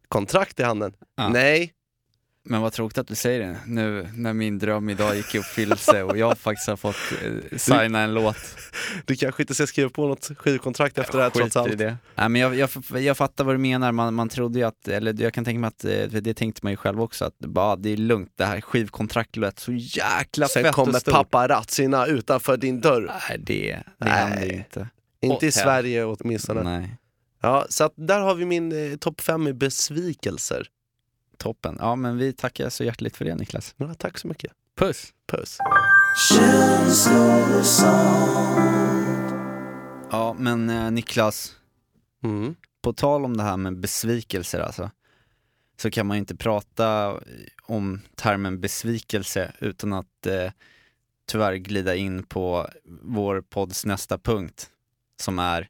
kontrakt 0.07 0.59
i 0.59 0.63
handen. 0.63 0.93
Ja. 1.15 1.29
Nej. 1.29 1.73
Men 2.43 2.61
vad 2.61 2.73
tråkigt 2.73 2.97
att 2.97 3.07
du 3.07 3.15
säger 3.15 3.39
det 3.39 3.57
nu 3.65 4.09
när 4.15 4.33
min 4.33 4.59
dröm 4.59 4.89
idag 4.89 5.15
gick 5.15 5.35
i 5.35 5.39
uppfyllelse 5.39 6.03
och 6.03 6.17
jag 6.17 6.37
faktiskt 6.37 6.67
har 6.67 6.75
fått 6.77 6.95
eh, 7.23 7.57
signa 7.57 8.01
en 8.01 8.13
låt. 8.13 8.35
Du 9.05 9.15
kanske 9.15 9.43
inte 9.43 9.55
ska 9.55 9.67
skriva 9.67 9.89
på 9.89 10.07
något 10.07 10.31
skivkontrakt 10.37 10.97
efter 10.97 11.17
det 11.17 11.23
här 11.23 11.29
trots 11.29 11.55
allt. 11.55 11.77
det. 11.77 11.97
Nej, 12.15 12.29
men 12.29 12.41
jag, 12.41 12.55
jag, 12.55 12.69
jag 13.01 13.17
fattar 13.17 13.43
vad 13.43 13.55
du 13.55 13.59
menar, 13.59 13.91
man, 13.91 14.13
man 14.13 14.29
trodde 14.29 14.59
ju 14.59 14.65
att, 14.65 14.87
eller 14.87 15.21
jag 15.21 15.33
kan 15.33 15.45
tänka 15.45 15.59
mig 15.59 15.67
att, 15.67 15.85
eh, 15.85 16.21
det 16.21 16.33
tänkte 16.33 16.59
man 16.63 16.73
ju 16.73 16.77
själv 16.77 17.01
också, 17.01 17.25
att 17.25 17.39
bara, 17.39 17.75
det 17.75 17.89
är 17.89 17.97
lugnt, 17.97 18.31
det 18.35 18.45
här 18.45 18.61
skivkontraktet 18.61 19.35
lät 19.35 19.59
så 19.59 19.71
jäkla 19.71 20.47
Sen 20.47 20.63
fett 20.63 20.73
kommer 20.73 20.93
och 20.93 21.01
stort. 21.01 21.13
paparazzierna 21.13 22.05
utanför 22.05 22.57
din 22.57 22.81
dörr. 22.81 23.11
Nej, 23.29 23.39
det, 23.39 23.79
det 23.97 24.09
händer 24.09 24.45
ju 24.45 24.53
inte. 24.53 24.87
Inte 25.21 25.45
i 25.47 25.51
Sverige 25.51 26.05
åtminstone. 26.05 26.63
Nej, 26.63 26.97
Ja, 27.41 27.65
så 27.69 27.83
att 27.83 27.93
där 27.95 28.19
har 28.19 28.35
vi 28.35 28.45
min 28.45 28.91
eh, 28.91 28.97
topp 28.97 29.21
fem 29.21 29.47
i 29.47 29.53
besvikelser. 29.53 30.67
Toppen. 31.41 31.77
Ja, 31.79 31.95
men 31.95 32.17
vi 32.17 32.33
tackar 32.33 32.69
så 32.69 32.83
hjärtligt 32.83 33.17
för 33.17 33.25
det 33.25 33.35
Niklas. 33.35 33.73
Ja, 33.77 33.93
tack 33.93 34.17
så 34.17 34.27
mycket. 34.27 34.51
Puss! 34.77 35.13
Puss. 35.31 35.57
Ja, 40.11 40.35
men 40.39 40.69
eh, 40.69 40.91
Niklas, 40.91 41.55
Mm. 42.23 42.55
på 42.81 42.93
tal 42.93 43.25
om 43.25 43.37
det 43.37 43.43
här 43.43 43.57
med 43.57 43.79
besvikelser 43.79 44.59
alltså, 44.59 44.89
så 45.81 45.91
kan 45.91 46.07
man 46.07 46.17
ju 46.17 46.19
inte 46.19 46.35
prata 46.35 47.19
om 47.63 48.01
termen 48.15 48.59
besvikelse 48.61 49.51
utan 49.59 49.93
att 49.93 50.25
eh, 50.25 50.51
tyvärr 51.27 51.53
glida 51.55 51.95
in 51.95 52.23
på 52.23 52.67
vår 53.01 53.41
podds 53.41 53.85
nästa 53.85 54.17
punkt, 54.17 54.69
som 55.21 55.39
är 55.39 55.69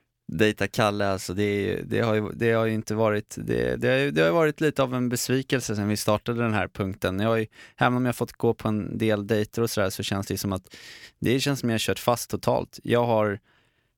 Dejta 0.31 0.67
Kalle 0.67 1.07
alltså, 1.07 1.33
det, 1.33 1.81
det, 1.85 1.99
har 1.99 2.15
ju, 2.15 2.29
det 2.33 2.51
har 2.51 2.65
ju 2.65 2.73
inte 2.73 2.95
varit, 2.95 3.35
det, 3.37 3.75
det, 3.75 3.87
har 3.87 3.97
ju, 3.97 4.11
det 4.11 4.21
har 4.21 4.31
varit 4.31 4.61
lite 4.61 4.83
av 4.83 4.95
en 4.95 5.09
besvikelse 5.09 5.75
sen 5.75 5.87
vi 5.87 5.97
startade 5.97 6.41
den 6.43 6.53
här 6.53 6.67
punkten. 6.67 7.19
Jag 7.19 7.29
har 7.29 7.37
ju, 7.37 7.47
även 7.77 7.97
om 7.97 8.05
jag 8.05 8.15
fått 8.15 8.33
gå 8.33 8.53
på 8.53 8.67
en 8.67 8.97
del 8.97 9.27
dejter 9.27 9.61
och 9.61 9.69
sådär 9.69 9.89
så 9.89 10.03
känns 10.03 10.27
det 10.27 10.37
som 10.37 10.53
att, 10.53 10.75
det 11.19 11.39
känns 11.39 11.59
som 11.59 11.69
jag 11.69 11.79
kört 11.79 11.99
fast 11.99 12.29
totalt. 12.29 12.79
Jag 12.83 13.05
har, 13.05 13.39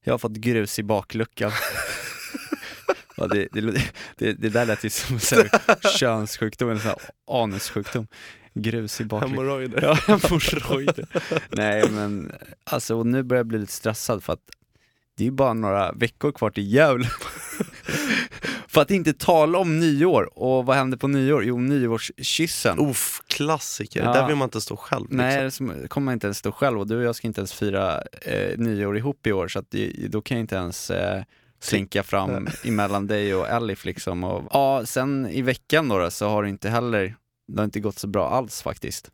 jag 0.04 0.14
har 0.14 0.18
fått 0.18 0.32
grus 0.32 0.80
i 0.80 0.84
bakluckan. 0.84 1.52
Ja, 3.18 3.28
det, 3.28 3.48
det, 3.52 3.62
det, 4.18 4.34
det 4.34 4.50
där 4.50 4.66
lät 4.66 4.84
ju 4.84 4.90
som 4.90 5.16
en 5.16 5.50
könssjukdom, 6.00 6.80
sån 6.80 6.88
här 6.88 6.98
anussjukdom. 7.28 8.08
Grus 8.54 9.02
i 9.02 9.06
bakluckan. 9.06 9.38
Hemorrojder. 9.38 9.82
Ja, 9.82 9.94
hemorrojder. 9.94 11.08
Nej 11.50 11.90
men, 11.92 12.32
alltså 12.64 12.96
och 12.96 13.08
nu 13.08 13.24
börjar 13.24 13.40
jag 13.40 13.48
bli 13.48 13.60
lite 13.60 13.72
stressad 13.72 14.24
för 14.24 14.34
att 14.34 14.50
det 15.18 15.28
är 15.28 15.32
bara 15.32 15.54
några 15.54 15.92
veckor 15.92 16.32
kvar 16.32 16.50
till 16.50 16.64
jul. 16.64 17.08
för 18.68 18.82
att 18.82 18.92
inte 18.92 19.14
tala 19.14 19.58
om 19.58 19.80
nyår, 19.80 20.40
och 20.40 20.66
vad 20.66 20.76
händer 20.76 20.98
på 20.98 21.08
nyår? 21.08 21.44
Jo, 21.44 21.60
nyårskyssen. 21.60 22.80
Uff, 22.80 23.22
klassiker. 23.28 24.04
Ja. 24.04 24.14
Där 24.14 24.28
vill 24.28 24.36
man 24.36 24.46
inte 24.46 24.62
stå 24.62 24.78
själv. 24.78 25.04
Liksom. 25.10 25.68
Nej, 25.68 25.78
det 25.82 25.88
kommer 25.88 26.06
man 26.06 26.14
inte 26.14 26.28
ens 26.28 26.38
stå 26.38 26.52
själv 26.52 26.80
och 26.80 26.88
du 26.88 26.98
och 26.98 27.04
jag 27.04 27.16
ska 27.16 27.28
inte 27.28 27.42
ens 27.42 27.54
fira 27.54 28.02
eh, 28.22 28.58
nyår 28.58 28.98
ihop 28.98 29.28
i 29.28 29.32
år 29.32 29.48
så 29.48 29.60
att 29.60 29.76
då 30.10 30.22
kan 30.22 30.38
jag 30.38 30.44
inte 30.44 30.56
ens 30.56 30.92
eh, 30.92 31.24
slinka 31.60 32.04
fram 32.04 32.48
emellan 32.64 33.08
dig 33.08 33.36
och 33.36 33.50
Elif 33.50 33.86
liksom. 33.86 34.24
Och, 34.24 34.48
ja, 34.52 34.86
sen 34.86 35.28
i 35.28 35.42
veckan 35.42 35.90
då, 35.90 35.98
då 35.98 36.12
så 36.12 36.30
har 36.30 36.44
det 36.44 36.50
inte 36.50 36.70
heller, 36.70 37.16
det 37.48 37.60
har 37.60 37.66
inte 37.66 37.80
gått 37.80 38.00
så 38.00 38.08
bra 38.08 38.30
alls 38.30 38.62
faktiskt. 38.62 39.12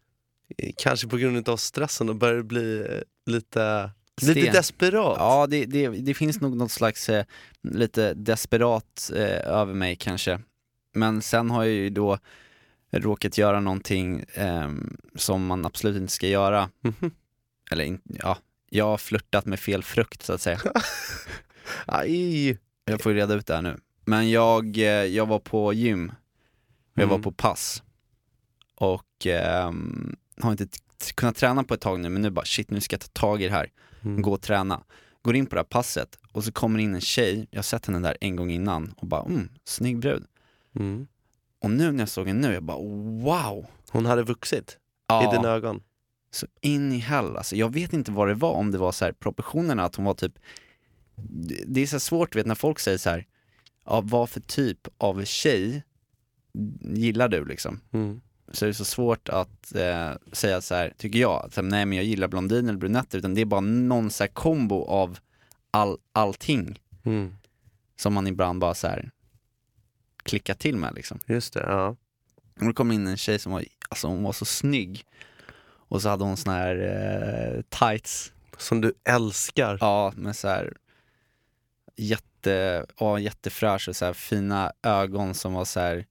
Kanske 0.78 1.08
på 1.08 1.18
grund 1.18 1.50
av 1.50 1.58
stressen, 1.58 2.08
då 2.08 2.14
börjar 2.14 2.36
det 2.36 2.44
bli 2.44 2.80
eh, 2.80 3.32
lite, 3.32 3.92
Sten. 4.22 4.34
lite 4.34 4.52
desperat. 4.52 5.16
Ja, 5.20 5.48
det, 5.48 5.66
det, 5.66 5.88
det 5.88 6.14
finns 6.14 6.42
nog 6.42 6.58
något 6.58 6.72
slags 6.72 7.10
eh, 7.10 7.26
lite 7.62 8.14
desperat 8.14 9.12
eh, 9.16 9.48
över 9.48 9.74
mig 9.74 9.96
kanske. 9.96 10.40
Men 10.94 11.22
sen 11.22 11.50
har 11.52 11.64
jag 11.64 11.74
ju 11.74 11.90
då 11.90 12.18
råkat 12.92 13.38
göra 13.38 13.60
någonting 13.60 14.26
ehm, 14.34 14.98
som 15.16 15.46
man 15.46 15.66
absolut 15.66 15.98
inte 16.02 16.14
ska 16.14 16.28
göra. 16.28 16.70
Mhm. 16.82 17.12
Eller 17.72 17.84
in, 17.84 18.02
ja, 18.04 18.38
jag 18.70 18.86
har 18.86 18.98
flörtat 18.98 19.46
med 19.46 19.60
fel 19.60 19.84
frukt 19.84 20.24
så 20.24 20.34
att 20.34 20.42
säga. 20.42 20.60
Aj. 21.86 22.58
Jag 22.86 23.02
får 23.02 23.12
ju 23.12 23.18
reda 23.18 23.34
ut 23.34 23.46
det 23.48 23.56
här 23.56 23.62
nu. 23.62 23.78
Men 24.06 24.30
jag, 24.30 24.78
eh, 24.78 24.84
jag 24.86 25.26
var 25.26 25.40
på 25.40 25.74
gym, 25.74 26.12
jag 26.94 27.08
var 27.08 27.16
Mm. 27.16 27.24
på 27.24 27.32
pass 27.32 27.84
och 28.76 29.26
ehm, 29.26 30.16
har 30.42 30.52
inte 30.52 30.68
kunnat 31.16 31.36
träna 31.36 31.64
på 31.64 31.74
ett 31.74 31.82
tag 31.82 32.00
nu 32.00 32.10
men 32.10 32.22
nu 32.22 32.30
bara 32.30 32.46
shit 32.46 32.70
nu 32.72 32.82
ska 32.82 32.94
jag 32.94 33.02
ta 33.02 33.08
tag 33.08 33.42
i 33.42 33.46
det 33.46 33.52
här, 33.54 33.70
Mm. 34.04 34.22
gå 34.22 34.34
och 34.34 34.42
träna. 34.42 34.84
Går 35.22 35.36
in 35.36 35.46
på 35.46 35.56
det 35.56 35.60
här 35.60 35.66
passet 35.66 36.20
och 36.32 36.44
så 36.44 36.52
kommer 36.52 36.80
in 36.80 36.96
en 36.96 37.02
tjej, 37.02 37.48
jag 37.52 37.58
har 37.58 37.64
sett 37.64 37.86
henne 37.86 38.00
där 38.00 38.18
en 38.22 38.36
gång 38.36 38.52
innan 38.52 38.94
och 38.98 39.08
bara 39.08 39.24
mm, 39.26 39.50
snygg 39.64 40.00
brud. 40.00 40.24
Mm. 40.76 41.08
Och 41.62 41.72
nu 41.72 41.92
när 41.92 42.00
jag 42.00 42.10
såg 42.10 42.28
henne 42.28 42.48
nu, 42.48 42.54
jag 42.54 42.64
bara 42.64 42.78
wow! 43.24 43.66
Hon 43.92 44.06
hade 44.06 44.24
vuxit 44.24 44.78
Ja, 45.08 45.34
i 45.34 45.36
dina 45.38 45.50
ögon. 45.50 45.84
så 46.32 46.48
in 46.62 46.92
i 46.94 46.98
hell 46.98 47.38
alltså. 47.38 47.56
Jag 47.56 47.74
vet 47.74 47.94
inte 47.94 48.12
vad 48.12 48.28
det 48.28 48.34
var, 48.34 48.52
om 48.54 48.72
det 48.72 48.78
var 48.78 48.92
så 48.92 49.06
här 49.06 49.12
proportionerna, 49.12 49.84
att 49.84 49.96
hon 49.96 50.06
var 50.06 50.14
typ 50.14 50.34
det- 51.68 51.82
är 51.82 51.88
så 51.88 52.00
svårt, 52.00 52.36
vet 52.36 52.46
när 52.46 52.56
folk 52.56 52.80
säger 52.80 52.98
så 52.98 53.10
här 53.10 53.26
ja, 53.86 54.02
vad 54.06 54.30
för 54.30 54.40
typ 54.40 54.88
av 54.98 55.26
tjej 55.26 55.84
gillar 56.82 57.28
du 57.30 57.46
liksom? 57.46 57.80
Mm. 57.92 58.22
Så 58.52 58.66
är 58.66 58.68
det 58.68 58.74
så 58.74 58.86
svårt 58.86 59.30
att 59.30 59.76
eh, 59.76 60.12
säga 60.32 60.62
så 60.62 60.76
här, 60.76 60.94
tycker 60.98 61.20
jag, 61.20 61.46
att, 61.46 61.56
nej 61.66 61.86
men 61.86 61.92
jag 61.98 62.06
gillar 62.06 62.28
blondiner 62.28 62.70
eller 62.70 62.80
brunetter, 62.80 63.18
utan 63.18 63.34
det 63.34 63.42
är 63.42 63.46
bara 63.46 63.62
någon 63.62 64.12
så 64.12 64.24
här 64.24 64.28
kombo 64.32 64.86
av 64.86 65.18
all, 65.72 65.98
allting 66.12 66.80
Mm. 67.06 67.36
som 67.96 68.14
man 68.14 68.28
ibland 68.28 68.60
bara 68.60 68.74
så 68.74 68.88
här 68.88 69.12
klickar 70.24 70.54
till 70.54 70.78
med 70.78 70.94
liksom. 70.96 71.20
Just 71.26 71.54
det, 71.54 71.60
ja. 71.68 71.88
Och 72.60 72.66
då 72.66 72.74
kom 72.74 72.92
in 72.92 73.08
en 73.08 73.18
tjej 73.18 73.40
som 73.40 73.52
var, 73.52 73.64
alltså 73.90 74.08
hon 74.08 74.24
var 74.24 74.34
så 74.34 74.46
snygg. 74.46 75.06
Och 75.92 76.02
så 76.02 76.10
hade 76.10 76.24
hon 76.24 76.38
såna 76.38 76.56
här 76.56 76.76
eh, 77.56 77.62
tights, 77.62 78.34
Som 78.58 78.82
du 78.82 78.94
älskar. 79.04 79.78
ja 79.82 80.14
med 80.16 80.36
så 80.36 80.48
här 80.48 80.74
jätte, 81.96 82.86
ja, 83.00 83.20
jättefräsch 83.20 83.90
och 83.90 83.96
så 83.96 84.06
här 84.06 84.14
fina 84.14 84.72
ögon 84.84 85.34
som 85.34 85.54
var 85.54 85.66
så 85.66 85.80
här 85.80 86.06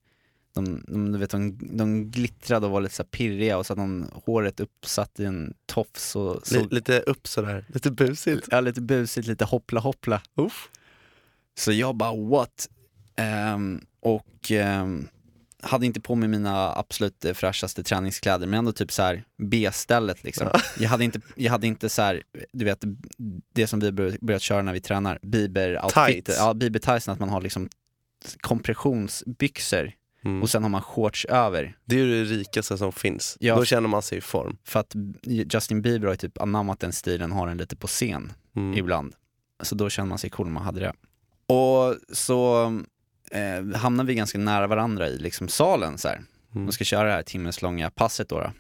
de, 0.65 0.85
de, 0.89 1.13
du 1.13 1.19
vet, 1.19 1.31
de, 1.31 1.59
de 1.77 2.11
glittrade 2.11 2.67
och 2.67 2.73
var 2.73 2.81
lite 2.81 2.95
så 2.95 3.05
pirriga 3.05 3.59
och 3.59 3.67
så 3.67 3.71
hade 3.73 3.81
hon 3.81 4.11
håret 4.25 4.61
uppsatt 4.61 5.21
i 5.21 5.25
en 5.25 5.55
tofs 5.67 6.17
och 6.17 6.47
så, 6.47 6.55
Li- 6.61 6.69
lite 6.71 7.01
upp 7.01 7.29
sådär, 7.29 7.65
lite 7.69 7.91
busigt. 7.91 8.49
ja, 8.51 8.61
lite 8.61 8.81
busigt, 8.81 9.27
lite 9.29 9.45
hoppla 9.45 9.81
hoppla. 9.81 10.23
Uff. 10.37 10.69
Så 11.59 11.73
jag 11.73 11.95
bara 11.97 12.17
what? 12.29 12.69
Ehm, 13.17 13.81
och 14.01 14.51
ehm, 14.51 15.09
hade 15.63 15.87
inte 15.87 16.01
på 16.01 16.15
mig 16.15 16.29
mina 16.29 16.75
absolut 16.79 17.25
fräschaste 17.35 17.83
träningskläder 17.83 18.47
men 18.47 18.59
ändå 18.59 18.73
typ 18.73 18.93
så 18.93 19.03
här 19.03 19.25
B-stället 19.43 20.25
liksom. 20.25 20.49
Jag 20.79 20.89
hade 20.89 21.05
inte, 21.05 21.21
jag 21.37 21.51
hade 21.53 21.67
inte 21.67 21.89
så 21.89 22.03
här, 22.03 22.23
du 22.53 22.65
vet 22.65 22.85
det 23.55 23.67
som 23.67 23.81
vi 23.81 23.93
bör- 23.93 24.19
börjat 24.21 24.43
köra 24.43 24.63
när 24.63 24.73
vi 24.73 24.81
tränar, 24.81 25.19
biber-outfit, 25.23 26.07
Tights. 26.07 26.37
ja 26.39 26.55
biber-tightsen, 26.55 27.13
att 27.13 27.19
man 27.21 27.29
har 27.29 27.41
liksom 27.41 27.69
kompressionsbyxor 28.41 29.93
Mm. 30.29 30.43
och 30.43 30.51
sen 30.51 30.63
har 30.63 30.71
man 30.71 30.83
shorts 30.83 31.25
över. 31.25 31.77
Det 31.85 31.95
är 31.95 31.99
ju 32.05 32.25
det 32.25 32.31
rikaste 32.35 32.79
som 32.79 32.93
finns. 32.93 33.37
Ja. 33.41 33.57
Då 33.57 33.65
känner 33.65 33.89
man 33.89 34.03
sig 34.03 34.19
i 34.19 34.21
form. 34.21 34.57
För 34.65 34.81
att 34.81 34.95
Justin 35.25 35.83
Bieber 35.83 36.07
har 36.07 36.13
ju 36.15 36.17
typ 36.17 36.41
anammat 36.41 36.81
den 36.81 36.93
stilen, 36.93 37.33
har 37.33 37.47
den 37.47 37.59
lite 37.59 37.77
på 37.77 37.87
scen 37.87 38.33
Mm. 38.57 38.79
ibland. 38.79 39.15
Så 39.63 39.75
då 39.75 39.91
känner 39.91 40.09
man 40.09 40.19
sig 40.19 40.31
cool 40.31 40.47
när 40.47 40.53
man 40.53 40.63
hade 40.63 40.81
det. 40.81 40.93
Och 41.55 41.97
så 42.17 42.65
eh, 43.31 43.77
hamnar 43.79 44.05
vi 44.05 44.15
ganska 44.15 44.39
nära 44.39 44.67
varandra 44.67 45.09
i 45.09 45.19
liksom 45.19 45.49
salen 45.49 45.99
så 45.99 46.09
här. 46.09 46.21
Mm. 46.55 46.67
De 46.67 46.73
ska 46.73 46.85
köra 46.85 47.09
det 47.09 47.13
här 47.15 47.23
timmeslånga 47.23 47.91
passet 47.91 48.29
då. 48.29 48.41
då. 48.41 48.51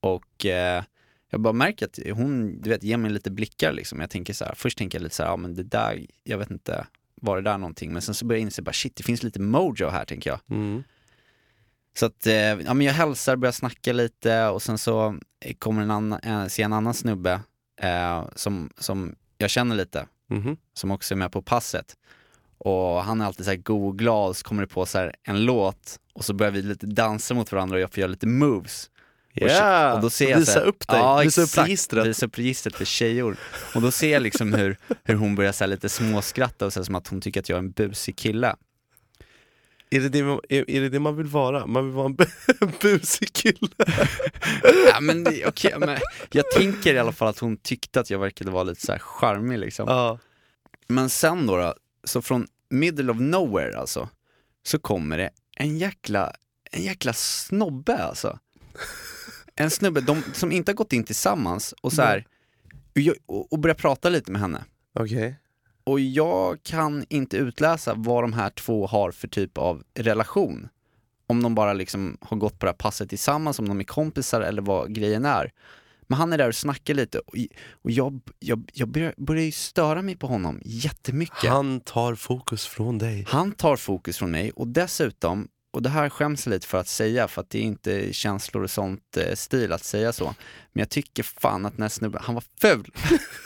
Och 0.00 0.46
eh, 0.46 0.82
jag 1.30 1.40
bara 1.40 1.52
märker 1.52 1.86
att 1.86 1.98
hon, 2.16 2.60
du 2.62 2.70
vet, 2.70 2.82
ger 2.82 2.96
mig 2.96 3.10
lite 3.10 3.30
blickar 3.30 3.72
liksom. 3.72 4.00
Jag 4.00 4.10
tänker 4.10 4.32
så 4.32 4.44
här, 4.44 4.54
först 4.56 4.78
tänker 4.78 4.98
jag 4.98 5.02
lite 5.02 5.14
så 5.14 5.22
här, 5.22 5.30
ja 5.30 5.36
men 5.36 5.54
det 5.54 5.62
där, 5.62 6.06
jag 6.24 6.38
vet 6.38 6.50
inte, 6.50 6.86
var 7.20 7.36
det 7.36 7.42
där 7.42 7.58
någonting? 7.58 7.92
Men 7.92 8.02
sen 8.02 8.14
så 8.14 8.24
börjar 8.26 8.38
jag 8.38 8.42
inse 8.46 8.62
bara 8.62 8.72
shit, 8.72 8.96
det 8.96 9.02
finns 9.02 9.22
lite 9.22 9.40
mojo 9.40 9.88
här 9.88 10.04
tänker 10.04 10.30
jag. 10.30 10.40
Mm. 10.50 10.84
Så 11.98 12.06
att, 12.06 12.26
eh, 12.26 12.34
ja 12.34 12.74
men 12.74 12.80
jag 12.80 12.92
hälsar, 12.92 13.36
börjar 13.36 13.52
snacka 13.52 13.92
lite 13.92 14.46
och 14.46 14.62
sen 14.62 14.78
så 14.78 15.16
eh, 15.44 15.54
kommer 15.58 15.82
en 15.82 15.90
annan, 15.90 16.20
eh, 16.22 16.46
ser 16.46 16.64
en 16.64 16.72
annan 16.72 16.94
snubbe 16.94 17.40
eh, 17.82 18.24
som, 18.34 18.70
som 18.78 19.14
jag 19.38 19.50
känner 19.50 19.76
lite, 19.76 20.06
Mhm. 20.30 20.56
som 20.74 20.90
också 20.90 21.14
är 21.14 21.16
med 21.16 21.32
på 21.32 21.42
passet. 21.42 21.94
Och 22.58 23.04
han 23.04 23.20
är 23.20 23.24
alltid 23.26 23.44
så 23.44 23.50
här 23.50 23.58
god 23.58 23.88
och 23.88 23.98
glad, 23.98 24.36
så 24.36 24.44
kommer 24.44 24.62
det 24.62 24.68
på 24.68 24.86
så 24.86 25.10
en 25.24 25.44
låt 25.44 25.98
och 26.14 26.24
så 26.24 26.34
börjar 26.34 26.52
vi 26.52 26.62
lite 26.62 26.86
dansa 26.86 27.34
mot 27.34 27.52
varandra 27.52 27.74
och 27.76 27.80
jag 27.80 27.90
får 27.92 27.98
göra 28.00 28.10
lite 28.10 28.26
moves. 28.26 28.90
Och, 29.40 29.42
Ja, 29.42 29.94
och 29.94 30.00
då 30.00 30.10
ser 30.10 30.30
jag 30.30 30.38
visa 30.38 30.52
så 30.52 30.58
här, 30.58 30.66
upp 30.66 30.88
dig, 30.88 30.98
ja, 30.98 31.18
visa 31.18 31.42
upp 31.42 31.58
registret. 31.58 32.06
Visa 32.06 32.26
upp 32.26 32.38
registret 32.38 32.76
för 32.76 32.84
tjejor. 32.84 33.36
Och 33.74 33.82
då 33.82 33.90
ser 33.90 34.12
jag 34.12 34.22
liksom 34.22 34.52
hur, 34.52 34.76
hur 35.04 35.14
hon 35.14 35.34
börjar 35.34 35.52
så 35.52 35.66
lite 35.66 35.88
småskratta 35.88 36.66
och 36.66 36.72
så 36.72 36.84
som 36.84 36.94
att 36.94 37.08
hon 37.08 37.20
tycker 37.20 37.40
att 37.40 37.48
jag 37.48 37.56
är 37.56 37.60
en 37.60 37.70
busig 37.70 38.16
kille. 38.16 38.56
Är 39.90 40.00
det 40.00 40.08
det, 40.08 40.22
man, 40.24 40.40
är, 40.48 40.70
är 40.70 40.80
det 40.80 40.88
det 40.88 41.00
man 41.00 41.16
vill 41.16 41.26
vara? 41.26 41.66
Man 41.66 41.84
vill 41.86 41.94
vara 41.94 42.06
en 42.06 42.16
bu- 42.16 42.72
busig 42.82 43.32
kille? 43.32 43.68
Ja, 44.92 45.00
men, 45.00 45.24
det- 45.24 45.46
okej, 45.46 45.74
men 45.78 45.98
jag 46.32 46.50
tänker 46.50 46.94
i 46.94 46.98
alla 46.98 47.12
fall 47.12 47.28
att 47.28 47.38
hon 47.38 47.56
tyckte 47.56 48.00
att 48.00 48.10
jag 48.10 48.18
verkade 48.18 48.50
vara 48.50 48.62
lite 48.62 48.86
så 48.86 48.92
här 48.92 48.98
charmig 48.98 49.58
liksom. 49.58 49.88
Ja. 49.88 50.18
Men 50.86 51.08
sen 51.10 51.46
då, 51.46 51.56
då, 51.56 51.74
så 52.04 52.22
från 52.22 52.46
middle 52.70 53.12
of 53.12 53.18
nowhere 53.20 53.78
alltså, 53.78 54.08
så 54.62 54.78
kommer 54.78 55.18
det 55.18 55.30
en 55.56 55.78
jäkla, 55.78 56.32
en 56.72 56.82
jäkla 56.82 57.12
snobbe 57.12 57.96
alltså. 57.96 58.38
En 59.54 59.70
snubbe, 59.70 60.00
de 60.00 60.22
som 60.32 60.52
inte 60.52 60.70
har 60.72 60.76
gått 60.76 60.92
in 60.92 61.04
tillsammans 61.04 61.74
och 61.80 61.92
så 61.92 62.02
här, 62.02 62.26
och, 63.26 63.52
och, 63.52 63.58
börjar 63.58 63.74
prata 63.74 64.08
lite 64.08 64.32
med 64.32 64.40
henne. 64.40 64.64
Okej. 64.94 65.36
Och 65.86 66.00
jag 66.00 66.62
kan 66.62 67.04
inte 67.08 67.36
utläsa 67.36 67.94
vad 67.94 68.24
de 68.24 68.32
här 68.32 68.50
två 68.50 68.86
har 68.86 69.10
för 69.10 69.28
typ 69.28 69.58
av 69.58 69.82
relation. 69.94 70.68
Om 71.26 71.42
de 71.42 71.54
bara 71.54 71.72
liksom 71.72 72.16
har 72.20 72.36
gått 72.36 72.58
på 72.58 72.66
det 72.66 72.72
här 72.72 72.76
passet 72.76 73.08
tillsammans, 73.08 73.58
om 73.58 73.68
de 73.68 73.80
är 73.80 73.84
kompisar 73.84 74.40
eller 74.40 74.62
vad 74.62 74.94
grejen 74.94 75.24
är. 75.24 75.52
Men 76.06 76.18
han 76.18 76.32
är 76.32 76.38
där 76.38 76.48
och 76.48 76.54
snackar 76.54 76.94
lite 76.94 77.18
och, 77.18 77.34
och 77.82 77.90
jag, 77.90 78.20
jag, 78.38 78.70
jag 78.72 78.88
börjar, 78.88 79.14
börjar 79.16 79.44
ju 79.44 79.52
störa 79.52 80.02
mig 80.02 80.16
på 80.16 80.26
honom 80.26 80.60
jättemycket. 80.64 81.50
Han 81.50 81.80
tar 81.80 82.14
fokus 82.14 82.66
från 82.66 82.98
dig. 82.98 83.26
Han 83.28 83.52
tar 83.52 83.76
fokus 83.76 84.18
från 84.18 84.30
mig 84.30 84.50
och 84.50 84.68
dessutom, 84.68 85.48
och 85.70 85.82
det 85.82 85.88
här 85.88 86.08
skäms 86.08 86.46
jag 86.46 86.52
lite 86.52 86.66
för 86.66 86.78
att 86.78 86.88
säga 86.88 87.28
för 87.28 87.40
att 87.40 87.50
det 87.50 87.58
är 87.58 87.62
inte 87.62 88.12
känslor 88.12 88.62
och 88.62 88.70
sånt 88.70 89.16
eh, 89.16 89.34
stil 89.34 89.72
att 89.72 89.84
säga 89.84 90.12
så. 90.12 90.24
Men 90.72 90.80
jag 90.80 90.88
tycker 90.88 91.22
fan 91.22 91.66
att 91.66 91.72
den 91.72 91.82
här 91.82 91.88
snubben, 91.88 92.20
han 92.24 92.34
var 92.34 92.44
ful. 92.60 92.92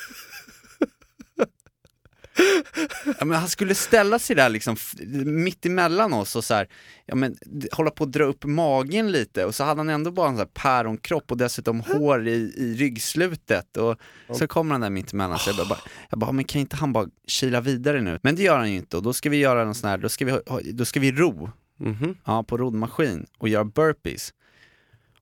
ja, 3.18 3.24
men 3.24 3.38
han 3.38 3.48
skulle 3.48 3.74
ställa 3.74 4.18
sig 4.18 4.36
där 4.36 4.48
liksom 4.48 4.76
mitt 5.24 5.66
emellan 5.66 6.12
oss 6.12 6.36
och 6.36 6.44
så 6.44 6.54
här, 6.54 6.68
ja, 7.06 7.14
men, 7.14 7.36
hålla 7.72 7.90
på 7.90 8.04
att 8.04 8.12
dra 8.12 8.24
upp 8.24 8.44
magen 8.44 9.12
lite 9.12 9.44
och 9.44 9.54
så 9.54 9.64
hade 9.64 9.80
han 9.80 9.88
ändå 9.88 10.10
bara 10.10 10.28
en 10.28 10.32
sån 10.34 10.38
här 10.38 10.46
päronkropp 10.54 11.30
och 11.30 11.36
dessutom 11.36 11.80
hår 11.80 12.28
i, 12.28 12.32
i 12.56 12.74
ryggslutet 12.74 13.76
och 13.76 13.96
så 14.36 14.46
kommer 14.46 14.72
han 14.74 14.80
där 14.80 14.90
mitt 14.90 15.12
emellan 15.12 15.38
så 15.38 15.50
jag 15.58 15.68
bara, 15.68 15.78
jag 16.10 16.18
bara, 16.18 16.32
men 16.32 16.44
kan 16.44 16.60
inte 16.60 16.76
han 16.76 16.92
bara 16.92 17.06
kila 17.26 17.60
vidare 17.60 18.00
nu? 18.00 18.18
Men 18.22 18.36
det 18.36 18.42
gör 18.42 18.58
han 18.58 18.70
ju 18.70 18.76
inte 18.76 18.96
och 18.96 19.02
då 19.02 19.12
ska 19.12 19.30
vi 19.30 19.36
göra 19.36 19.62
en 19.62 19.74
sån 19.74 19.90
här, 19.90 19.98
då 19.98 20.08
ska 20.08 20.24
vi, 20.24 20.30
ha- 20.32 20.60
då 20.72 20.84
ska 20.84 21.00
vi 21.00 21.12
ro 21.12 21.50
Mhm. 21.82 22.16
ja, 22.24 22.42
på 22.42 22.56
roddmaskin 22.56 23.26
och 23.38 23.48
göra 23.48 23.64
burpees. 23.64 24.32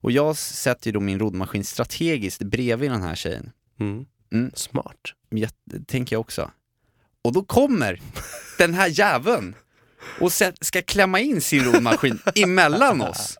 Och 0.00 0.12
jag 0.12 0.36
sätter 0.36 0.86
ju 0.88 0.92
då 0.92 1.00
min 1.00 1.18
roddmaskin 1.18 1.64
strategiskt 1.64 2.42
bredvid 2.42 2.90
den 2.90 3.02
här 3.02 3.14
tjejen. 3.14 3.50
Mm. 3.80 4.04
Mm. 4.32 4.50
Smart. 4.54 4.96
Jätte- 5.30 5.84
tänker 5.86 6.16
jag 6.16 6.20
också. 6.20 6.50
Och 7.28 7.34
då 7.34 7.42
kommer 7.42 8.00
den 8.58 8.74
här 8.74 8.88
jäveln 9.00 9.54
och 10.20 10.32
ska 10.60 10.82
klämma 10.82 11.20
in 11.20 11.40
sin 11.40 11.64
roddmaskin 11.64 12.18
emellan 12.34 13.00
oss. 13.00 13.38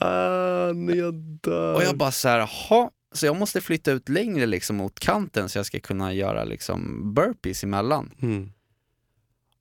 Ah, 0.00 0.72
nej, 0.72 0.98
jag 0.98 1.14
dör. 1.14 1.74
Och 1.74 1.82
jag 1.82 1.96
bara 1.96 2.10
så 2.10 2.28
här, 2.28 2.38
jaha, 2.38 2.90
så 3.14 3.26
jag 3.26 3.36
måste 3.36 3.60
flytta 3.60 3.92
ut 3.92 4.08
längre 4.08 4.46
liksom 4.46 4.76
mot 4.76 5.00
kanten 5.00 5.48
så 5.48 5.58
jag 5.58 5.66
ska 5.66 5.80
kunna 5.80 6.12
göra 6.12 6.44
liksom 6.44 7.14
burpees 7.14 7.64
emellan. 7.64 8.10
Mm. 8.22 8.50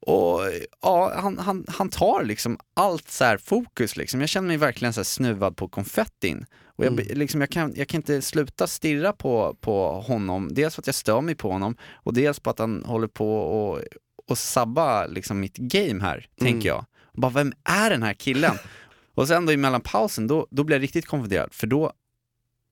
Och 0.08 0.42
ja, 0.82 1.14
han, 1.16 1.38
han, 1.38 1.66
han 1.68 1.90
tar 1.90 2.24
liksom 2.24 2.60
allt 2.74 3.10
så 3.10 3.24
här 3.26 3.38
fokus 3.38 3.98
liksom. 3.98 4.20
Jag 4.20 4.30
känner 4.30 4.48
mig 4.48 4.58
verkligen 4.58 4.94
så 4.94 5.00
här 5.00 5.04
snuvad 5.06 5.58
på 5.58 5.68
konfettin. 5.68 6.46
Och 6.66 6.86
jag, 6.86 6.94
Mm. 6.94 7.06
liksom, 7.18 7.42
jag, 7.42 7.50
kan, 7.50 7.74
jag 7.76 7.88
kan 7.88 7.98
inte 8.00 8.22
sluta 8.22 8.68
stirra 8.68 9.14
på, 9.14 9.58
på 9.62 9.92
honom, 10.02 10.54
dels 10.54 10.76
för 10.76 10.82
att 10.82 10.88
jag 10.88 10.96
stör 10.96 11.22
mig 11.22 11.36
på 11.36 11.52
honom 11.52 11.78
och 11.94 12.14
dels 12.14 12.40
på 12.40 12.50
att 12.50 12.60
han 12.60 12.84
håller 12.86 13.08
på 13.08 13.38
och, 13.40 13.82
och 14.28 14.38
sabba 14.38 15.06
liksom 15.08 15.40
mitt 15.40 15.58
game 15.58 16.02
här, 16.04 16.28
Mm. 16.42 16.54
tänker 16.54 16.70
jag. 16.70 16.86
Och 17.04 17.22
bara, 17.22 17.32
vem 17.32 17.54
är 17.64 17.90
den 17.90 18.04
här 18.04 18.14
killen? 18.14 18.56
och 19.16 19.28
sen 19.28 19.46
då 19.46 19.52
i 19.52 19.58
mellanpausen, 19.58 20.28
då, 20.28 20.48
då 20.52 20.64
blir 20.64 20.76
jag 20.76 20.84
riktigt 20.84 21.06
konfunderad, 21.06 21.54
för 21.54 21.68
då, 21.68 21.92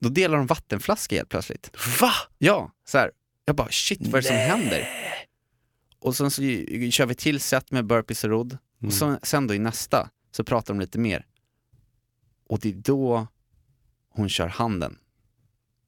då 0.02 0.10
delar 0.10 0.38
de 0.38 0.48
vattenflaska 0.48 1.16
helt 1.16 1.30
plötsligt. 1.30 1.72
Va? 2.02 2.12
Ja, 2.38 2.72
så 2.88 2.98
här. 2.98 3.12
Jag 3.48 3.56
bara 3.56 3.68
shit, 3.72 4.00
vad 4.02 4.14
är 4.16 4.22
det 4.22 4.28
som 4.28 4.36
händer? 4.38 4.88
Och 6.06 6.16
sen 6.16 6.32
så 6.32 6.42
kör 6.92 7.06
vi 7.06 7.16
till 7.16 7.40
set 7.40 7.72
med 7.72 7.86
burpees 7.86 8.24
och 8.24 8.30
rodd. 8.30 8.52
Mm. 8.52 8.88
Och 8.88 8.94
så, 8.94 9.20
sen 9.24 9.48
då 9.48 9.54
i 9.54 9.60
nästa 9.60 10.10
så 10.32 10.44
pratar 10.44 10.74
de 10.74 10.80
lite 10.80 11.00
mer. 11.00 11.26
Och 12.48 12.60
det 12.60 12.70
är 12.70 12.74
då 12.74 13.28
hon 14.10 14.30
kör 14.30 14.48
handen. 14.48 14.98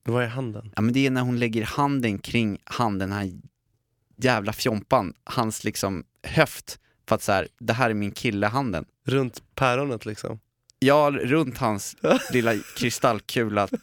Vad 0.03 0.23
är 0.23 0.27
handen? 0.27 0.73
Ja 0.75 0.81
men 0.81 0.93
det 0.93 1.07
är 1.07 1.11
när 1.11 1.21
hon 1.21 1.39
lägger 1.39 1.63
handen 1.63 2.19
kring 2.19 2.57
han, 2.63 2.97
den 2.97 3.11
här 3.11 3.31
jävla 4.15 4.53
fjompan, 4.53 5.13
hans 5.23 5.63
liksom 5.63 6.03
höft. 6.23 6.79
För 7.07 7.15
att 7.15 7.21
så 7.21 7.31
här, 7.31 7.47
det 7.59 7.73
här 7.73 7.89
är 7.89 7.93
min 7.93 8.11
kille-handen. 8.11 8.85
Runt 9.05 9.55
päronet 9.55 10.05
liksom? 10.05 10.39
Ja, 10.79 11.11
runt 11.11 11.57
hans 11.57 11.95
lilla 12.31 12.53
kristallkula 12.77 13.67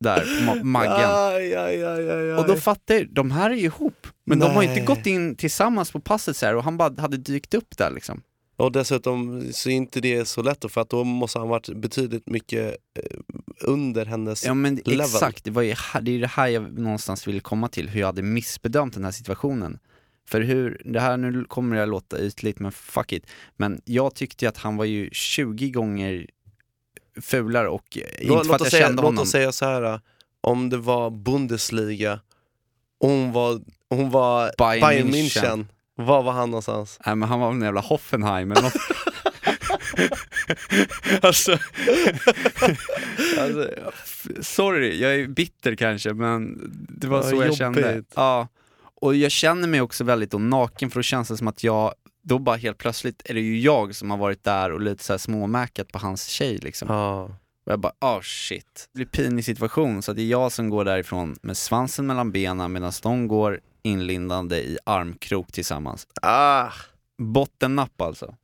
där 0.00 0.20
på 0.20 0.52
ma- 0.52 0.62
maggen. 0.62 1.10
Aj, 1.10 1.54
aj, 1.54 1.84
aj, 1.84 2.10
aj. 2.10 2.32
Och 2.34 2.46
då 2.46 2.56
fattar 2.56 2.94
jag, 2.94 3.14
de 3.14 3.30
här 3.30 3.50
är 3.50 3.54
ju 3.54 3.64
ihop. 3.64 4.06
Men 4.24 4.38
de 4.38 4.50
har 4.50 4.62
ju 4.62 4.68
inte 4.68 4.80
Nej. 4.80 4.86
gått 4.86 5.06
in 5.06 5.36
tillsammans 5.36 5.90
på 5.92 6.00
passet 6.00 6.36
så 6.36 6.46
här 6.46 6.56
och 6.56 6.64
han 6.64 6.76
bara 6.76 7.00
hade 7.00 7.16
dykt 7.16 7.54
upp 7.54 7.76
där 7.78 7.90
liksom. 7.90 8.22
Och 8.56 8.72
dessutom 8.72 9.44
så 9.52 9.70
är 9.70 9.74
inte 9.74 10.00
det 10.00 10.28
så 10.28 10.42
lätt 10.42 10.64
för 10.72 10.80
att 10.80 10.90
då 10.90 11.04
måste 11.04 11.38
han 11.38 11.48
varit 11.48 11.68
betydligt 11.76 12.26
mycket 12.26 12.76
eh, 12.98 13.18
under 13.60 14.06
hennes 14.06 14.44
Ja 14.44 14.54
men 14.54 14.74
level. 14.76 15.00
exakt, 15.00 15.44
det, 15.44 15.50
var 15.50 15.62
ju, 15.62 15.74
det 16.02 16.10
är 16.16 16.18
det 16.20 16.26
här 16.26 16.46
jag 16.48 16.78
någonstans 16.78 17.28
ville 17.28 17.40
komma 17.40 17.68
till, 17.68 17.88
hur 17.88 18.00
jag 18.00 18.06
hade 18.06 18.22
missbedömt 18.22 18.94
den 18.94 19.04
här 19.04 19.10
situationen. 19.10 19.78
För 20.28 20.40
hur, 20.40 20.82
det 20.84 21.00
här 21.00 21.16
nu 21.16 21.44
kommer 21.44 21.76
det 21.76 21.82
att 21.82 21.88
låta 21.88 22.20
ytligt 22.20 22.58
men 22.58 22.72
fuck 22.72 23.12
it. 23.12 23.26
Men 23.56 23.80
jag 23.84 24.14
tyckte 24.14 24.44
ju 24.44 24.48
att 24.48 24.56
han 24.56 24.76
var 24.76 24.84
ju 24.84 25.10
20 25.12 25.70
gånger 25.70 26.26
fulare 27.22 27.68
och 27.68 27.96
inte 27.96 28.10
Låt, 28.24 28.46
för 28.46 28.52
låt, 28.52 28.54
att 28.54 28.60
jag 28.60 28.70
säga, 28.70 28.86
kände 28.86 29.02
låt 29.02 29.08
honom. 29.08 29.22
oss 29.22 29.30
säga 29.30 29.52
så 29.52 29.64
här. 29.64 29.82
äh, 29.82 29.98
om 30.40 30.70
det 30.70 30.76
var 30.76 31.10
Bundesliga 31.10 32.20
och 33.00 33.08
hon 33.08 33.32
var, 33.32 33.60
hon 33.90 34.10
var 34.10 34.52
Bayern 34.58 34.80
Bayern, 34.80 35.08
München. 35.08 35.42
München, 35.42 35.66
var 35.94 36.22
var 36.22 36.32
han 36.32 36.50
någonstans? 36.50 36.98
Nej 37.06 37.16
men 37.16 37.28
han 37.28 37.40
var 37.40 37.48
väl 37.48 37.56
en 37.56 37.62
jävla 37.62 37.80
Hoffenheim 37.80 38.52
eller 38.52 38.62
något. 38.62 38.74
alltså, 41.24 41.58
alltså, 43.38 43.68
sorry, 44.40 45.00
jag 45.02 45.14
är 45.14 45.26
bitter 45.26 45.74
kanske 45.74 46.14
men 46.14 46.58
det 46.88 47.06
var 47.06 47.22
så 47.22 47.36
jag 47.36 47.56
kände. 47.56 48.02
Ja. 48.14 48.48
Och 49.00 49.16
jag 49.16 49.30
känner 49.30 49.68
mig 49.68 49.80
också 49.80 50.04
väldigt 50.04 50.32
naken 50.32 50.90
för 50.90 50.98
då 50.98 51.02
känns 51.02 51.28
det 51.28 51.36
som 51.36 51.48
att 51.48 51.64
jag, 51.64 51.94
då 52.22 52.38
bara 52.38 52.56
helt 52.56 52.78
plötsligt 52.78 53.22
är 53.24 53.34
det 53.34 53.40
ju 53.40 53.60
jag 53.60 53.94
som 53.94 54.10
har 54.10 54.18
varit 54.18 54.44
där 54.44 54.72
och 54.72 54.80
lite 54.80 55.04
så 55.04 55.12
här 55.12 55.18
småmäkat 55.18 55.92
på 55.92 55.98
hans 55.98 56.26
tjej 56.26 56.58
liksom. 56.58 56.88
Ja. 56.88 57.22
Och 57.66 57.72
jag 57.72 57.80
bara, 57.80 57.92
oh 58.00 58.20
shit. 58.22 58.88
Det 58.92 58.96
blir 58.98 59.06
pinig 59.06 59.44
situation 59.44 60.02
så 60.02 60.10
att 60.10 60.16
det 60.16 60.22
är 60.22 60.26
jag 60.26 60.52
som 60.52 60.68
går 60.70 60.84
därifrån 60.84 61.38
med 61.42 61.56
svansen 61.56 62.06
mellan 62.06 62.32
benen 62.32 62.72
medan 62.72 62.92
de 63.02 63.28
går 63.28 63.60
inlindande 63.82 64.56
i 64.56 64.78
armkrok 64.84 65.52
tillsammans. 65.52 66.06
Ah, 66.22 66.70
Bottennapp 67.18 68.00
alltså. 68.00 68.34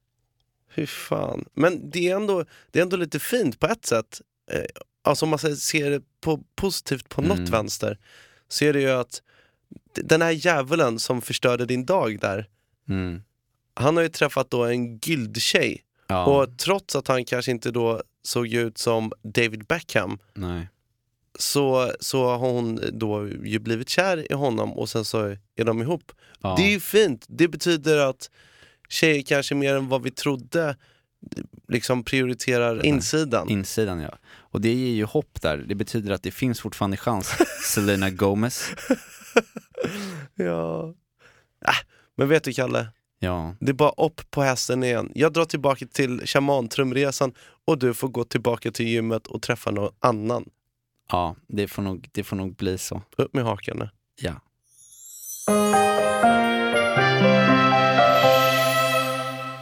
hur 0.75 0.87
fan. 0.87 1.45
Men 1.55 1.91
det 1.91 2.09
är, 2.11 2.17
ändå, 2.17 2.45
det 2.71 2.79
är 2.79 2.83
ändå 2.83 2.97
lite 2.97 3.19
fint 3.19 3.61
på 3.61 3.67
ett 3.67 3.87
sätt. 3.87 4.21
Eh, 4.53 4.65
alltså 5.05 5.25
om 5.27 5.31
man 5.31 5.39
ser 5.39 5.91
det 5.91 6.03
på, 6.21 6.43
positivt 6.55 7.09
på 7.09 7.23
något 7.23 7.39
Mm. 7.39 7.51
vänster, 7.51 7.99
så 8.49 8.65
är 8.65 8.73
det 8.73 8.81
ju 8.81 8.91
att 8.91 9.23
den 9.95 10.23
här 10.23 10.31
djävulen 10.31 10.99
som 10.99 11.23
förstörde 11.23 11.67
din 11.67 11.87
dag 11.87 12.21
där, 12.21 12.47
Mm. 12.89 13.23
Han 13.77 13.97
har 13.97 14.03
ju 14.03 14.09
träffat 14.09 14.51
då 14.51 14.65
en 14.65 14.99
guldtjej. 14.99 15.83
Ja, 16.07 16.25
Och 16.25 16.59
trots 16.59 16.97
att 16.97 17.09
han 17.09 17.25
kanske 17.25 17.51
inte 17.51 17.71
då 17.71 18.03
såg 18.23 18.47
ut 18.47 18.79
som 18.79 19.13
David 19.23 19.67
Beckham 19.67 20.19
nej. 20.35 20.69
så, 21.39 21.93
så 22.01 22.27
har 22.27 22.39
hon 22.39 22.81
då 22.93 23.29
ju 23.29 23.59
blivit 23.59 23.89
kär 23.89 24.33
i 24.33 24.35
honom 24.35 24.73
och 24.73 24.89
sen 24.89 25.05
så 25.05 25.37
är 25.57 25.65
de 25.65 25.83
ihop. 25.83 26.13
Ja. 26.41 26.55
Det 26.59 26.63
är 26.63 26.71
ju 26.71 26.81
fint, 26.81 27.25
det 27.29 27.49
betyder 27.49 27.99
att 27.99 28.31
tjejer 28.89 29.23
kanske 29.23 29.55
mer 29.55 29.75
än 29.75 29.89
vad 29.89 30.03
vi 30.03 30.11
trodde 30.11 30.77
liksom 31.69 32.05
prioriterar 32.05 32.87
insidan. 32.87 33.49
Insidan 33.49 34.01
ja. 34.01 34.19
Och 34.39 34.61
det 34.61 34.73
ger 34.73 34.95
ju 34.95 35.05
hopp 35.05 35.43
där. 35.43 35.57
Det 35.57 35.75
betyder 35.75 36.13
att 36.13 36.23
det 36.23 36.31
finns 36.31 36.61
fortfarande 36.61 36.97
chans. 36.97 37.35
Selena 37.65 38.11
Gomez. 38.11 38.71
Ja. 40.35 40.95
Äh, 41.67 41.75
men 42.17 42.29
vet 42.29 42.45
du 42.45 42.53
Kalle, 42.53 42.87
Ja. 43.19 43.55
det 43.61 43.71
är 43.71 43.75
bara 43.75 43.91
upp 44.07 44.31
på 44.31 44.43
hästen 44.43 44.85
igen. 44.85 45.13
Jag 45.15 45.33
drar 45.33 45.45
tillbaka 45.45 45.87
till 45.87 46.27
shamantrumresan 46.27 47.33
och 47.65 47.79
du 47.79 47.95
får 47.95 48.09
gå 48.09 48.25
tillbaka 48.25 48.71
till 48.71 48.87
gymmet 48.89 49.27
och 49.27 49.43
träffa 49.43 49.71
någon 49.71 49.93
annan. 50.01 50.49
Ja, 51.11 51.37
det 51.47 51.69
får 51.69 51.83
nog, 51.83 52.09
det 52.13 52.25
får 52.25 52.37
nog 52.37 52.57
bli 52.57 52.79
så. 52.79 53.03
Upp 53.17 53.35
med 53.35 53.45
hakan 53.45 53.77
nu. 53.79 53.89
Ja. 54.21 54.33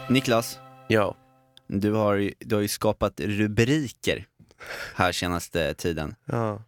Niklas, 0.09 0.59
Ja. 0.87 1.15
du 1.67 1.91
har, 1.91 2.13
ju- 2.15 2.33
du 2.39 2.55
har 2.55 2.61
ju 2.61 2.67
skapat 2.67 3.19
rubriker 3.19 4.25
här 4.95 5.11
senaste 5.11 5.73
tiden. 5.73 6.15
ja. 6.25 6.61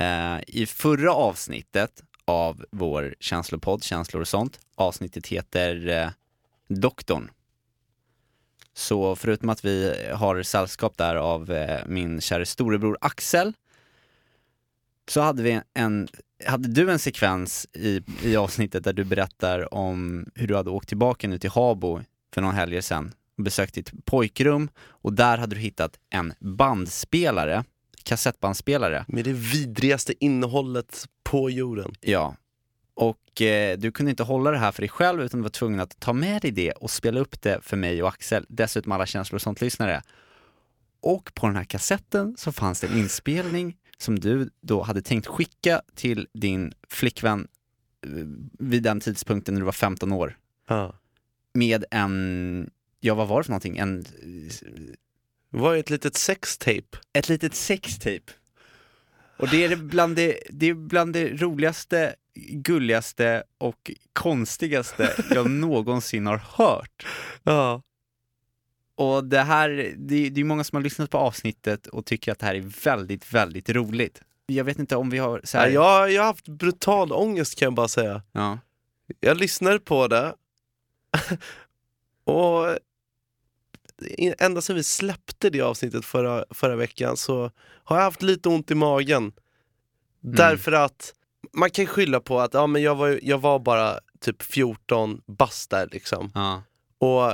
Eh, 0.00 0.40
I 0.46 0.66
förra 0.66 1.12
avsnittet 1.14 2.02
av 2.24 2.64
vår 2.70 3.14
känslopodd, 3.20 3.84
Känslor 3.84 4.20
och 4.20 4.28
sånt, 4.28 4.60
avsnittet 4.74 5.26
heter 5.26 5.88
eh, 5.88 6.08
Doktorn. 6.70 7.30
Så 8.72 9.16
förutom 9.16 9.48
att 9.48 9.64
vi 9.64 9.94
har 10.12 10.42
sällskap 10.42 10.96
där 10.96 11.16
av 11.16 11.52
eh, 11.52 11.86
min 11.86 12.20
kära 12.20 12.46
storebror 12.46 12.98
Axel, 13.00 13.52
så 15.08 15.20
hade, 15.20 15.42
vi 15.42 15.60
en, 15.74 16.08
hade 16.46 16.68
du 16.68 16.90
en 16.90 16.98
sekvens 16.98 17.66
i, 17.72 18.02
i 18.22 18.36
avsnittet 18.36 18.84
där 18.84 18.92
du 18.92 19.04
berättar 19.04 19.74
om 19.74 20.26
hur 20.34 20.46
du 20.46 20.56
hade 20.56 20.70
åkt 20.70 20.88
tillbaka 20.88 21.28
nu 21.28 21.38
till 21.38 21.50
Habo 21.50 22.00
för 22.34 22.40
någon 22.42 22.54
helger 22.54 22.80
sedan 22.80 23.12
och 23.38 23.44
besökt 23.44 23.74
ditt 23.74 24.04
pojkrum 24.04 24.70
och 24.78 25.12
där 25.12 25.38
hade 25.38 25.54
du 25.54 25.60
hittat 25.60 25.98
en 26.10 26.32
bandspelare, 26.38 27.64
kassettbandspelare 28.02 29.04
Med 29.08 29.24
det 29.24 29.32
vidrigaste 29.32 30.24
innehållet 30.24 31.06
på 31.22 31.50
jorden. 31.50 31.94
Ja. 32.00 32.36
Och 32.94 33.42
eh, 33.42 33.78
du 33.78 33.92
kunde 33.92 34.10
inte 34.10 34.22
hålla 34.22 34.50
det 34.50 34.58
här 34.58 34.72
för 34.72 34.82
dig 34.82 34.88
själv 34.88 35.22
utan 35.22 35.40
du 35.40 35.42
var 35.42 35.50
tvungen 35.50 35.80
att 35.80 36.00
ta 36.00 36.12
med 36.12 36.42
dig 36.42 36.50
det 36.50 36.72
och 36.72 36.90
spela 36.90 37.20
upp 37.20 37.42
det 37.42 37.58
för 37.62 37.76
mig 37.76 38.02
och 38.02 38.08
Axel, 38.08 38.46
dessutom 38.48 38.92
alla 38.92 39.06
känslor 39.06 39.36
och 39.36 39.42
sånt-lyssnare. 39.42 40.02
Och 41.00 41.34
på 41.34 41.46
den 41.46 41.56
här 41.56 41.64
kassetten 41.64 42.34
så 42.38 42.52
fanns 42.52 42.80
det 42.80 42.86
en 42.86 42.98
inspelning 42.98 43.76
som 43.98 44.18
du 44.20 44.50
då 44.60 44.82
hade 44.82 45.02
tänkt 45.02 45.26
skicka 45.26 45.82
till 45.94 46.28
din 46.32 46.72
flickvän 46.88 47.48
eh, 48.06 48.10
vid 48.58 48.82
den 48.82 49.00
tidpunkten 49.00 49.54
när 49.54 49.60
du 49.60 49.64
var 49.64 49.72
15 49.72 50.12
år. 50.12 50.36
Ja. 50.68 50.94
Med 51.54 51.84
en, 51.90 52.70
ja 53.00 53.14
vad 53.14 53.28
var 53.28 53.40
det 53.40 53.44
för 53.44 53.50
någonting? 53.50 53.78
En, 53.78 54.04
Det 55.50 55.58
var 55.58 55.72
ju 55.74 55.80
ett 55.80 55.90
litet 55.90 56.16
sextape. 56.16 56.98
ett 57.12 57.28
litet 57.28 57.54
sextape. 57.54 58.32
Och 59.36 59.48
det 59.48 59.64
är 59.64 59.68
det 59.68 59.76
bland 59.76 60.16
det, 60.16 60.38
det 60.50 60.66
är 60.66 60.74
bland 60.74 61.12
det 61.12 61.28
roligaste, 61.42 62.14
gulligaste 62.48 63.42
och 63.58 63.90
konstigaste 64.12 65.14
jag 65.30 65.50
någonsin 65.60 66.26
har 66.26 66.38
hört. 66.38 67.06
Ja. 67.42 67.82
Och 68.94 69.24
det 69.24 69.40
här, 69.40 69.94
det, 69.96 70.30
det 70.30 70.40
är 70.40 70.44
många 70.44 70.64
som 70.64 70.76
har 70.76 70.82
lyssnat 70.82 71.10
på 71.10 71.18
avsnittet 71.18 71.86
och 71.86 72.06
tycker 72.06 72.32
att 72.32 72.38
det 72.38 72.46
här 72.46 72.54
är 72.54 72.84
väldigt, 72.84 73.34
väldigt 73.34 73.68
roligt. 73.68 74.22
Jag 74.46 74.64
vet 74.64 74.78
inte 74.78 74.96
om 74.96 75.10
vi 75.10 75.18
har 75.18 75.40
så 75.44 75.58
här, 75.58 75.68
Jag, 75.68 76.12
jag 76.12 76.22
har 76.22 76.26
haft 76.26 76.48
brutal 76.48 77.12
ångest 77.12 77.58
kan 77.58 77.66
jag 77.66 77.74
bara 77.74 77.88
säga. 77.88 78.22
ja. 78.32 78.58
Jag 79.20 79.36
lyssnade 79.36 79.78
på 79.78 80.08
det 80.08 80.34
och 82.24 82.78
ända 84.38 84.60
sedan 84.60 84.76
vi 84.76 84.82
släppte 84.82 85.50
det 85.50 85.60
avsnittet 85.60 86.04
förra, 86.04 86.44
förra 86.50 86.76
veckan 86.76 87.16
så 87.16 87.50
har 87.84 87.96
jag 87.96 88.04
haft 88.04 88.22
lite 88.22 88.48
ont 88.48 88.70
i 88.70 88.74
magen. 88.74 89.32
Därför 90.20 90.72
att 90.72 91.14
man 91.52 91.70
kan 91.70 91.86
skylla 91.86 92.20
på 92.20 92.40
att 92.40 92.54
ja, 92.54 92.66
men 92.66 92.82
jag, 92.82 92.94
var, 92.94 93.20
jag 93.22 93.38
var 93.38 93.58
bara 93.58 93.98
typ 94.20 94.42
14 94.42 95.20
bast 95.26 95.70
där 95.70 95.88
liksom. 95.92 96.30
Ja. 96.34 96.62
Och, 96.98 97.32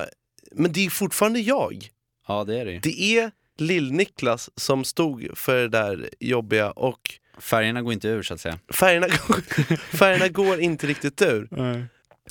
men 0.53 0.73
det 0.73 0.87
är 0.87 0.91
fortfarande 0.91 1.41
jag. 1.41 1.89
ja, 2.29 2.45
det 2.45 2.61
är 2.61 2.65
det 2.65 2.73
ju. 2.73 2.79
Det 2.81 3.01
är 3.19 3.31
Lill-Niklas 3.59 4.51
som 4.57 4.85
stod 4.85 5.39
för 5.39 5.57
det 5.57 5.69
där 5.69 6.09
jobbiga 6.21 6.71
och 6.71 7.01
Färgerna 7.39 7.83
går 7.83 7.93
inte 7.93 8.09
ur 8.09 8.23
så 8.23 8.35
att 8.35 8.41
säga. 8.41 8.59
färgerna, 8.75 9.07
går- 9.07 9.77
färgerna 9.97 10.29
går 10.29 10.61
inte 10.61 10.87
riktigt 10.87 11.23
ur. 11.23 11.49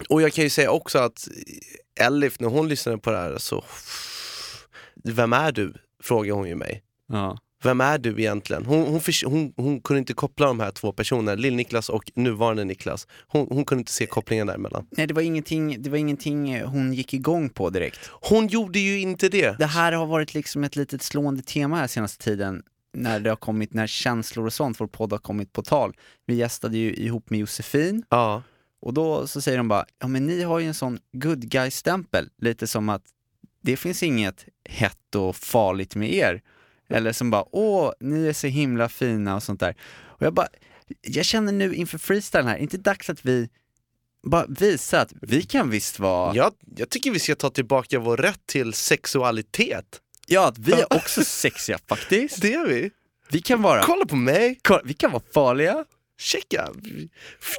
Och 0.10 0.22
jag 0.22 0.34
kan 0.34 0.44
ju 0.44 0.50
säga 0.50 0.72
också 0.72 1.00
att 1.00 1.28
Elif, 2.00 2.40
när 2.40 2.50
hon 2.50 2.68
lyssnade 2.70 2.98
på 2.98 3.12
det 3.12 3.18
här 3.18 3.38
så... 3.38 3.64
Vem 5.04 5.34
är 5.34 5.52
du? 5.52 5.74
Frågar 6.04 6.34
hon 6.34 6.48
ju 6.50 6.56
mig. 6.56 6.84
Ja. 7.08 7.38
Vem 7.66 7.82
är 7.82 7.98
du 7.98 8.10
egentligen? 8.20 8.66
Hon, 8.66 8.84
hon, 8.84 9.02
hon, 9.26 9.54
hon 9.56 9.82
kunde 9.82 10.00
inte 10.00 10.14
koppla 10.14 10.48
de 10.48 10.60
här 10.60 10.72
två 10.72 10.92
personerna, 10.92 11.36
Lill-Niklas 11.36 11.90
och 11.90 12.12
nuvarande 12.16 12.64
Niklas. 12.64 13.08
Hon, 13.28 13.48
hon 13.50 13.66
kunde 13.66 13.80
inte 13.80 13.92
se 13.92 14.06
kopplingen 14.06 14.48
däremellan. 14.48 14.88
Nej, 14.92 15.08
det 15.08 15.14
var, 15.14 15.22
ingenting, 15.22 15.82
det 15.82 15.90
var 15.90 15.98
ingenting 15.98 16.62
hon 16.64 16.94
gick 16.94 17.14
igång 17.14 17.50
på 17.50 17.70
direkt. 17.70 18.10
Hon 18.12 18.48
gjorde 18.48 18.80
ju 18.80 19.00
inte 19.00 19.30
det. 19.30 19.58
Det 19.60 19.66
här 19.66 19.92
har 19.92 20.06
varit 20.06 20.34
liksom 20.34 20.64
ett 20.64 20.76
litet 20.76 21.02
slående 21.02 21.42
tema 21.42 21.76
här 21.76 21.88
senaste 21.88 22.24
tiden 22.24 22.64
när 22.94 23.20
det 23.20 23.30
har 23.30 23.36
kommit, 23.36 23.74
när 23.74 23.88
känslor 23.88 24.46
och 24.46 24.54
sånt, 24.54 24.82
vår 24.82 24.88
podd 24.88 25.12
har 25.12 25.20
kommit 25.20 25.54
på 25.54 25.62
tal. 25.62 25.94
Vi 26.26 26.36
gästade 26.36 26.78
ju 26.78 26.94
ihop 26.94 27.30
med 27.30 27.40
Josefin 27.40 28.04
Ja, 28.10 28.44
och 28.82 28.94
då 28.94 29.28
så 29.28 29.42
säger 29.42 29.58
de 29.58 29.68
bara, 29.68 29.86
ja 30.00 30.08
men 30.08 30.28
ni 30.28 30.44
har 30.44 30.60
ju 30.60 30.68
en 30.68 30.74
sån 30.74 31.00
good 31.12 31.50
guy-stämpel, 31.50 32.30
lite 32.38 32.68
som 32.68 32.90
att 32.90 33.04
det 33.62 33.78
finns 33.78 34.04
inget 34.04 34.46
hett 34.70 35.16
och 35.16 35.36
farligt 35.36 35.96
med 35.96 36.14
er. 36.14 36.42
Eller 36.90 37.12
som 37.12 37.30
bara, 37.32 37.46
åh, 37.52 37.92
ni 38.00 38.28
är 38.28 38.34
så 38.34 38.48
himla 38.48 38.90
fina 38.90 39.36
och 39.36 39.44
sånt 39.44 39.60
där. 39.60 39.76
Och 40.04 40.22
jag 40.26 40.34
bara, 40.34 40.48
jag 41.02 41.26
känner 41.26 41.52
nu 41.52 41.76
inför 41.76 41.98
freestylen 41.98 42.48
här, 42.48 42.58
inte 42.58 42.78
dags 42.78 43.10
att 43.10 43.26
vi 43.26 43.50
bara 44.28 44.46
visar 44.50 45.00
att 45.00 45.14
vi 45.22 45.42
kan 45.42 45.70
visst 45.70 46.00
vara, 46.00 46.36
jag, 46.36 46.54
jag 46.78 46.90
tycker 46.90 47.12
vi 47.12 47.20
ska 47.20 47.36
ta 47.36 47.50
tillbaka 47.50 48.00
vår 48.00 48.18
rätt 48.18 48.42
till 48.46 48.74
sexualitet. 48.74 50.02
ja 50.28 50.48
att 50.48 50.58
vi 50.58 50.72
är 50.74 50.94
också 50.94 51.24
sexiga 51.24 51.78
faktiskt. 51.90 52.42
Det 52.42 52.54
är 52.54 52.68
vi. 52.68 52.92
Vi 53.30 53.42
kan 53.42 53.62
vara, 53.62 53.84
Kolla 53.84 54.06
på 54.06 54.16
mig, 54.16 54.60
kolla, 54.64 54.82
vi 54.86 54.94
kan 54.94 55.12
vara 55.12 55.24
farliga. 55.34 55.86
checka, 56.20 56.70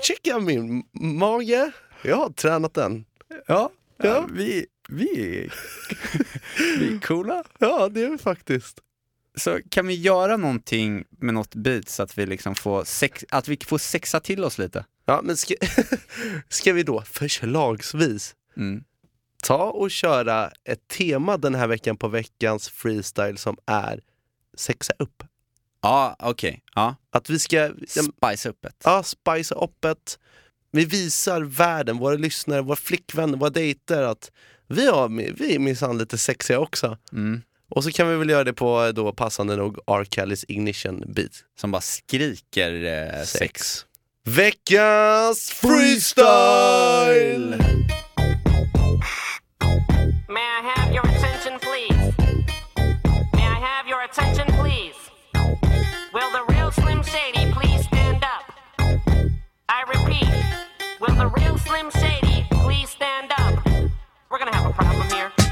checka 0.03 0.39
min 0.39 0.85
mage. 0.93 1.71
Jag 2.03 2.17
har 2.17 2.31
tränat 2.31 2.75
den. 2.75 3.05
Ja, 3.47 3.71
Ja. 4.03 4.27
vi, 4.33 4.67
vi, 4.89 5.37
är, 5.45 5.55
vi 6.79 6.95
är 6.95 7.01
coola. 7.01 7.45
Ja, 7.59 7.89
det 7.89 8.01
är 8.03 8.11
vi 8.11 8.19
faktiskt. 8.19 8.79
Så 9.37 9.61
kan 9.69 9.87
vi 9.87 9.95
göra 9.95 10.37
någonting 10.37 11.05
med 11.11 11.35
något 11.35 11.55
beat 11.55 11.89
så 11.89 12.03
att 12.03 12.19
vi 12.19 12.27
liksom 12.27 12.55
får, 12.55 12.85
sex, 12.85 13.25
att 13.31 13.49
vi 13.49 13.59
får 13.67 13.79
sexa 13.79 14.21
till 14.21 14.45
oss 14.45 14.59
lite? 14.59 14.85
Ja, 15.05 15.21
men 15.25 15.37
ska, 15.37 15.55
ska 16.49 16.73
vi 16.73 16.83
då 16.83 17.03
förslagsvis 17.03 18.35
Mm. 18.57 18.85
ta 19.43 19.65
och 19.71 19.91
köra 19.91 20.51
ett 20.65 20.89
tema 20.89 21.37
den 21.37 21.55
här 21.55 21.67
veckan 21.67 21.97
på 21.97 22.09
veckans 22.09 22.69
freestyle 22.69 23.39
som 23.39 23.57
är 23.67 24.01
sexa 24.57 24.93
upp? 24.99 25.23
Ja, 25.83 26.17
okej. 26.19 26.63
Ja. 26.75 26.95
Att 27.11 27.31
vi 27.31 27.39
ska 27.39 27.57
ja, 27.57 27.71
Spice 27.87 28.49
upp 28.49 28.65
ett. 28.65 28.83
ja, 28.85 29.03
spicea 29.03 29.59
upp 29.59 29.85
ett. 29.85 30.19
Vi 30.71 30.85
visar 30.85 31.41
världen, 31.43 31.99
våra 31.99 32.15
lyssnare, 32.17 32.63
våra 32.63 32.77
flickvänner, 32.77 33.39
våra 33.39 33.51
dejter 33.51 34.03
att 34.03 34.31
vi, 34.67 34.87
har, 34.87 35.09
vi 35.09 35.55
är 35.55 35.59
minsann 35.59 35.99
lite 35.99 36.19
sexiga 36.19 36.59
också. 36.59 36.99
Mm. 37.13 37.43
Och 37.69 37.85
så 37.85 37.93
kan 37.93 38.09
vi 38.09 38.17
väl 38.17 38.31
göra 38.31 38.45
det 38.45 38.53
på 38.53 38.93
då 38.95 39.13
passande 39.13 39.57
nog 39.57 39.79
R. 39.87 40.05
Kellys 40.11 40.45
ignition 40.49 41.03
beat. 41.07 41.33
Som 41.61 41.71
bara 41.71 41.81
skriker 41.83 42.85
eh, 42.85 43.25
sex. 43.25 43.87
Veckans 44.25 45.51
freestyle! 45.51 46.17
May 50.29 50.43
I 50.43 50.73
have 50.75 50.93
your 50.95 51.07
attention, 51.07 51.59
please? 51.61 52.13
May 53.33 53.47
I 53.47 53.59
have 53.61 53.89
your 53.89 54.03
attention, 54.03 54.47
please? 54.47 54.97
Will 56.13 56.31
the 56.33 56.45
real 56.55 56.71
Slim 56.73 57.03
Shady 57.03 57.53
please 57.53 57.87
stand 57.87 58.25
up? 58.25 58.53
I 59.69 59.85
repeat, 59.89 60.29
will 61.01 61.15
the 61.15 61.29
real 61.41 61.59
Slim 61.59 61.91
Shady 61.91 62.47
please 62.51 62.91
stand 62.91 63.31
up? 63.39 63.65
We're 64.31 64.39
gonna 64.39 64.55
have 64.57 64.71
a 64.71 64.73
problem 64.73 65.09
here. 65.11 65.46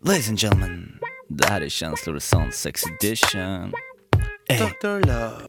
Ladies 0.00 0.28
and 0.28 0.38
gentlemen, 0.38 0.98
det 1.28 1.48
här 1.48 1.60
är 1.60 1.68
Känslor 1.68 2.16
och 2.16 2.22
sånt 2.22 2.54
sex 2.54 2.82
edition. 2.86 3.72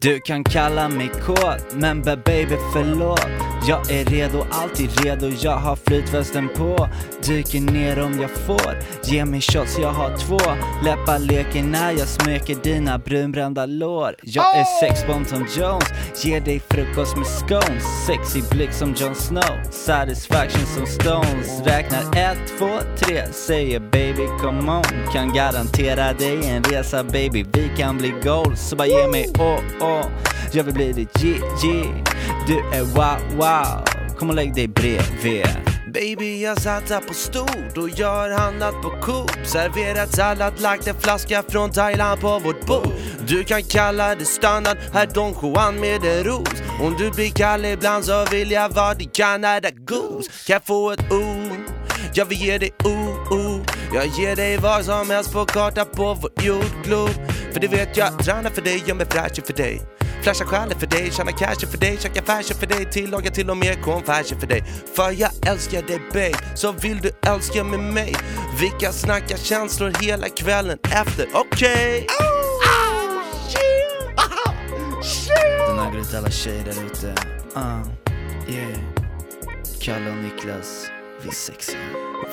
Du 0.00 0.20
kan 0.20 0.44
kalla 0.44 0.88
mig 0.88 1.08
kåt, 1.26 1.74
men 1.74 2.02
ba- 2.02 2.16
baby 2.16 2.56
förlåt. 2.72 3.26
Jag 3.68 3.90
är 3.90 4.04
redo, 4.04 4.46
alltid 4.50 5.04
redo, 5.04 5.30
jag 5.40 5.56
har 5.56 5.76
flytvästen 5.76 6.48
på. 6.56 6.88
Dyker 7.22 7.60
ner 7.60 8.02
om 8.02 8.20
jag 8.20 8.30
får, 8.30 8.78
ge 9.04 9.24
mig 9.24 9.40
shots, 9.40 9.78
jag 9.78 9.92
har 9.92 10.16
två. 10.16 10.38
Läppar 10.84 11.18
leker 11.18 11.62
när 11.62 11.90
jag 11.92 12.08
smöker 12.08 12.54
dina 12.62 12.98
brunbrända 12.98 13.66
lår. 13.66 14.14
Jag 14.22 14.56
är 14.58 14.64
sexbomb 14.80 15.26
som 15.26 15.46
Jones, 15.56 16.24
ger 16.24 16.40
dig 16.40 16.60
frukost 16.70 17.16
med 17.16 17.26
scones. 17.26 17.84
Sexy 18.06 18.42
blick 18.50 18.72
som 18.72 18.94
Jon 18.94 19.14
Snow, 19.14 19.70
satisfaction 19.70 20.66
som 20.66 20.86
Stones. 20.86 21.60
Räknar 21.64 22.00
ett, 22.16 22.38
två, 22.58 22.78
tre, 22.98 23.26
säger 23.32 23.80
baby 23.80 24.26
come 24.40 24.72
on. 24.72 25.12
Kan 25.12 25.32
garantera 25.34 26.12
dig 26.12 26.48
en 26.48 26.62
resa 26.64 27.04
baby, 27.04 27.44
vi 27.52 27.70
kan 27.76 27.96
bli 27.98 28.12
Så 28.56 28.76
bara 28.76 28.89
ge 28.90 29.08
mig. 29.08 29.30
Åh, 29.38 29.58
åh. 29.80 30.06
Jag 30.52 30.64
vill 30.64 30.74
bli 30.74 30.92
ditt 30.92 31.12
G-G 31.22 31.84
Du 32.46 32.76
är 32.76 32.82
wow, 32.82 33.36
wow. 33.36 33.84
Kom 34.18 34.28
och 34.28 34.34
lägg 34.34 34.54
dig 34.54 34.68
bredvid. 34.68 35.46
Baby 35.94 36.42
jag 36.42 36.62
satsar 36.62 37.00
på 37.00 37.14
stort 37.14 37.76
och 37.76 37.88
jag 37.96 38.14
har 38.14 38.30
handlat 38.30 38.82
på 38.82 38.90
Coop. 38.90 39.30
Serverat 39.44 40.14
sallad, 40.14 40.60
lagt 40.60 40.86
en 40.86 41.00
flaska 41.00 41.42
från 41.48 41.70
Thailand 41.70 42.20
på 42.20 42.38
vårt 42.38 42.66
bord. 42.66 42.92
Du 43.26 43.44
kan 43.44 43.62
kalla 43.62 44.14
det 44.14 44.24
standard, 44.24 44.78
här 44.92 45.06
Don 45.06 45.34
Juan 45.42 45.80
med 45.80 46.04
en 46.04 46.24
ros. 46.24 46.62
Om 46.80 46.96
du 46.98 47.10
blir 47.10 47.30
kall 47.30 47.64
ibland 47.64 48.04
så 48.04 48.26
vill 48.30 48.50
jag 48.50 48.68
vara 48.68 48.94
din 48.94 49.10
Canada 49.10 49.70
Goose. 49.70 50.30
Kan 50.46 50.54
jag 50.54 50.66
få 50.66 50.90
ett 50.90 51.12
ord? 51.12 51.79
Jag 52.14 52.24
vill 52.24 52.38
ge 52.38 52.58
dig 52.58 52.72
oh, 52.84 53.32
oh 53.32 53.60
Jag 53.94 54.06
ger 54.06 54.36
dig 54.36 54.56
vad 54.56 54.84
som 54.84 55.10
helst 55.10 55.32
på 55.32 55.44
karta 55.44 55.84
på 55.84 56.14
vår 56.14 56.30
jordglob. 56.42 57.10
För 57.52 57.60
det 57.60 57.68
vet 57.68 57.96
jag, 57.96 58.24
tränar 58.24 58.50
för 58.50 58.62
dig, 58.62 58.84
gör 58.86 58.94
mig 58.94 59.06
fräsch 59.10 59.46
för 59.46 59.52
dig. 59.52 59.82
Flasha 60.22 60.44
själen 60.44 60.78
för 60.78 60.86
dig, 60.86 61.10
tjäna 61.10 61.32
cash 61.32 61.66
för 61.70 61.78
dig, 61.78 61.98
käka 62.00 62.22
fashion 62.22 62.58
för 62.58 62.66
dig, 62.66 62.84
tillaga 62.84 63.30
till 63.30 63.50
och 63.50 63.56
med 63.56 63.82
confashion 63.82 64.40
för 64.40 64.46
dig. 64.46 64.64
För 64.96 65.10
jag 65.10 65.30
älskar 65.46 65.82
dig 65.82 66.00
babe, 66.12 66.56
så 66.56 66.72
vill 66.72 66.98
du 67.00 67.10
älska 67.26 67.64
med 67.64 67.80
mig? 67.80 68.14
Vi 68.60 68.70
kan 68.80 68.92
snacka 68.92 69.36
känslor 69.36 69.92
hela 70.00 70.28
kvällen 70.28 70.78
efter, 70.84 71.26
okej? 71.34 72.06
Den 75.68 75.78
här 75.78 75.90
går 75.90 76.00
ut 76.00 76.14
alla 76.14 76.30
tjejer 76.30 76.64
där 76.64 76.86
ute. 76.86 77.06
Uh, 77.56 77.86
Yeah. 78.48 78.78
Kalle 79.80 80.10
och 80.10 80.16
Niklas, 80.16 80.90
vi 81.22 81.28
är 81.28 81.32
sexiga 81.32 81.78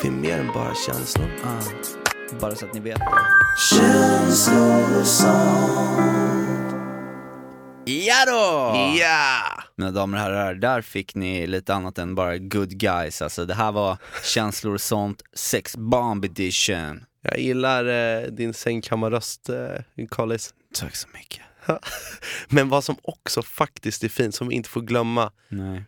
Vi 0.01 0.07
är 0.07 0.11
mer 0.11 0.37
än 0.39 0.47
bara 0.53 0.73
känslor. 0.75 1.25
uh, 1.25 2.39
Bara 2.39 2.55
så 2.55 2.65
att 2.65 2.73
ni 2.73 2.79
vet 2.79 2.99
Ja 7.85 8.25
då! 8.27 8.75
Ja! 8.99 9.63
Mina 9.75 9.91
damer 9.91 10.17
och 10.17 10.23
herrar, 10.23 10.55
där 10.55 10.81
fick 10.81 11.15
ni 11.15 11.47
lite 11.47 11.73
annat 11.73 11.97
än 11.97 12.15
bara 12.15 12.37
good 12.37 12.69
guys. 12.79 13.21
Alltså 13.21 13.45
det 13.45 13.53
här 13.53 13.71
var 13.71 13.97
känslor 14.23 14.73
och 14.73 14.81
sånt, 14.81 15.21
sex 15.33 15.77
bomb 15.77 16.25
edition. 16.25 17.03
Jag 17.21 17.39
gillar 17.39 17.85
eh, 17.85 18.27
din 18.27 18.53
sängkammarröst, 18.53 19.49
eh. 19.49 19.81
Tack 20.73 20.95
så 20.95 21.07
mycket. 21.13 21.41
Men 22.49 22.69
vad 22.69 22.83
som 22.83 22.95
också 23.01 23.41
faktiskt 23.41 24.03
är 24.03 24.09
fint, 24.09 24.35
som 24.35 24.47
vi 24.47 24.55
inte 24.55 24.69
får 24.69 24.81
glömma, 24.81 25.31
Nej. 25.49 25.83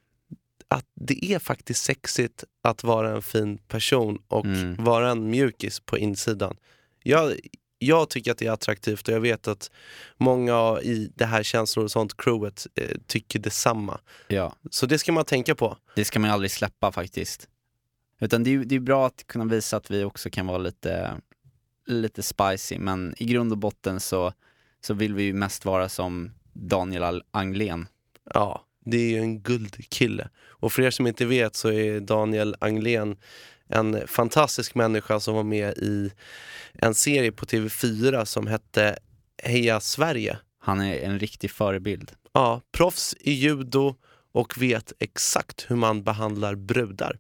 Att 0.72 0.86
det 0.94 1.26
är 1.34 1.40
faktiskt 1.40 1.84
sexigt 1.84 2.44
att 2.64 2.84
vara 2.84 3.12
en 3.16 3.22
fin 3.22 3.58
person 3.58 4.22
och 4.28 4.46
Mm. 4.46 4.84
vara 4.84 5.12
en 5.12 5.30
mjukis 5.30 5.80
på 5.80 5.98
insidan. 5.98 6.58
Jag, 7.04 7.34
jag 7.80 8.10
tycker 8.10 8.32
att 8.32 8.38
det 8.38 8.46
är 8.48 8.52
attraktivt 8.52 9.08
och 9.08 9.14
jag 9.14 9.20
vet 9.22 9.48
att 9.48 9.72
många 10.18 10.80
i 10.82 11.12
det 11.16 11.26
här 11.26 11.44
känslor 11.44 11.84
och 11.86 11.92
sånt 11.92 12.18
crewet 12.18 12.68
eh, 12.76 12.98
tycker 13.08 13.40
detsamma. 13.40 14.00
Ja, 14.28 14.56
Så 14.72 14.86
det 14.86 14.98
ska 15.00 15.12
man 15.12 15.26
tänka 15.26 15.56
på. 15.56 15.78
det 15.96 16.06
ska 16.06 16.20
man 16.20 16.30
aldrig 16.32 16.52
släppa 16.52 16.92
faktiskt. 16.92 17.50
Utan 18.20 18.44
det 18.44 18.54
är, 18.54 18.58
det 18.58 18.76
är 18.76 18.80
bra 18.80 19.08
att 19.08 19.28
kunna 19.28 19.46
visa 19.46 19.78
att 19.78 19.92
vi 19.92 20.04
också 20.04 20.30
kan 20.30 20.48
vara 20.48 20.58
lite, 20.58 21.12
lite 21.86 22.24
spicy, 22.24 22.80
men 22.80 23.14
i 23.18 23.26
grund 23.26 23.52
och 23.52 23.58
botten 23.58 24.00
så, 24.00 24.34
så 24.82 24.94
vill 24.94 25.14
vi 25.14 25.24
ju 25.24 25.34
mest 25.34 25.66
vara 25.66 25.90
som 25.90 26.32
Daniel 26.54 27.24
Anglén. 27.32 27.88
Ja, 28.34 28.66
det 28.86 28.98
är 28.98 29.10
ju 29.10 29.20
en 29.20 29.42
guldkille. 29.42 30.30
Och 30.48 30.74
för 30.74 30.82
er 30.82 30.92
som 30.92 31.08
inte 31.08 31.26
vet 31.26 31.56
så 31.56 31.72
är 31.72 32.00
Daniel 32.00 32.56
Anglén 32.60 33.18
en 33.70 34.08
fantastisk 34.08 34.76
människa 34.76 35.20
som 35.20 35.36
var 35.36 35.44
med 35.44 35.78
i 35.78 36.12
en 36.74 36.96
serie 36.96 37.32
på 37.32 37.46
TV4 37.46 38.26
som 38.26 38.48
hette 38.48 38.98
Heja 39.44 39.80
Sverige. 39.80 40.38
Han 40.60 40.82
är 40.82 41.02
en 41.02 41.20
riktig 41.20 41.52
förebild. 41.52 42.12
Ja, 42.34 42.62
proffs 42.72 43.16
i 43.20 43.32
judo 43.32 43.96
och 44.32 44.62
vet 44.62 44.94
exakt 45.00 45.66
hur 45.68 45.76
man 45.76 46.04
behandlar 46.04 46.56
brudar. 46.56 47.20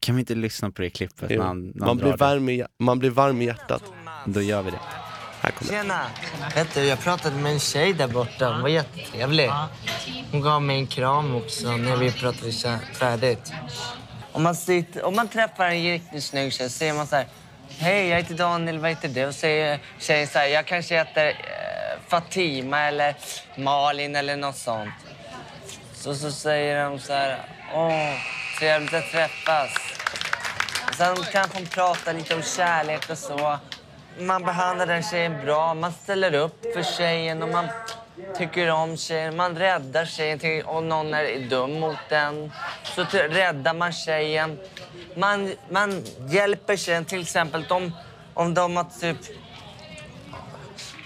Kan 0.00 0.14
vi 0.14 0.20
inte 0.20 0.34
lyssna 0.34 0.70
på 0.70 0.82
det 0.82 0.90
klippet 0.90 1.30
när 1.30 1.38
han, 1.38 1.66
när 1.66 1.86
han 1.86 1.96
man, 1.96 1.96
blir 1.96 2.16
varm 2.16 2.48
i, 2.48 2.64
man 2.78 2.98
blir 2.98 3.10
varm 3.10 3.42
i 3.42 3.44
hjärtat. 3.44 3.82
Då 4.26 4.42
gör 4.42 4.62
vi 4.62 4.70
det. 4.70 5.07
Här 5.48 5.54
kommer. 5.54 5.72
Tjena! 5.72 6.10
Vet 6.54 6.74
du, 6.74 6.84
jag 6.84 7.00
pratade 7.00 7.36
med 7.36 7.52
en 7.52 7.60
tjej 7.60 7.92
där 7.92 8.08
borta. 8.08 8.52
Hon 8.52 8.62
var 8.62 8.68
jättetrevlig. 8.68 9.50
Hon 10.32 10.40
gav 10.40 10.62
mig 10.62 10.78
en 10.78 10.86
kram 10.86 11.36
också 11.36 11.76
när 11.76 11.96
vi 11.96 12.12
pratade 12.12 12.52
färdigt. 12.94 13.52
Om 14.32 14.42
man, 14.42 14.54
sitter, 14.54 15.04
om 15.04 15.16
man 15.16 15.28
träffar 15.28 15.64
en 15.64 15.82
riktigt 15.82 16.24
snygg 16.24 16.52
tjej 16.52 16.70
så 16.70 16.78
säger 16.78 16.94
man 16.94 17.06
så 17.06 17.16
här. 17.16 17.26
Hej, 17.78 18.08
jag 18.08 18.16
heter 18.16 18.34
Daniel, 18.34 18.78
vad 18.78 18.90
heter 18.90 19.08
du? 19.08 19.26
Och 19.26 19.34
säger 19.34 19.80
tjejen 19.98 20.26
så 20.26 20.38
här, 20.38 20.46
jag 20.46 20.66
kanske 20.66 20.98
heter 20.98 21.26
eh, 21.26 22.08
Fatima 22.08 22.80
eller 22.80 23.14
Malin 23.56 24.16
eller 24.16 24.36
något 24.36 24.56
sånt. 24.56 24.94
Så, 25.94 26.14
så 26.14 26.32
säger 26.32 26.84
de 26.84 26.98
så 26.98 27.12
här, 27.12 27.38
åh, 27.74 28.14
trevligt 28.58 28.94
att 28.94 29.10
träffas. 29.10 29.70
Och 30.88 30.94
Sen 30.94 31.16
kanske 31.32 31.58
hon 31.58 31.66
pratar 31.66 32.14
lite 32.14 32.34
om 32.34 32.42
kärlek 32.42 33.10
och 33.10 33.18
så. 33.18 33.58
Man 34.20 34.42
behandlar 34.42 34.86
den 34.86 35.02
tjejen 35.02 35.44
bra, 35.44 35.74
man 35.74 35.92
ställer 35.92 36.34
upp 36.34 36.72
för 36.74 36.82
tjejen 36.82 37.42
och 37.42 37.48
man 37.48 37.68
tycker 38.38 38.70
om 38.70 38.96
tjejen. 38.96 39.36
Man 39.36 39.56
räddar 39.56 40.04
tjejen 40.04 40.66
om 40.66 40.88
någon 40.88 41.14
är 41.14 41.48
dum 41.50 41.80
mot 41.80 41.96
den. 42.08 42.52
Så 42.82 43.04
räddar 43.12 43.74
man 43.74 43.92
tjejen. 43.92 44.58
Man, 45.14 45.54
man 45.70 46.04
hjälper 46.28 46.76
tjejen, 46.76 47.04
till 47.04 47.20
exempel 47.20 47.64
om, 47.68 47.92
om 48.34 48.54
de 48.54 48.76
har 48.76 48.86
typ 49.00 49.16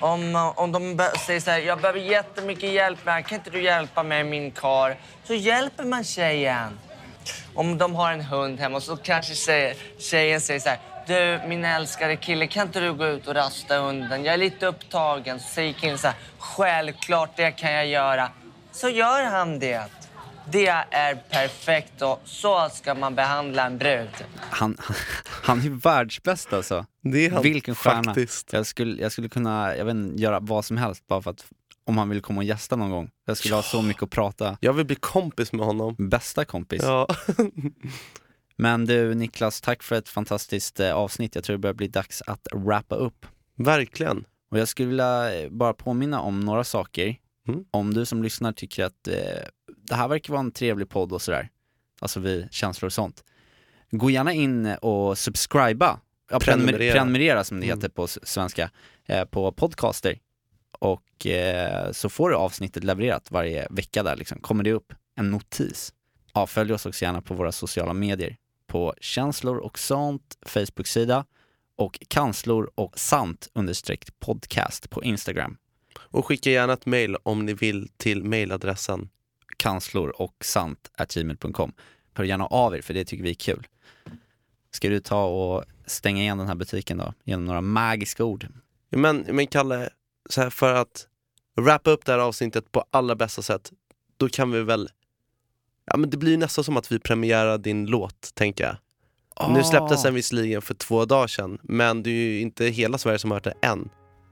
om, 0.00 0.52
om 0.56 0.72
de 0.72 1.08
säger 1.26 1.40
så 1.40 1.50
här, 1.50 1.58
jag 1.58 1.80
behöver 1.80 2.00
jättemycket 2.00 2.72
hjälp 2.72 2.98
här, 3.04 3.22
kan 3.22 3.38
inte 3.38 3.50
du 3.50 3.62
hjälpa 3.62 4.02
mig 4.02 4.24
min 4.24 4.50
kar? 4.50 4.96
Så 5.24 5.34
hjälper 5.34 5.84
man 5.84 6.04
tjejen. 6.04 6.78
Om 7.54 7.78
de 7.78 7.94
har 7.94 8.12
en 8.12 8.20
hund 8.20 8.60
hemma 8.60 8.80
så 8.80 8.96
kanske 8.96 9.34
tjejen 9.98 10.40
säger 10.40 10.60
så 10.60 10.68
här, 10.68 10.78
du 11.06 11.40
min 11.48 11.64
älskade 11.64 12.16
kille, 12.16 12.46
kan 12.46 12.66
inte 12.66 12.80
du 12.80 12.94
gå 12.94 13.06
ut 13.06 13.28
och 13.28 13.34
rasta 13.34 13.80
hunden? 13.80 14.24
Jag 14.24 14.34
är 14.34 14.38
lite 14.38 14.66
upptagen. 14.66 15.40
Så 15.40 15.48
säger 15.48 15.72
killen 15.72 15.98
så 15.98 16.06
här, 16.06 16.16
självklart 16.38 17.36
det 17.36 17.50
kan 17.50 17.72
jag 17.72 17.86
göra. 17.86 18.28
Så 18.72 18.88
gör 18.88 19.24
han 19.24 19.58
det. 19.58 19.84
Det 20.50 20.66
är 20.90 21.14
perfekt 21.14 22.02
och 22.02 22.20
så 22.24 22.68
ska 22.72 22.94
man 22.94 23.14
behandla 23.14 23.66
en 23.66 23.78
brud. 23.78 24.24
Han, 24.50 24.76
han 25.42 25.58
är 25.58 25.62
ju 25.62 25.76
världsbäst 25.78 26.52
alltså. 26.52 26.86
Det 27.02 27.26
är 27.26 27.30
han 27.30 27.42
Vilken 27.42 27.74
stjärna. 27.74 28.04
faktiskt. 28.04 28.52
Jag 28.52 28.66
skulle, 28.66 29.02
jag 29.02 29.12
skulle 29.12 29.28
kunna, 29.28 29.76
jag 29.76 29.84
vet 29.84 29.94
inte, 29.94 30.22
göra 30.22 30.40
vad 30.40 30.64
som 30.64 30.76
helst 30.76 31.06
bara 31.06 31.22
för 31.22 31.30
att, 31.30 31.44
om 31.84 31.98
han 31.98 32.08
vill 32.08 32.20
komma 32.22 32.38
och 32.38 32.44
gästa 32.44 32.76
någon 32.76 32.90
gång. 32.90 33.10
Jag 33.26 33.36
skulle 33.36 33.54
ha 33.54 33.62
så 33.62 33.82
mycket 33.82 34.02
att 34.02 34.10
prata. 34.10 34.56
Jag 34.60 34.72
vill 34.72 34.86
bli 34.86 34.96
kompis 34.96 35.52
med 35.52 35.66
honom. 35.66 35.94
Bästa 35.98 36.44
kompis. 36.44 36.82
Ja. 36.84 37.08
Men 38.56 38.84
du 38.84 39.14
Niklas, 39.14 39.60
tack 39.60 39.82
för 39.82 39.96
ett 39.96 40.08
fantastiskt 40.08 40.80
eh, 40.80 40.92
avsnitt. 40.94 41.34
Jag 41.34 41.44
tror 41.44 41.54
det 41.54 41.58
börjar 41.58 41.74
bli 41.74 41.88
dags 41.88 42.22
att 42.26 42.48
wrappa 42.54 42.94
upp. 42.94 43.26
Verkligen. 43.56 44.24
Och 44.50 44.58
jag 44.58 44.68
skulle 44.68 44.88
vilja 44.88 45.34
eh, 45.40 45.50
bara 45.50 45.72
påminna 45.74 46.20
om 46.20 46.40
några 46.40 46.64
saker. 46.64 47.16
Mm. 47.48 47.64
Om 47.70 47.94
du 47.94 48.04
som 48.06 48.22
lyssnar 48.22 48.52
tycker 48.52 48.84
att 48.84 49.08
eh, 49.08 49.14
det 49.88 49.94
här 49.94 50.08
verkar 50.08 50.32
vara 50.32 50.40
en 50.40 50.52
trevlig 50.52 50.88
podd 50.88 51.12
och 51.12 51.22
sådär, 51.22 51.48
alltså 52.00 52.20
vi 52.20 52.48
känslor 52.50 52.86
och 52.86 52.92
sånt. 52.92 53.24
Gå 53.90 54.10
gärna 54.10 54.32
in 54.32 54.66
och 54.66 55.18
subscriba, 55.18 56.00
ja, 56.30 56.38
prenumerera. 56.40 56.92
Prenumerera. 56.92 57.44
som 57.44 57.60
det 57.60 57.66
Mm. 57.66 57.78
heter 57.78 57.88
på 57.88 58.04
s- 58.04 58.18
svenska, 58.22 58.70
eh, 59.06 59.24
på 59.24 59.52
podcaster. 59.52 60.18
Och 60.78 61.26
eh, 61.26 61.92
så 61.92 62.08
får 62.08 62.30
du 62.30 62.36
avsnittet 62.36 62.84
levererat 62.84 63.30
varje 63.30 63.66
vecka 63.70 64.02
där 64.02 64.16
liksom, 64.16 64.38
kommer 64.40 64.64
det 64.64 64.72
upp 64.72 64.92
en 65.16 65.30
notis. 65.30 65.92
Ja, 66.34 66.46
följ 66.46 66.72
oss 66.72 66.86
också 66.86 67.04
gärna 67.04 67.22
på 67.22 67.34
våra 67.34 67.52
sociala 67.52 67.92
medier. 67.92 68.36
På 68.72 68.94
känslor 69.00 69.56
och 69.56 69.78
sånt, 69.78 70.38
Facebook-sida 70.46 71.24
och 71.76 71.98
kanslor 72.08 72.70
och 72.74 72.98
sant 72.98 73.48
understreck 73.52 74.20
podcast 74.20 74.90
på 74.90 75.04
Instagram. 75.04 75.56
Och 75.98 76.26
skicka 76.26 76.50
gärna 76.50 76.72
ett 76.72 76.86
mail 76.86 77.16
om 77.22 77.46
ni 77.46 77.54
vill 77.54 77.88
till 77.96 78.24
mailadressen. 78.24 79.08
kanslor 79.56 80.08
och 80.20 80.44
sant 80.44 80.90
gmail.com. 81.14 81.72
Hör 82.14 82.24
gärna 82.24 82.46
av 82.46 82.76
er 82.76 82.82
för 82.82 82.94
det 82.94 83.04
tycker 83.04 83.24
vi 83.24 83.30
är 83.30 83.34
kul. 83.34 83.66
Ska 84.70 84.88
du 84.88 85.00
ta 85.00 85.24
och 85.24 85.64
stänga 85.86 86.22
igen 86.22 86.38
den 86.38 86.46
här 86.46 86.54
butiken 86.54 86.98
då 86.98 87.14
genom 87.24 87.44
några 87.44 87.60
magiska 87.60 88.24
ord? 88.24 88.46
Men, 88.90 89.16
men 89.18 89.46
Kalle, 89.46 89.90
så 90.30 90.40
här 90.40 90.50
för 90.50 90.74
att 90.74 91.06
wrappa 91.56 91.90
upp 91.90 92.04
det 92.04 92.12
här 92.12 92.18
avsnittet 92.18 92.72
på 92.72 92.84
allra 92.90 93.14
bästa 93.14 93.42
sätt, 93.42 93.72
då 94.16 94.28
kan 94.28 94.50
vi 94.50 94.62
väl 94.62 94.88
Ja 95.92 95.98
men 95.98 96.10
det 96.10 96.16
blir 96.16 96.38
nästan 96.38 96.64
som 96.64 96.76
att 96.76 96.92
vi 96.92 96.98
premiärar 96.98 97.58
din 97.58 97.86
låt, 97.86 98.34
tänker 98.34 98.64
jag. 98.64 98.76
Nu 99.54 99.64
släpptes 99.64 100.02
den 100.02 100.14
visserligen 100.14 100.62
för 100.62 100.74
två 100.74 101.04
dagar 101.04 101.26
sedan, 101.26 101.58
men 101.62 102.02
det 102.02 102.10
är 102.10 102.14
ju 102.14 102.40
inte 102.40 102.64
hela 102.64 102.98
Sverige 102.98 103.18
som 103.18 103.30
har 103.30 103.36
hört 103.36 103.44
det 103.44 103.54
än. 103.66 103.88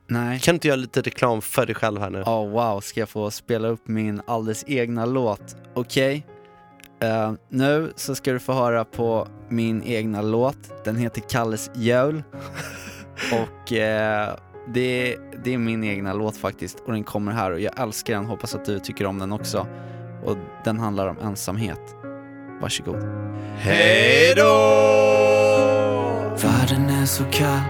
Nej. 0.09 0.41
Kan 0.41 0.53
du 0.53 0.57
inte 0.57 0.69
göra 0.69 0.77
lite 0.77 1.01
reklam 1.01 1.43
för 1.43 1.67
dig 1.67 1.75
själv 1.75 2.01
här 2.01 2.11
nu? 2.11 2.23
Ja, 2.27 2.45
wow, 2.45 2.81
ska 2.81 3.01
jag 3.01 3.09
få 3.09 3.31
spela 3.31 3.69
upp 3.69 3.89
min 3.89 4.23
alldeles 4.27 4.65
egna 4.67 5.07
låt? 5.07 5.57
Okej. 5.75 6.27
Eh, 7.03 7.33
nu 7.49 7.93
så 7.97 8.15
ska 8.15 8.33
du 8.33 8.39
få 8.39 8.53
höra 8.53 8.85
på 8.85 9.29
min 9.49 9.83
egna 9.83 10.23
låt. 10.23 10.85
Den 10.85 10.97
heter 10.97 11.21
Kalles 11.21 11.71
jul. 11.75 12.23
och 13.33 13.73
eh, 13.73 14.37
det, 14.75 15.17
det 15.45 15.55
är 15.55 15.59
min 15.59 15.85
egna 15.85 16.13
låt 16.13 16.37
faktiskt. 16.37 16.81
Och 16.87 16.93
den 16.93 17.05
kommer 17.05 17.33
här 17.33 17.51
och 17.51 17.61
jag 17.61 17.81
älskar 17.81 18.15
den. 18.15 18.27
Hoppas 18.27 18.55
att 18.55 18.65
du 18.65 18.79
tycker 18.79 19.07
om 19.07 19.19
den 19.19 19.33
också. 19.33 19.67
Och 20.25 20.37
den 20.65 20.79
handlar 20.79 21.09
om 21.09 21.19
ensamhet. 21.19 21.81
Varsågod. 22.61 23.03
Hej 23.59 24.35
då! 24.37 24.43
Världen 26.43 26.91
är 27.03 27.07
så 27.07 27.25
kall, 27.25 27.61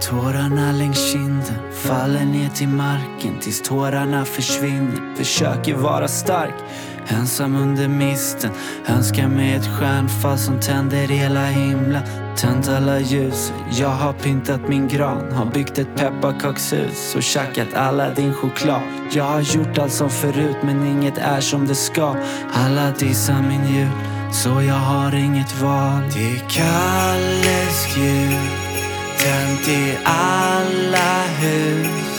tårarna 0.00 0.72
längs 0.72 1.12
kinden 1.12 1.72
faller 1.72 2.24
ner 2.24 2.48
till 2.48 2.68
marken 2.68 3.38
tills 3.40 3.62
tårarna 3.62 4.24
försvinner. 4.24 5.14
Försöker 5.16 5.74
vara 5.74 6.08
stark, 6.08 6.54
ensam 7.08 7.56
under 7.56 7.88
misten. 7.88 8.50
Önskar 8.86 9.28
mig 9.28 9.54
ett 9.54 9.66
stjärnfall 9.66 10.38
som 10.38 10.60
tänder 10.60 11.06
hela 11.06 11.46
himlen. 11.46 12.02
Tänt 12.36 12.68
alla 12.68 13.00
ljus, 13.00 13.52
jag 13.70 13.88
har 13.88 14.12
pyntat 14.12 14.68
min 14.68 14.88
gran. 14.88 15.32
Har 15.32 15.46
byggt 15.46 15.78
ett 15.78 15.96
pepparkakshus 15.96 17.14
och 17.14 17.22
tjackat 17.22 17.74
alla 17.74 18.10
din 18.10 18.34
choklad. 18.34 18.82
Jag 19.12 19.24
har 19.24 19.40
gjort 19.40 19.78
allt 19.78 19.92
som 19.92 20.10
förut 20.10 20.56
men 20.62 20.86
inget 20.86 21.18
är 21.18 21.40
som 21.40 21.66
det 21.66 21.74
ska. 21.74 22.16
Alla 22.52 22.90
dissar 22.90 23.42
min 23.42 23.74
jul, 23.74 23.90
så 24.32 24.48
jag 24.48 24.74
har 24.74 25.14
inget 25.14 25.60
val. 25.60 26.02
Det 26.14 26.30
är 26.30 26.48
Kalles 26.48 27.96
jul, 27.96 28.48
tänt 29.18 29.68
i 29.68 29.98
alla 30.04 31.22
hus. 31.40 32.15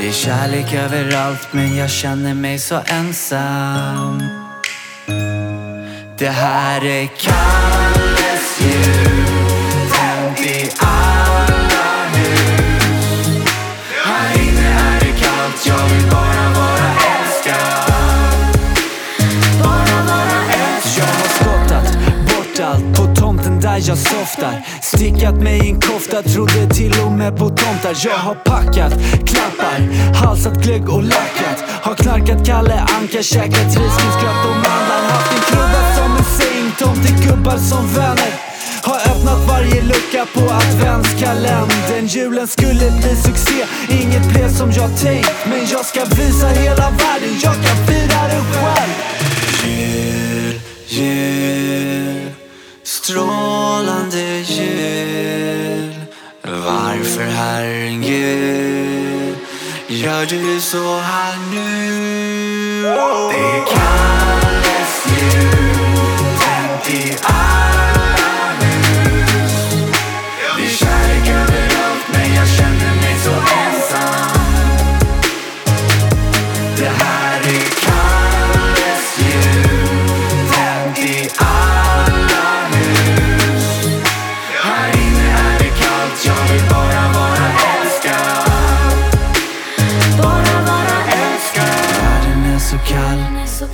Det 0.00 0.08
är 0.08 0.12
kärlek 0.12 0.74
överallt 0.74 1.48
men 1.52 1.76
jag 1.76 1.90
känner 1.90 2.34
mig 2.34 2.58
så 2.58 2.80
ensam. 2.86 4.22
Det 6.18 6.28
här 6.28 6.84
är 6.84 7.06
Kalles 7.06 8.60
jul, 8.60 9.17
när 23.78 23.88
jag 23.88 23.98
softar. 23.98 24.62
Stickat 24.82 25.34
mig 25.34 25.66
i 25.66 25.70
en 25.70 25.80
kofta, 25.80 26.22
trodde 26.22 26.74
till 26.74 26.94
och 27.06 27.12
med 27.12 27.38
på 27.38 27.48
tomtar. 27.48 27.96
Jag 28.04 28.18
har 28.18 28.34
packat 28.34 28.92
klappar, 29.26 29.78
halsat 30.14 30.62
glögg 30.62 30.88
och 30.88 31.02
lackat. 31.02 31.58
Har 31.82 31.94
knarkat 31.94 32.46
Kalle 32.46 32.80
Anka, 32.98 33.22
käkat 33.22 33.66
risgrynsgröt 33.66 34.44
och 34.50 34.56
mandlar. 34.64 35.02
Haft 35.10 35.32
en 35.32 35.40
krubba 35.50 35.82
som 35.96 36.16
en 36.16 36.24
säng, 36.38 36.72
tomtegubbar 36.78 37.56
som 37.56 37.86
vänner. 37.94 38.32
Har 38.82 38.96
öppnat 38.96 39.48
varje 39.48 39.82
lucka 39.82 40.26
på 40.34 40.40
adventskalendern 40.40 42.06
Julen 42.06 42.48
skulle 42.48 42.90
bli 42.90 43.16
succé, 43.16 43.64
inget 43.90 44.28
blev 44.32 44.48
som 44.48 44.70
jag 44.72 45.00
tänkt 45.00 45.32
Men 45.46 45.66
jag 45.72 45.84
ska 45.84 46.04
visa 46.04 46.48
hela 46.48 46.90
världen, 46.90 47.34
jag 47.42 47.54
kan 47.54 47.86
fira 47.86 48.22
det 48.28 48.42
själv 48.52 48.92
Jul, 49.64 50.60
jul, 50.88 52.47
strålande 53.08 54.40
jul 54.40 55.94
Varför 56.42 57.24
Herren 57.24 58.02
Gud 58.02 59.36
gör 59.86 60.26
du 60.26 60.60
så 60.60 60.98
här 60.98 61.38
nu? 61.52 62.82
Det 62.82 63.38
är 63.38 63.64
Kalles 63.66 65.06
jul, 65.06 65.57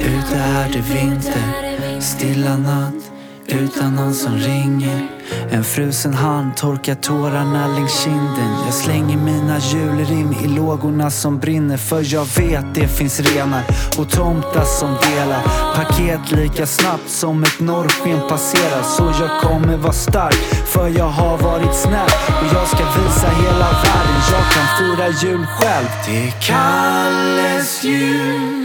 ute 0.06 0.36
är 0.36 0.68
det 0.72 0.94
vinter 0.94 2.00
Stilla 2.00 2.56
natt, 2.56 3.10
utan 3.46 3.96
någon 3.96 4.14
som 4.14 4.36
ringer. 4.36 5.08
En 5.50 5.64
frusen 5.64 6.14
hand 6.14 6.56
torkar 6.56 6.94
tårarna 6.94 7.66
längs 7.66 8.02
kinden. 8.02 8.50
Jag 8.64 8.74
slänger 8.74 9.16
mina 9.16 9.58
julrim 9.58 10.32
i 10.44 10.48
lågorna 10.48 11.10
som 11.10 11.38
brinner 11.38 11.76
För 11.76 12.14
jag 12.14 12.24
vet 12.24 12.74
det 12.74 12.88
finns 12.88 13.20
renar 13.20 13.62
och 13.98 14.10
tomtar 14.10 14.64
som 14.64 14.88
delar. 14.88 15.42
Paket 15.74 16.32
lika 16.32 16.66
snabbt 16.66 17.10
som 17.10 17.42
ett 17.42 17.60
norrsken 17.60 18.20
passerar 18.28 18.82
Så 18.82 19.04
jag 19.20 19.40
kommer 19.40 19.76
vara 19.76 19.92
stark 19.92 20.34
för 20.66 20.88
jag 20.88 21.08
har 21.08 21.38
varit 21.38 21.74
snäll. 21.74 22.10
Och 22.26 22.56
jag 22.56 22.68
ska 22.68 22.84
visa 22.84 23.28
hela 23.28 23.68
världen 23.84 24.20
jag 24.32 24.52
kan 24.52 24.66
fira 24.78 25.08
jul 25.08 25.46
själv. 25.46 25.88
Det 26.06 26.28
är 26.28 26.30
Kalles 26.40 27.84
jul, 27.84 28.63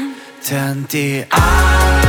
tänt 0.49 0.93
i 0.95 1.25
alla 1.29 2.08